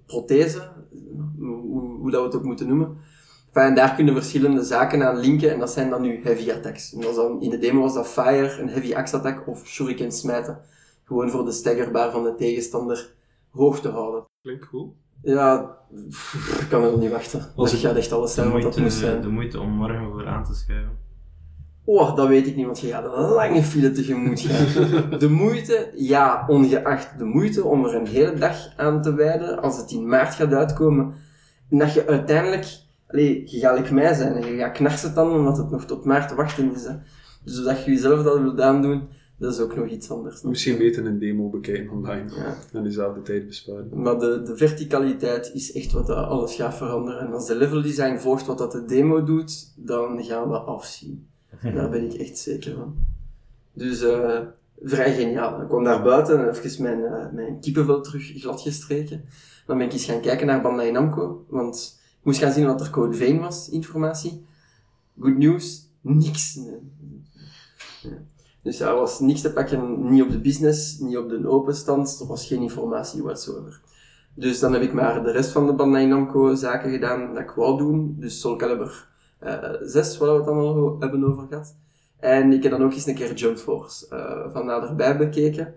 [0.06, 0.72] prothese,
[1.38, 2.98] hoe, dat we het ook moeten noemen.
[3.54, 6.94] En daar kunnen verschillende zaken aan linken en dat zijn dan nu heavy attacks.
[7.40, 10.62] In de demo was dat fire, een heavy axe attack of shuriken smijten.
[11.04, 13.14] Gewoon voor de staggerbaar van de tegenstander
[13.50, 14.26] hoog te houden.
[14.42, 14.96] Klinkt cool.
[15.24, 15.78] Ja,
[16.60, 17.40] ik kan er nog niet wachten.
[17.56, 19.22] Als Dat ik- gaat echt alles zijn wat dat moest zijn.
[19.22, 20.98] de moeite om morgen voor aan te schuiven.
[21.86, 25.20] Oh, dat weet ik niet, want je gaat een lange file tegemoet gaan.
[25.20, 29.78] De moeite, ja, ongeacht de moeite om er een hele dag aan te wijden, als
[29.78, 31.14] het in maart gaat uitkomen,
[31.70, 35.32] en dat je uiteindelijk, allee, je gaat like mij zijn en je gaat knarsen dan,
[35.32, 36.84] omdat het nog tot maart te wachten is.
[36.84, 36.94] Hè.
[37.44, 39.08] Dus dat je jezelf dat wilt aandoen,
[39.40, 40.42] dat is ook nog iets anders.
[40.42, 42.36] Misschien beter een demo bekijken online.
[42.36, 42.58] Ja.
[42.74, 44.02] En diezelfde tijd besparen.
[44.02, 47.20] Maar de, de verticaliteit is echt wat dat alles gaat veranderen.
[47.20, 51.28] En als de level design volgt wat dat de demo doet, dan gaan we afzien.
[51.74, 52.96] Daar ben ik echt zeker van.
[53.74, 54.40] Dus eh,
[54.82, 55.62] vrij geniaal.
[55.62, 59.24] Ik kwam daar buiten en even mijn, eh, mijn kippenvel terug glad gestreken.
[59.66, 62.82] Dan ben ik eens gaan kijken naar Bandai Namco, want ik moest gaan zien wat
[62.82, 64.46] er code vein was, informatie.
[65.20, 66.56] Good news, niks.
[66.56, 66.78] Nee.
[68.70, 72.20] Dus er was niks te pakken, niet op de business, niet op de open stand,
[72.20, 73.82] er was geen informatie whatsoever.
[74.34, 77.50] Dus dan heb ik maar de rest van de Bandai Namco zaken gedaan dat ik
[77.50, 78.16] wou doen.
[78.20, 79.08] Dus Soul Calibur
[79.40, 81.76] eh 6, waar we het dan al hebben over gehad.
[82.20, 85.76] En ik heb dan ook eens een keer Jump Force eh, van naderbij bekeken.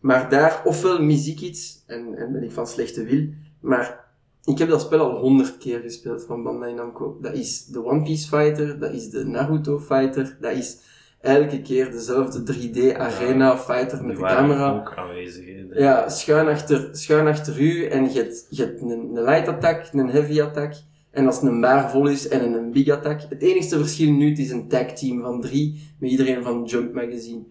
[0.00, 3.28] Maar daar, ofwel mis ik iets, en, en ben ik van slechte wil,
[3.60, 4.04] maar
[4.44, 7.18] ik heb dat spel al honderd keer gespeeld van Bandai Namco.
[7.20, 11.90] Dat is de One Piece Fighter, dat is de Naruto Fighter, dat is elke keer
[11.90, 14.72] dezelfde 3D Arena Fighter met de camera.
[14.72, 15.44] ook aanwezig.
[15.46, 15.80] hè.
[15.80, 19.88] Ja, schuin achter, schuin achter u en je hebt, je hebt een, een light attack,
[19.92, 20.74] een heavy attack.
[21.10, 23.20] En als een baar vol is en een big attack.
[23.28, 26.94] Het enigste verschil nu het is een tag team van drie met iedereen van Jump
[26.94, 27.42] Magazine.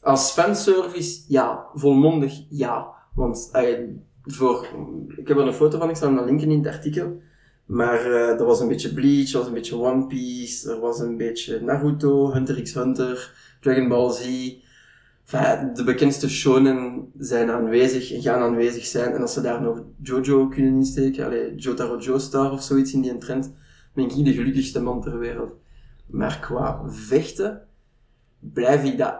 [0.00, 1.66] Als fanservice, ja.
[1.74, 2.86] Volmondig, ja.
[3.14, 3.78] Want eh,
[4.22, 4.66] voor,
[5.16, 7.20] ik heb er een foto van, ik zal hem dan linken in het artikel.
[7.68, 11.00] Maar eh er was een beetje Bleach, er was een beetje One Piece, er was
[11.00, 14.20] een beetje Naruto, Hunter x Hunter, Dragon Ball Z.
[15.74, 19.12] De bekendste shonen zijn aanwezig en gaan aanwezig zijn.
[19.12, 23.18] En als ze daar nog Jojo kunnen insteken, allee, Jotaro Joestar of zoiets in die
[23.18, 23.52] trend,
[23.94, 25.52] ben ik de gelukkigste man ter wereld.
[26.06, 27.68] Maar qua vechten
[28.38, 29.14] blijf ik dat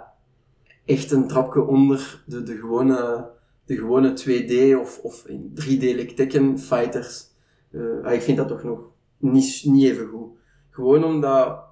[0.84, 3.28] echt een trapje onder de, de, gewone,
[3.64, 7.27] de gewone 2D of, of in 3D like Tekken fighters.
[7.72, 8.80] Eh, ah, ik vind dat toch nog
[9.18, 10.28] niet, niet even goed.
[10.70, 11.66] Gewoon omdat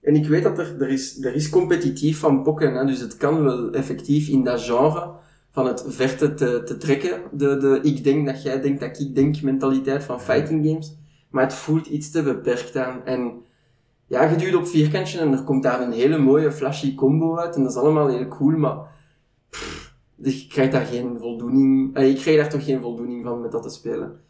[0.00, 3.16] en ik weet dat er, er, is, er is competitief van pokken, hè, dus het
[3.16, 5.12] kan wel effectief in dat genre
[5.50, 9.14] van het verte te, te trekken, de, de ik denk dat jij denkt dat ik
[9.14, 10.96] denk mentaliteit van fighting games,
[11.30, 13.04] maar het voelt iets te beperkt aan.
[13.04, 13.42] En
[14.06, 17.54] ja, je duwt op vierkantje en er komt daar een hele mooie flashy combo uit
[17.54, 18.78] en dat is allemaal heel cool, maar
[19.50, 19.94] pff,
[20.48, 23.70] krijg daar geen voldoening, eh, ik krijg daar toch geen voldoening van met dat te
[23.70, 24.20] spelen.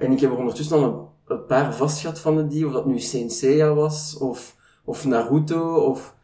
[0.00, 2.72] En ik heb er ondertussen al een, een paar vast gehad van de die, of
[2.72, 3.40] dat nu Saint
[3.74, 6.14] was, of of Naruto, of...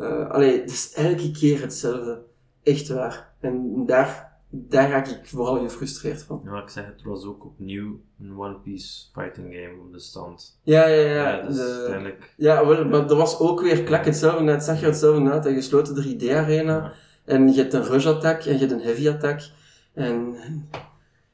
[0.00, 2.22] Uh, allee, het is elke keer hetzelfde.
[2.62, 3.32] Echt waar.
[3.40, 6.40] En daar daar raak ik vooral gefrustreerd van.
[6.44, 10.58] Ja, ik zeg het was ook opnieuw een One Piece fighting game op de stand.
[10.62, 11.46] Ja, ja, ja.
[11.46, 12.34] dus de- uiteindelijk.
[12.36, 14.50] ja wel, maar er was ook weer klak hetzelfde.
[14.50, 15.46] Het zag er hetzelfde uit.
[15.46, 16.76] Een gesloten 3D-arena.
[16.76, 16.92] Ja.
[17.24, 19.40] En je hebt een rush attack en je hebt een heavy attack.
[19.92, 20.34] En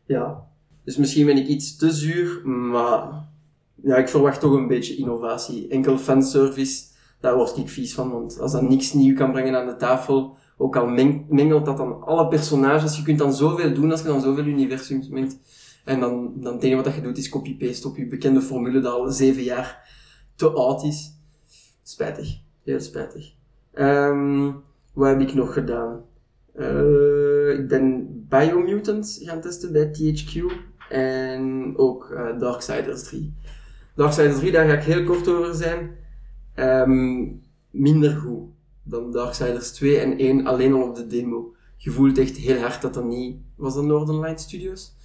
[0.04, 0.47] ja,
[0.88, 3.24] dus misschien ben ik iets te zuur, maar
[3.74, 5.68] ja, ik verwacht toch een beetje innovatie.
[5.68, 6.84] Enkel fanservice,
[7.20, 10.36] daar word ik vies van, want als dat niks nieuw kan brengen aan de tafel,
[10.56, 14.06] ook al meng- mengelt dat dan alle personages, je kunt dan zoveel doen als je
[14.06, 15.38] dan zoveel universums mengt.
[15.84, 18.92] En dan, dan het enige wat je doet is copy-paste op je bekende formule dat
[18.92, 19.90] al zeven jaar
[20.36, 21.12] te oud is.
[21.82, 22.38] Spijtig.
[22.64, 23.32] Heel spijtig.
[23.72, 24.50] Ehm
[24.92, 26.00] wat heb ik nog gedaan?
[26.54, 30.52] Eh, ik ben Biomutant gaan testen bij THQ.
[30.88, 33.34] En ook eh, Darksiders 3.
[33.94, 35.96] Darksiders 3, daar ga ik heel kort over zijn.
[36.54, 37.26] Ehm,
[37.70, 38.48] minder goed
[38.82, 41.54] dan Darksiders 2 en 1 alleen al op de demo.
[41.76, 43.36] Je voelt echt heel hard dat dat niet...
[43.56, 44.96] Was dat Northern Light Studios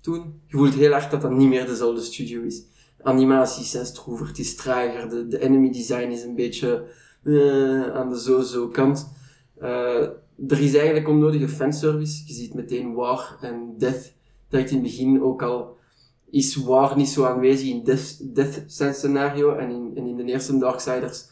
[0.00, 0.40] toen?
[0.46, 2.62] Je voelt heel hard dat dat niet meer dezelfde studio is.
[3.02, 6.84] Animaties zijn stroever, het is trager, de, de enemy design is een beetje
[7.22, 9.12] eh, aan de zo-zo kant.
[9.58, 10.08] Eh,
[10.48, 12.22] er is eigenlijk onnodige fanservice.
[12.26, 14.12] Je ziet meteen War en Death
[14.50, 15.78] direct in het begin ook al
[16.30, 18.64] is War niet zo aanwezig in Death, Death
[18.96, 21.28] scenario en in, en in de eerste Darksiders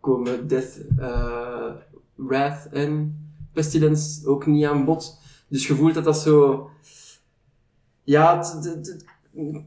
[0.00, 1.70] komen Death, eh,
[2.14, 3.16] Wrath en
[3.52, 5.18] Pestilence ook niet aan bod.
[5.48, 6.68] Dus je voelt dat dat zo...
[8.04, 9.06] Ja, het, het- het-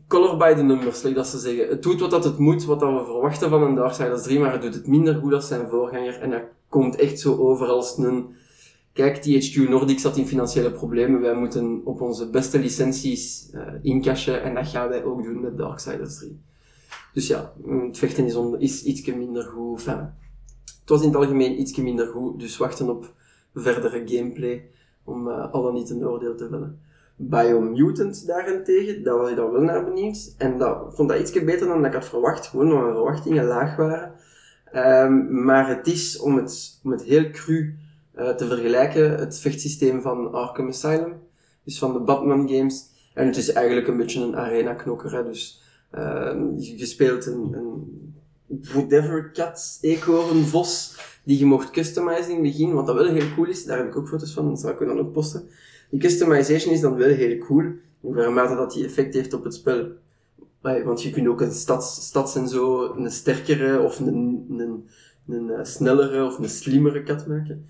[0.07, 1.67] color by the numbers, like dat ze zeggen.
[1.67, 4.51] Het doet wat dat het moet, wat dat we verwachten van een Darksiders 3, maar
[4.51, 6.19] het doet het minder goed als zijn voorganger.
[6.21, 8.35] En dat komt echt zo over als een...
[8.93, 11.21] Kijk, THQ Nordic zat in financiële problemen.
[11.21, 15.57] Wij moeten op onze beste licenties eh incashen en dat gaan wij ook doen met
[15.57, 16.41] Darksiders 3.
[17.13, 19.85] Dus ja, mm, het vechten is, is ietsje minder goed.
[19.85, 23.13] Het was in het algemeen ietsje minder goed, dus wachten op
[23.53, 24.69] verdere gameplay
[25.03, 26.79] om eh, al dan niet een oordeel te vellen.
[27.15, 30.35] Biomutant daarentegen, daar was ik dan wel naar benieuwd.
[30.37, 33.45] En dat vond dat ietsje beter dan dat ik had verwacht, gewoon omdat mijn verwachtingen
[33.45, 34.13] laag waren.
[34.71, 37.75] Ehm, maar het is, om het, om het heel cru
[38.13, 41.13] eh, te vergelijken, het vechtsysteem van Arkham Asylum.
[41.63, 42.89] Dus van de Batman games.
[43.13, 45.15] En het is eigenlijk een beetje een arena-knokker.
[45.15, 45.23] Hè?
[45.23, 48.13] Dus ehm, je, speelt een, een
[48.47, 52.73] whatever cat, eekhoorn, vos, die je mocht customizen in begin.
[52.73, 54.79] Wat dat wel heel cool is, daar heb ik ook foto's van, dat zal ik
[54.79, 55.49] dan ook posten.
[55.89, 57.63] Die customization is dan wel heel cool.
[58.01, 59.87] In mate dat die effect heeft op het spel.
[60.61, 64.87] Want je kunt ook een stads, stads en zo een sterkere of een, een,
[65.27, 67.65] een, eh, snellere of een slimmere kat maken.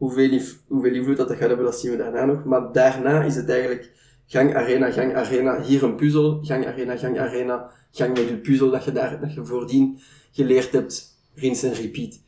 [0.00, 2.44] Hoeveel, hoeveel invloed dat, dat gaat hebben, dat zien we daarna nog.
[2.44, 3.90] Maar daarna is het eigenlijk
[4.26, 5.62] gang, arena, gang, arena.
[5.62, 7.70] Hier een puzzel, gang, arena, gang, arena.
[7.90, 9.98] Gang met je puzzel dat je, daar, dat je voordien
[10.32, 11.18] geleerd hebt.
[11.34, 12.20] Rinse en repeat.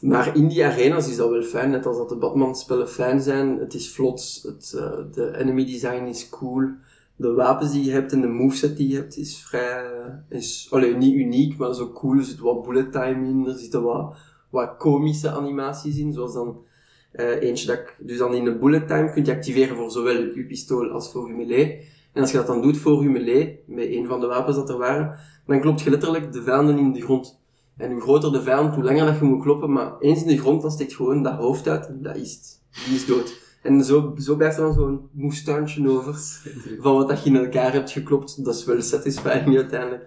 [0.00, 3.58] Maar in die arenas is dat wel fijn, net als dat de Batman-spellen fijn zijn.
[3.58, 6.68] Het is vlot, het, eh, de enemy design is cool.
[7.16, 9.84] De wapens die je hebt en de moveset die je hebt is vrij,
[10.28, 12.18] is, allee, niet uniek, maar zo cool.
[12.18, 14.16] Er zit wat bullet time in, er zitten wat,
[14.54, 16.64] wat komische animaties in, zoals dan
[17.12, 20.16] eh, eentje dat ik, dus dan in de bullet time kun je activeren voor zowel
[20.16, 21.88] je pistool als voor je melee.
[22.12, 24.68] En als je dat dan doet voor je melee, met een van de wapens dat
[24.68, 27.42] er waren, dan klopt je letterlijk de vijanden in de grond.
[27.76, 30.38] En hoe groter de vijand, hoe langer dat je moet kloppen, maar eens in de
[30.38, 32.60] grond, dan steekt gewoon dat hoofd uit en dat is het.
[32.86, 33.42] Die is dood.
[33.62, 36.14] En zo, zo blijft er dan zo'n moestuintje over
[36.82, 38.44] van wat dat je in elkaar hebt geklopt.
[38.44, 40.06] Dat is wel satisfying uiteindelijk.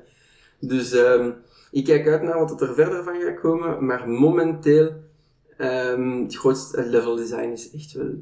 [0.60, 1.32] Dus ehm
[1.78, 4.92] ik kijk uit naar wat er verder van gaat komen, maar momenteel,
[5.58, 8.14] ehm het grootste level design is echt wel...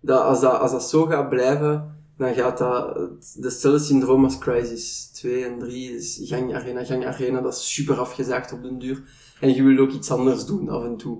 [0.00, 2.96] Dat, als, dat, als dat zo gaat blijven, dan gaat dat
[3.40, 5.92] hetzelfde syndroom als Crisis 2 en 3.
[5.92, 9.02] Dus gang arena, gang arena, dat is super afgezaagd op den duur.
[9.40, 11.18] En je wil ook iets anders doen af en toe.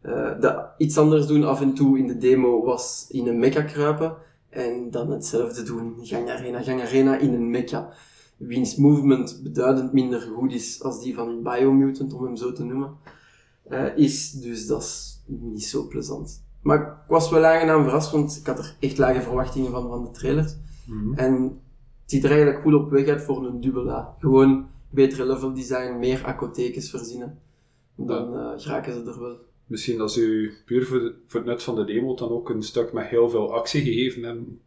[0.00, 3.62] Eh, dat iets anders doen af en toe in de demo was in een mecha
[3.62, 4.16] kruipen.
[4.50, 7.92] En dan hetzelfde doen, gang arena, gang arena in een mecha.
[8.46, 12.90] Wiens movement beduidend minder goed is als die van Biomutant, om hem zo te noemen.
[13.68, 16.42] eh, is, dus dat is niet zo plezant.
[16.62, 20.04] Maar ik was wel aangenaam verrast, want ik had er echt lage verwachtingen van, van
[20.04, 20.54] de trailers.
[21.16, 24.14] En het ziet er eigenlijk goed op weg uit voor een dubbel A.
[24.18, 27.38] Gewoon betere level design, meer accothekes verzinnen.
[27.96, 29.36] Dan eh geraken ze er wel.
[29.66, 32.62] Misschien ze u puur voor, de- voor het nut van de demo dan ook een
[32.62, 34.60] stuk met heel veel actie gegeven hebben.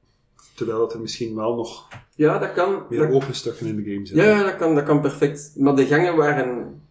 [0.56, 2.84] Terwijl dat er misschien wel nog Ja, dat kan.
[2.90, 4.26] meer dat- open stukken in de game zitten.
[4.26, 5.52] Ja, dat kan, dat kan perfect.
[5.56, 6.82] Maar de gangen waren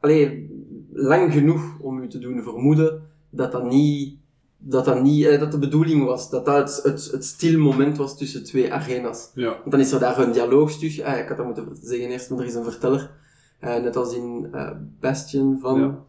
[0.00, 0.50] allee,
[0.92, 4.14] lang genoeg om u te doen vermoeden dat dat niet,
[4.58, 6.30] dat dat niet, eh, dat de bedoeling was.
[6.30, 9.30] Dat dat het, het, het stil moment was tussen twee arenas.
[9.34, 9.48] Ja.
[9.58, 11.04] Want dan is er daar een dialoogstuk.
[11.04, 13.10] Ah, ik had dat moeten zeggen eerst, want er is een verteller.
[13.58, 14.70] Eh, net als in eh,
[15.00, 15.80] Bastion van...
[15.80, 16.04] Ja.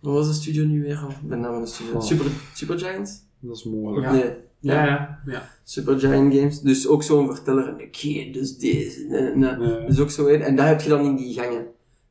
[0.00, 1.08] Wat was de studio nu weer al?
[1.10, 1.94] Ik ben naam van de studio.
[1.94, 2.02] Oh.
[2.02, 3.26] Super, Supergiant?
[3.38, 4.12] Dat is mogelijk.
[4.12, 4.34] Nee.
[4.60, 5.20] Ja, ja.
[5.26, 5.48] ja.
[5.64, 6.60] Supergiant Games.
[6.60, 7.72] Dus ook zo'n verteller.
[7.74, 9.04] Oké, dus deze.
[9.08, 9.56] Nee, nee.
[9.56, 9.86] Nee.
[9.86, 10.42] Dus ook zo een.
[10.42, 11.66] En daar heb je dan in die gangen.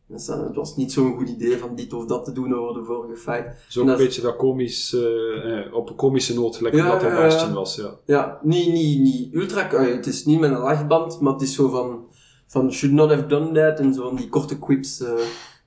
[0.08, 2.80] Dus, dan- het was niet zo'n goed idee van dit of dat te doen over
[2.82, 3.66] de vorige fight.
[3.68, 7.02] Zo En een beetje dat komisch, eh, eh, op een komische noot, gelijk Ja, dat
[7.02, 7.16] ja.
[7.16, 7.96] Bastion was, ja.
[8.06, 9.70] Ja, niet, niet, niet ultra.
[9.70, 12.08] het is niet met een lachband, maar het is zo van.
[12.48, 13.80] van should not have done that.
[13.80, 14.98] En zo van die korte quips.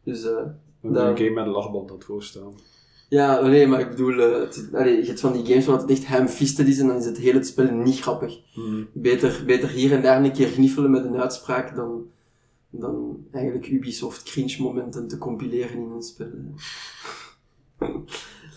[0.04, 0.24] dus.
[0.24, 2.52] Een Dan- game met een lachband aan het voorstaan.
[3.12, 5.90] Ja, nee, maar ik bedoel, eh, het, allee, je hebt van die games waar het
[5.90, 8.38] echt ham-fisted is en dan is het hele spel niet grappig.
[8.54, 8.84] Mhm.
[8.92, 12.06] Beter, beter hier en daar een keer gniffelen met een uitspraak dan,
[12.70, 16.30] dan eigenlijk Ubisoft cringe momenten te compileren in een spel.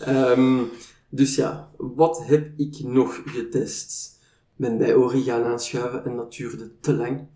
[0.00, 0.62] Ehm,
[1.08, 4.18] dus ja, wat heb ik nog getest?
[4.56, 7.26] Ik ben bij Ori gaan aanschuiven en dat duurde te lang.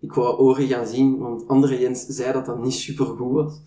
[0.00, 3.60] Ik wou Ori gaan zien, want andere Jens zei dat dat niet super goed was.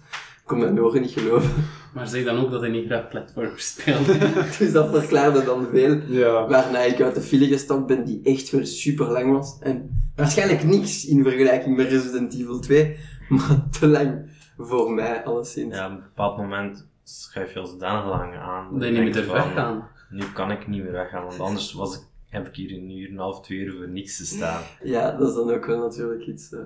[0.52, 1.50] Ik kon mijn oren niet geloven.
[1.94, 4.18] Maar zei dan ook dat hij niet graag platformers speelde.
[4.60, 6.00] Dus dat verklaarde dan veel.
[6.08, 9.58] Ja, Waarna ik uit de file gestapt ben, die echt wel super lang was.
[9.60, 12.98] En waarschijnlijk niks in vergelijking met Resident Evil 2,
[13.30, 15.76] maar te lang voor mij, alleszins.
[15.76, 18.80] Ja, op een bepaald moment schuif je al zodanig lang aan.
[18.80, 19.88] Dat je niet meer er weggaan.
[20.10, 23.10] Nu kan ik niet meer weggaan, want anders was ik, heb ik hier een uur,
[23.10, 24.62] een half, twee uur voor niks te staan.
[24.84, 26.52] Ja, dat is dan ook wel natuurlijk iets.
[26.54, 26.60] eh.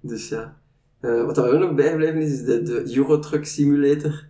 [0.00, 0.56] Dus ja.
[1.00, 4.26] Eh, wat er ook nog bijgebleven is, is de, de Eurotruck Simulator.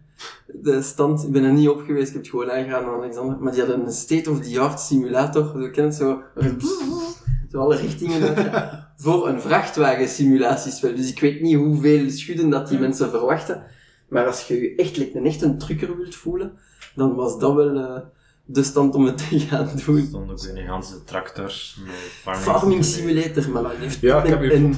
[0.47, 3.39] De stand, ik ben er niet op geweest, ik heb het gewoon aangeraden aan Alexander.
[3.39, 6.23] Maar die hadden een state-of-the-art simulator, zo ken je het zo,
[7.51, 8.37] zo alle richtingen
[8.97, 10.95] voor een vrachtwagen simulatiespel.
[10.95, 13.65] Dus ik weet niet hoeveel schudden dat die mensen verwachten.
[14.09, 16.53] Maar als je je echt een echte trucker wilt voelen,
[16.95, 18.01] dan was dat wel eh,
[18.51, 20.07] de stand om het te gaan Er doen.
[20.09, 23.51] stond ook een ganse tractors met farming, Farming simulator.
[23.51, 24.75] Maar dat heeft ja ik heb een- je een-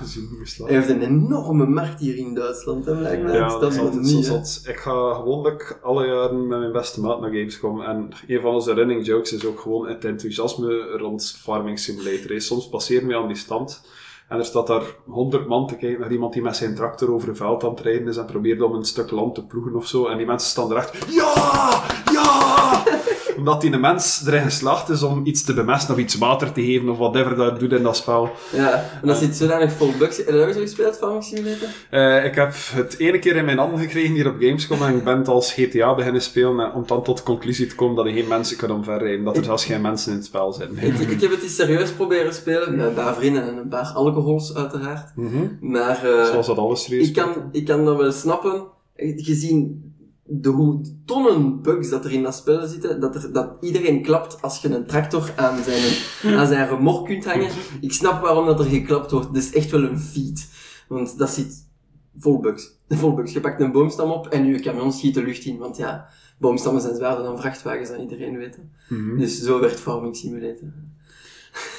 [0.00, 0.74] gezien hij geslagen.
[0.74, 3.34] heeft een enorme markt hier in Duitsland, hè, blijkbaar.
[3.34, 4.62] Ja, dat dat is altijd niet, zo zot.
[4.68, 7.80] Ik ga gewoonlijk alle jaren met mijn beste maat naar Gamescom.
[7.82, 12.40] En een van onze running jokes is ook gewoon het enthousiasme rond Farming Simulator.
[12.40, 13.82] Soms passeren we aan die stand
[14.28, 17.28] en er staat daar honderd man te kijken naar iemand die met zijn tractor over
[17.28, 19.86] een veld aan het rijden is en probeert om een stuk land te ploegen of
[19.86, 20.06] zo.
[20.06, 20.98] En die mensen staan erachter.
[21.10, 21.82] Ja!
[22.12, 22.82] Ja!
[23.36, 26.88] Omdat die mens erin geslaagd is om iets te bemesten of iets water te geven
[26.88, 28.30] of whatever dat doet in dat spel.
[28.52, 30.16] Ja, en dat zit zodanig vol bugs.
[30.16, 31.68] Heb je dat ook zo gespeeld, Farming Simulator?
[31.90, 35.04] Eh, ik heb het ene keer in mijn handen gekregen hier op Gamescom en ik
[35.04, 38.06] ben het als GTA beginnen spelen en om dan tot de conclusie te komen dat
[38.06, 40.78] er geen mensen kunnen omverrijden, dat er zelfs geen mensen in het spel zitten.
[40.78, 43.92] Ik, ik heb het eens serieus proberen spelen, met een paar vrienden en een paar
[43.94, 45.16] alcohols uiteraard.
[45.16, 45.46] Mhm.
[45.60, 48.64] Maar eh, Zoals dat alles serieus ik, kan, ik kan dat wel snappen,
[48.96, 49.93] gezien
[50.26, 54.42] de hoe tonnen bugs dat er in dat spel zitten, dat, er, dat iedereen klapt
[54.42, 55.94] als je een tractor aan zijn,
[56.38, 57.50] aan zijn remork kunt hangen.
[57.80, 59.26] Ik snap waarom dat er geklapt wordt.
[59.26, 60.46] Dat is echt wel een feat.
[60.88, 61.68] Want dat zit
[62.18, 62.72] vol bugs.
[62.88, 63.32] Vol bugs.
[63.32, 65.58] Je pakt een boomstam op en je camion schiet de lucht in.
[65.58, 68.58] Want ja, boomstammen zijn zwaarder dan vrachtwagens, dat iedereen weet.
[68.88, 69.18] Mhm.
[69.18, 70.68] Dus zo werd Farming Simulator.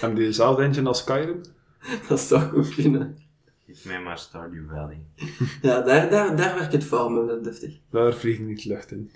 [0.01, 1.41] En diezelfde engine als Skyrim?
[2.09, 3.17] Dat zou goed kunnen.
[3.65, 4.99] Geef mij maar Stardew Valley.
[5.61, 7.79] Ja, daar, daar, daar werkt het farmen wel deftig.
[7.89, 9.11] Daar vliegen niet lucht in.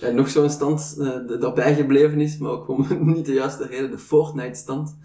[0.00, 3.90] En nog zo'n stand eh, dat bijgebleven is, maar ook om niet de juiste reden,
[3.90, 4.96] de Fortnite-stand.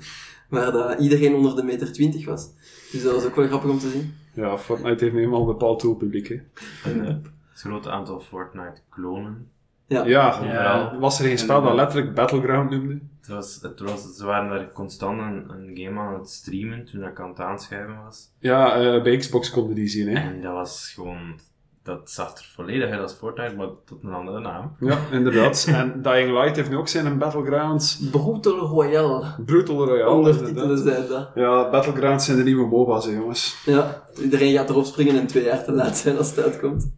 [0.49, 2.49] Waar dat iedereen onder de meter 20 was.
[2.91, 4.13] Dus dat was ook wel grappig om te zien.
[4.33, 6.27] Ja, Fortnite heeft nu eenmaal een bepaald doelpubliek.
[6.27, 6.35] Hè.
[6.83, 7.15] En, eh,
[7.51, 9.47] het grote aantal Fortnite-klonen.
[9.85, 10.05] Ja.
[10.05, 10.99] Ja, Overal.
[10.99, 12.99] was er geen spel dat letterlijk Battleground noemde?
[13.19, 17.03] Het was, het was, ze waren daar constant een, een game aan het streamen toen
[17.03, 18.31] ik aan het aanschuiven was.
[18.39, 20.07] Ja, eh, bij Xbox konden die zien.
[20.07, 20.29] Hè.
[20.29, 21.39] En dat was gewoon...
[21.83, 24.75] Dat zag er volledig uit als Fortnite, maar tot een andere naam.
[24.79, 25.65] Ja, inderdaad.
[25.67, 28.09] en Dying Light heeft nu ook zijn Battlegrounds.
[28.11, 29.25] Brutal Royale.
[29.45, 30.09] Brutal Royale.
[30.09, 31.29] Ondertitelen zijn dat.
[31.35, 33.61] Ja, Battlegrounds zijn de nieuwe MOBA's, hè, jongens.
[33.65, 36.91] Ja, iedereen gaat erop springen en twee jaar te laat zijn als het uitkomt.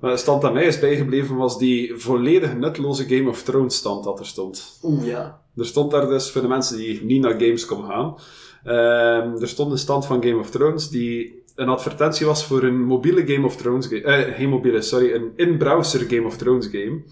[0.00, 4.04] Maar de stand aan mij is bijgebleven was die volledig nutteloze Game of Thrones stand
[4.04, 4.80] dat er stond.
[5.02, 5.40] Ja.
[5.56, 8.16] Er stond daar dus, voor de mensen die niet naar Gamescom gaan,
[8.64, 12.84] ehm, er stond een stand van Game of Thrones die een advertentie was voor een
[12.84, 14.02] mobiele Game of Thrones game.
[14.02, 17.02] Eh, geen mobiele, sorry, een in-browser Game of Thrones game.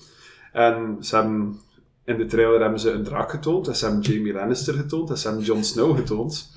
[0.52, 1.60] En ze hebben,
[2.04, 5.18] in de trailer hebben ze een draak getoond, en ze hebben Jamie Lannister getoond, en
[5.18, 6.50] ze hebben Jon Snow getoond.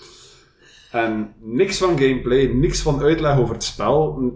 [0.91, 4.32] En niks van gameplay, niks van uitleg over het spel.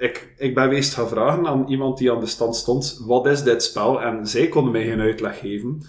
[0.00, 3.42] Ik, ik ben geweest gaan vragen aan iemand die aan de stand stond, wat is
[3.42, 4.02] dit spel?
[4.02, 5.82] En zij konden mij geen uitleg geven.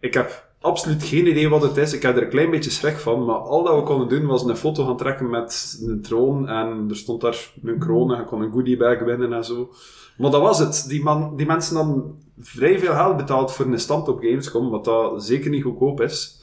[0.00, 1.92] Ik heb absoluut geen idee wat het is.
[1.92, 4.44] Ik heb er een klein beetje schrik van, maar al dat we konden doen was
[4.44, 8.24] een foto gaan trekken met een troon en er stond daar een kroon en je
[8.24, 9.70] kon een goodiebag winnen en zo.
[10.16, 10.84] Maar dat was het.
[10.88, 14.84] Die, man, die mensen hadden vrij veel geld betaald voor een stand op Gamescom, wat
[14.84, 16.37] dat zeker niet goedkoop is.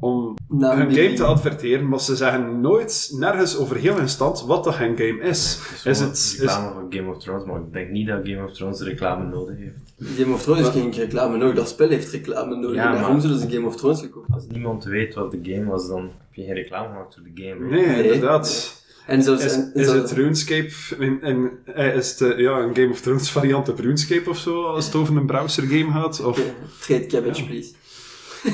[0.00, 4.44] Om een hun game te adverteren, maar ze zeggen nooit, nergens over heel hun stand,
[4.46, 5.58] wat dat hun game is.
[5.84, 6.12] Is het...
[6.12, 9.24] Is, reclame van Game of Thrones, maar ik denk niet dat Game of Thrones reclame
[9.24, 10.18] nodig heeft.
[10.20, 12.74] Game of Thrones heeft geen reclame nodig, dat spel heeft reclame nodig.
[12.74, 14.28] Ja, en daarom maar- zullen ze Game of Thrones gekocht.
[14.32, 17.42] Als niemand weet wat de game was, dan heb je geen reclame gemaakt voor de
[17.42, 17.68] game.
[17.70, 18.04] nee, Nee.
[18.12, 18.74] inderdaad.
[19.06, 19.44] En zelfs...
[19.44, 22.90] Is, en, is zelfs- het RuneScape, in, in, eh, is het eh, ja, een Game
[22.90, 26.24] of Thrones variant op RuneScape of zo, als het over een browser game gaat?
[26.24, 26.40] Of,
[26.80, 27.72] Trade cabbage, please.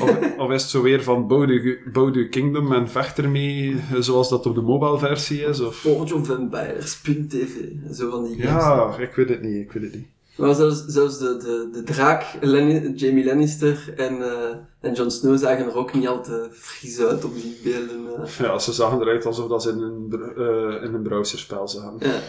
[0.01, 3.75] Of, of is het zo weer van bouw de, bouw de kingdom en vecht ermee,
[3.99, 5.59] zoals dat op de mobile versie is?
[5.59, 5.75] Of...
[5.75, 7.47] Forge of Vampires.tv.
[7.93, 8.63] Zo van die games.
[8.63, 10.07] Ja, ik weet het niet, ik weet het niet.
[10.37, 15.37] Maar zelfs, zelfs de, de, de draak, Lenni- Jamie Lannister en, eh en Jon Snow
[15.37, 18.23] zagen er ook niet al te fris uit op die beelden.
[18.23, 18.29] eh.
[18.39, 21.95] Ja, ze zagen eruit alsof dat ze in een, eh, in een browserspel zagen.
[21.99, 22.19] Ja.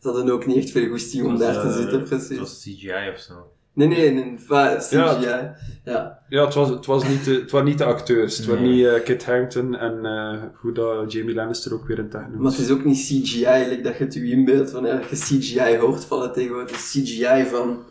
[0.00, 2.38] Ze hadden ook niet echt veel goesting om daar te zitten, precies.
[2.38, 3.34] was CGI of zo.
[3.74, 4.96] Nee, nee, een va- CGI.
[4.96, 5.18] Ja.
[5.20, 5.54] Ja.
[5.84, 6.18] ja.
[6.28, 8.36] Ja, het, was, het, was niet de, het waren niet de acteurs.
[8.36, 8.72] Het waren Nee.
[8.72, 12.38] niet eh, Kit Harington en eh, hoe dat Jamie Lannister ook weer in tech noemt.
[12.40, 15.08] Maar het is ook niet CGI, like dat je het je inbeeldt van ja, dat
[15.08, 16.70] je CGI hoort vallen tegenwoordig.
[16.70, 17.82] Het is CGI van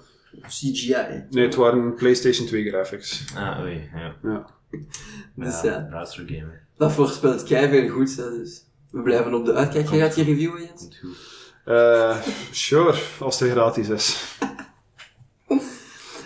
[0.48, 1.24] CGI.
[1.30, 3.24] Nee, het waren PlayStation 2 graphics.
[3.36, 4.16] Ah, oei, ja.
[4.24, 4.46] Ja.
[5.36, 6.52] Dus ja, ja, browser game.
[6.78, 8.16] dat voorspelt kei veel goeds.
[8.16, 9.90] Hè, dus we blijven op de uitkijk.
[9.90, 11.00] Jij gaat je reviewen, Jens?
[11.02, 11.18] Goed.
[11.66, 12.18] Eh,
[12.52, 14.36] sure, als het gratis is.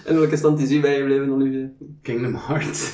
[0.06, 1.72] En welke stand is u bijgebleven, Olivier?
[2.02, 2.94] Kingdom Hearts.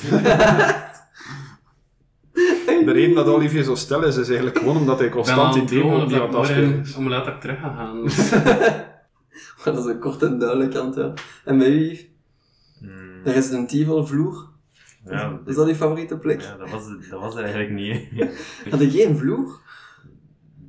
[2.84, 5.82] De reden dat Olivier zo stil is, is eigenlijk gewoon omdat hij constant niet dat
[5.82, 6.94] aan ik het afspelen morgen is.
[6.94, 8.02] om laat ik terug ga gaan.
[9.64, 11.22] Maar dat is een kort en duidelijk antwoord.
[11.44, 12.06] En bij u, Yves?
[12.78, 14.48] Hmm, de Resident Evil vloer?
[15.04, 16.40] ja, Is dat uw favoriete plek?
[16.40, 18.08] ja, dat was, dat was er eigenlijk niet.
[18.70, 19.60] Had je geen vloer?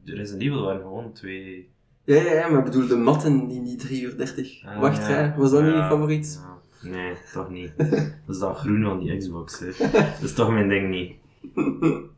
[0.03, 1.72] De Resident Evil waren gewoon twee...
[2.05, 5.21] Ja, ja, ja, maar ik bedoel de matten in die 3 uur 30 Ah, wachtrij.
[5.23, 5.33] ja.
[5.37, 6.39] Was dat niet Ja, je favoriet?
[6.43, 6.89] ja.
[6.89, 7.71] Nee, toch niet.
[7.77, 7.89] Dat
[8.35, 9.59] is dat groen van die Xbox.
[9.59, 9.65] Hè.
[9.91, 11.11] Dat is toch mijn ding niet.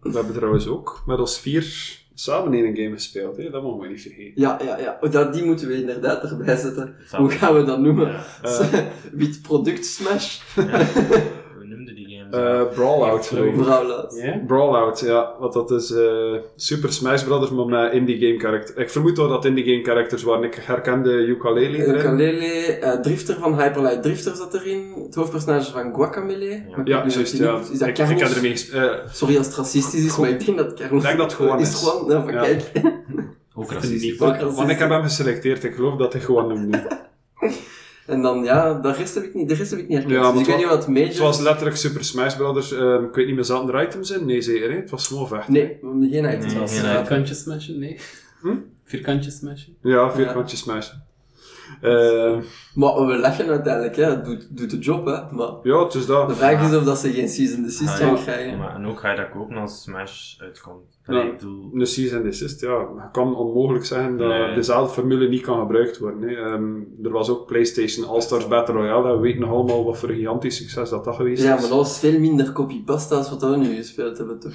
[0.02, 1.64] We hebben trouwens ook met ons vier
[2.14, 3.38] samen in een game gespeeld.
[3.38, 3.50] Hè?
[3.50, 4.42] Dat mogen we niet vergeten.
[4.42, 4.98] Ja, ja, ja.
[5.02, 6.96] Oh, dat, die moeten we inderdaad erbij zetten.
[7.06, 7.26] Samen.
[7.28, 8.08] Hoe gaan we dat noemen?
[8.08, 8.24] Ja.
[8.42, 8.86] Eh.
[9.12, 10.42] Wit product smash?
[10.56, 10.64] Ja.
[12.36, 12.68] Games.
[12.70, 13.32] Eh Brawlout.
[13.56, 14.22] Brawlout.
[14.24, 14.42] Ja?
[14.48, 15.32] Brawlout, ja.
[15.40, 18.78] Want dat is eh, Super Smash Brothers, maar met indie game characters.
[18.78, 20.44] Ik vermoed wel dat indie game characters waren.
[20.44, 21.96] Ik herkende ukulele erin.
[21.96, 24.94] Ukulele, eh, Drifter van Hyperlight Drifter zat erin.
[25.06, 26.64] Het hoofdpersonage van Guacamele.
[26.84, 27.52] Ja, juist, ja.
[27.52, 27.72] noemt.
[27.72, 29.00] Is dat Ik, ik ermee gespeeld.
[29.12, 31.02] Sorry als het racistisch is, maar ik denk dat Carlos...
[31.04, 31.70] Ik denk dat het gewoon is.
[31.70, 31.84] is.
[31.90, 32.42] gewoon, nou, van Ja.
[32.42, 32.72] kijk.
[33.56, 34.12] Ook racistisch.
[34.14, 34.58] Ook want, racistisch.
[34.58, 35.64] want ik heb hem geselecteerd.
[35.64, 36.88] Ik geloof dat hij gewoon noemde.
[38.06, 40.16] En dan, ja, de rest heb ik niet, de rest heb ik niet herkend.
[40.20, 42.72] Ja, dus ik het weet niet wat major Het was letterlijk Super Smash Brothers.
[42.72, 44.26] ehm, ik weet niet meer, zaten er items in?
[44.26, 44.72] Nee, zeker.
[44.72, 44.76] Hè?
[44.76, 45.54] Het was gewoon vechten.
[45.54, 46.54] Nee, geen items.
[46.54, 46.68] Nee, geen.
[46.68, 47.80] Vierkantjes smashen?
[47.80, 48.00] Nee.
[48.42, 48.56] Hm?
[48.84, 49.76] Vierkantjes smashen?
[49.82, 50.90] Ja, vierkantjes Smash.
[51.82, 52.42] Ehm,
[52.76, 54.04] Maar we lachen uiteindelijk, hè.
[54.04, 55.36] Het doet, doet de job, hè.
[55.36, 56.28] Maar ja, het is dat.
[56.30, 58.22] de vraag is of dat ze geen season desist Ah, gaan ja.
[58.22, 58.58] krijgen.
[58.58, 60.94] Maar, en ook ga je dat kopen als Smash uitkomt.
[61.08, 61.22] Ja.
[61.24, 62.70] Ik bedoel, Een cease and desist, ja.
[62.80, 64.56] Je kan onmogelijk zeggen dat Nee.
[64.56, 66.30] dezelfde formule niet kan gebruikt worden.
[66.30, 66.36] Hè.
[66.36, 69.16] Ehm, er was ook PlayStation All-Stars Battle Royale.
[69.16, 71.60] We weten nog allemaal wat voor een gigantisch succes dat dat geweest Ja, is.
[71.62, 74.54] maar dat was veel minder copy-pasta als wat we nu gespeeld hebben, toch?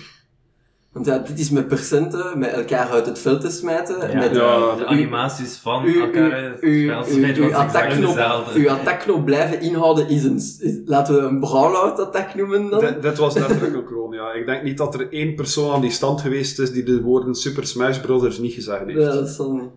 [0.93, 4.11] Want ja, dit is met percenten, met elkaar uit het veld te smijten.
[4.11, 9.25] ja, met, Ja, de u- animaties van uw- elkaar uw- het uw- spel uw- attackknop
[9.25, 10.37] blijven inhouden is een...
[10.37, 12.81] Is, laten we een brawlout attack noemen dan?
[12.81, 14.33] Dit, dit was letterlijk een kloon, ja.
[14.33, 17.35] Ik denk niet dat er één persoon aan die stand geweest is die de woorden
[17.35, 18.99] Super Smash Brothers niet gezegd heeft.
[19.01, 19.71] Ja, dat zal niet.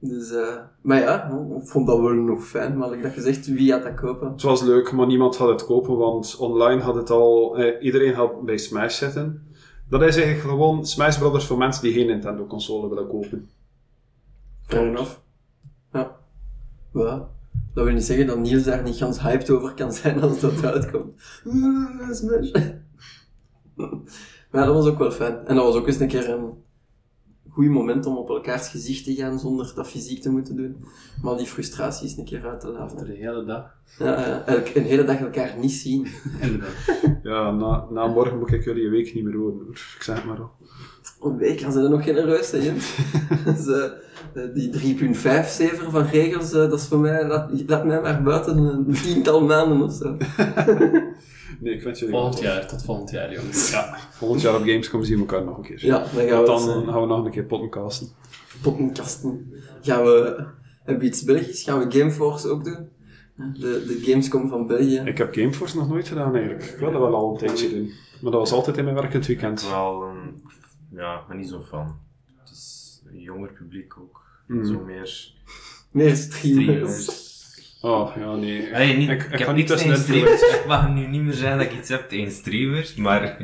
[0.00, 1.24] Dus, eh maar ja,
[1.60, 2.76] ik vond dat wel nog fijn.
[2.76, 4.30] Maar ik dat gezegd, wie had dat kopen?
[4.32, 7.56] Het was leuk, maar niemand had het kopen, want online had het al...
[7.58, 9.45] Eh, iedereen had bij Smash zitten.
[9.88, 13.50] Dat is eigenlijk gewoon Smash Brothers voor mensen die geen Nintendo-console willen kopen.
[14.62, 15.16] Fair enough.
[15.92, 16.16] Ja.
[16.92, 17.28] Ja.
[17.74, 20.64] Dat wil niet zeggen dat Niels daar niet gans hyped over kan zijn als dat
[20.64, 21.22] uitkomt.
[21.46, 22.50] Ah, Smash.
[24.50, 25.46] Maar dat was ook wel fijn.
[25.46, 26.64] En dat was ook eens een keer een
[27.56, 30.76] goed moment om op elkaars gezicht te gaan zonder dat fysiek te moeten doen.
[31.22, 33.06] Maar die frustraties een keer uit te laten.
[33.06, 33.74] De hele dag.
[33.98, 36.06] Ja, een hele dag elkaar niet zien.
[37.22, 39.70] Ja, na, na morgen moet ik jullie een week niet meer horen, hoor.
[39.96, 40.50] Ik zeg maar al.
[41.20, 42.96] Een week, dan zijn er nog genereus, hè, Jens.
[43.44, 44.70] dus, eh, die
[45.14, 48.92] 3.5 zever van regels, eh, dat is voor mij, laat, laat mij maar buiten een
[48.92, 50.16] tiental maanden of zo.
[51.60, 53.70] Nee, ik wens jullie Volgend jaar, tot volgend jaar, jongens.
[53.70, 55.84] Ja, volgend jaar op Gamescom zien we elkaar nog een keer.
[55.86, 58.08] Ja, dan gaan we Dan eh, gaan we nog een keer pottencasten.
[58.62, 59.52] pottenkasten.
[59.82, 60.44] Gaan we,
[60.82, 61.62] hebben we iets Belgisch?
[61.62, 62.88] Gaan we Gameforce ook doen?
[63.36, 65.02] De, de Gamescom van België.
[65.04, 66.64] Ik heb Gameforce nog nooit gedaan eigenlijk.
[66.64, 67.92] Ik wilde wel al een tijdje doen.
[68.22, 69.68] Maar dat was altijd in mijn werkend weekend.
[69.68, 70.04] Wel,
[70.92, 71.98] ja, ik ben niet zo fan.
[72.40, 74.24] Het is een jonger publiek ook.
[74.46, 74.64] Mhm.
[74.64, 75.32] Zo meer
[75.92, 76.22] Meer streamers.
[76.22, 77.25] streamers.
[77.86, 78.96] Oh, ja, nee.
[78.96, 80.40] Niet, Ik- ik, ik heb ga niet tegen streamers.
[80.40, 83.36] Het mag nu niet meer zijn dat ik iets heb tegen streamers, maar...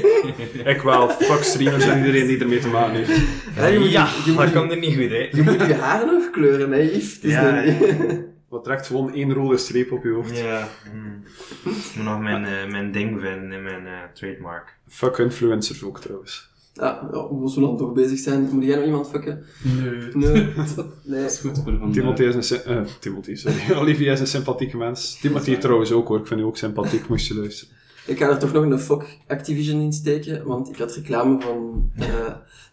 [0.64, 1.08] Ik wel.
[1.10, 3.20] Fuck streamers en iedereen die ermee te maken heeft.
[3.56, 5.28] Ja, je moet- ja, je dat komt er niet goed, hè.
[5.32, 7.14] Je moet je haar nog kleuren, hè, Yves?
[7.14, 10.38] Het is Ja, een- Wat trekt gewoon één rode streep op je hoofd.
[10.38, 10.68] Ja.
[10.94, 11.22] mm.
[11.64, 14.76] Ik moet nog mijn, eh, mijn ding vinden in mijn eh, trademark.
[14.88, 16.50] Fuck influencers ook trouwens.
[16.78, 19.44] Ja, ja, we dan toch bezig zijn, moet jij nog iemand fucken?
[19.62, 19.90] Nee.
[20.12, 20.32] Nee.
[21.04, 21.22] nee.
[21.22, 21.92] Dat is goed voor vandaag.
[21.92, 22.42] Timothy is een...
[22.42, 23.72] sy- eh, Timothy, sorry.
[23.80, 25.18] Olivia is een sympathieke mens.
[25.20, 26.18] Timothy trouwens ook hoor.
[26.18, 27.74] Ik vind je ook sympathiek, moest je luisteren.
[28.06, 31.90] Ik ga er toch nog een fuck Activision in steken, want ik had reclame van
[31.96, 32.06] eh,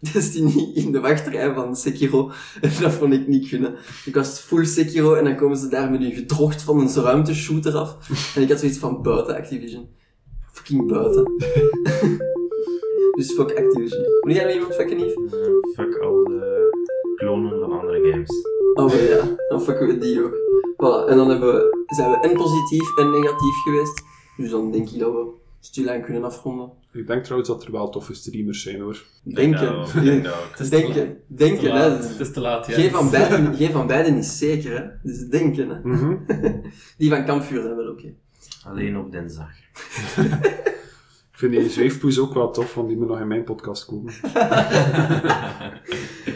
[0.14, 2.32] Destiny in de wachtrij van Sekiro.
[2.62, 3.76] En dat vond ik niet kunnen.
[4.06, 7.76] Ik was full Sekiro en dan komen ze daar met een gedrocht van een ruimteshooter
[7.76, 7.98] af.
[8.36, 9.88] En ik had zoiets van buiten Activision.
[10.52, 11.24] Fucking buiten.
[13.16, 14.04] Dus fuck Activision.
[14.22, 15.14] Moet jij nog iemand fucken, Yves?
[15.76, 16.70] Fuck al de
[17.16, 18.30] klonen van andere games.
[18.74, 20.36] Oh ja, dan fucken we die ook.
[20.74, 24.04] Voilà, en dan hebben we, zijn we en positief en negatief geweest.
[24.38, 25.28] Dus dan denk ik dat we
[25.60, 26.72] stilaan kunnen afronden.
[26.92, 29.04] Ik denk trouwens dat er wel toffe streamers zijn hoor.
[29.24, 29.64] Denken.
[29.64, 29.94] Nou, laat.
[30.04, 30.32] Denken.
[30.52, 31.90] Het is te Denken, hè.
[31.90, 32.10] laat.
[32.10, 32.74] Het is te laat, ja.
[32.74, 34.86] Geen van, beiden, geen van beiden is zeker, hè.
[35.04, 35.80] Dus denken, hè.
[35.84, 36.18] Mhm.
[36.98, 38.14] Die van kampvuur zijn wel oké.
[38.66, 39.52] Alleen op dinsdag.
[41.34, 44.14] Ik vind die zweefpoes ook wel tof, want die moet nog in mijn podcast komen.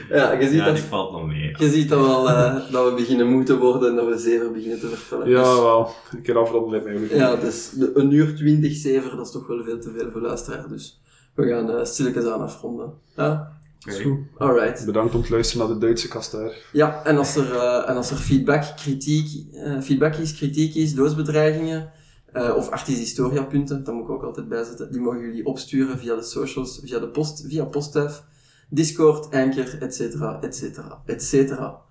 [0.10, 1.56] Ja, je ziet, Ja, dat, die valt nog mee.
[1.58, 4.80] je ziet dat, wel, eh, dat we beginnen moeten worden en dat we zeven beginnen
[4.80, 5.30] te vertellen.
[5.30, 5.90] Ja, Dus- wel.
[6.12, 7.10] Een keer afronden lijkt mij ook.
[7.10, 10.68] ja, dus een uur twintig zever, dat is toch wel veel te veel voor luisteraar.
[10.70, 11.02] Dus
[11.34, 12.94] we gaan eh stilletjes aan afronden.
[13.16, 13.52] Ja,
[13.90, 14.18] Oké.
[14.38, 14.86] alright.
[14.86, 16.52] Bedankt om te luisteren naar de Duitse kastaar.
[16.72, 20.94] Ja, en als er, eh, en als er feedback, kritiek, eh, feedback is, kritiek is,
[20.96, 21.92] doodsbedreigingen
[22.32, 26.24] eh, of artishistoria-punten, dat moet ik ook altijd bijzetten, die mogen jullie opsturen via de
[26.24, 28.24] socials, via de post, via postduif,
[28.70, 31.82] Discord, Anchor, et cetera, et cetera, et cetera.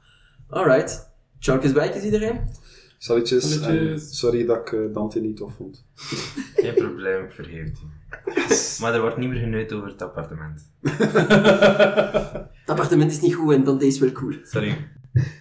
[0.49, 1.15] Alright.
[1.39, 2.41] Tjalkes bijkes iedereen?
[2.99, 3.61] Salutjes.
[3.61, 5.85] En sorry dat ik eh, Dante niet tof vond.
[6.55, 8.79] Geen probleem, ik vergeef het.
[8.81, 10.71] Maar er wordt niet meer geneut over het appartement.
[12.67, 14.35] Het appartement is niet goed en dan is wel cool.
[14.43, 14.89] Sorry.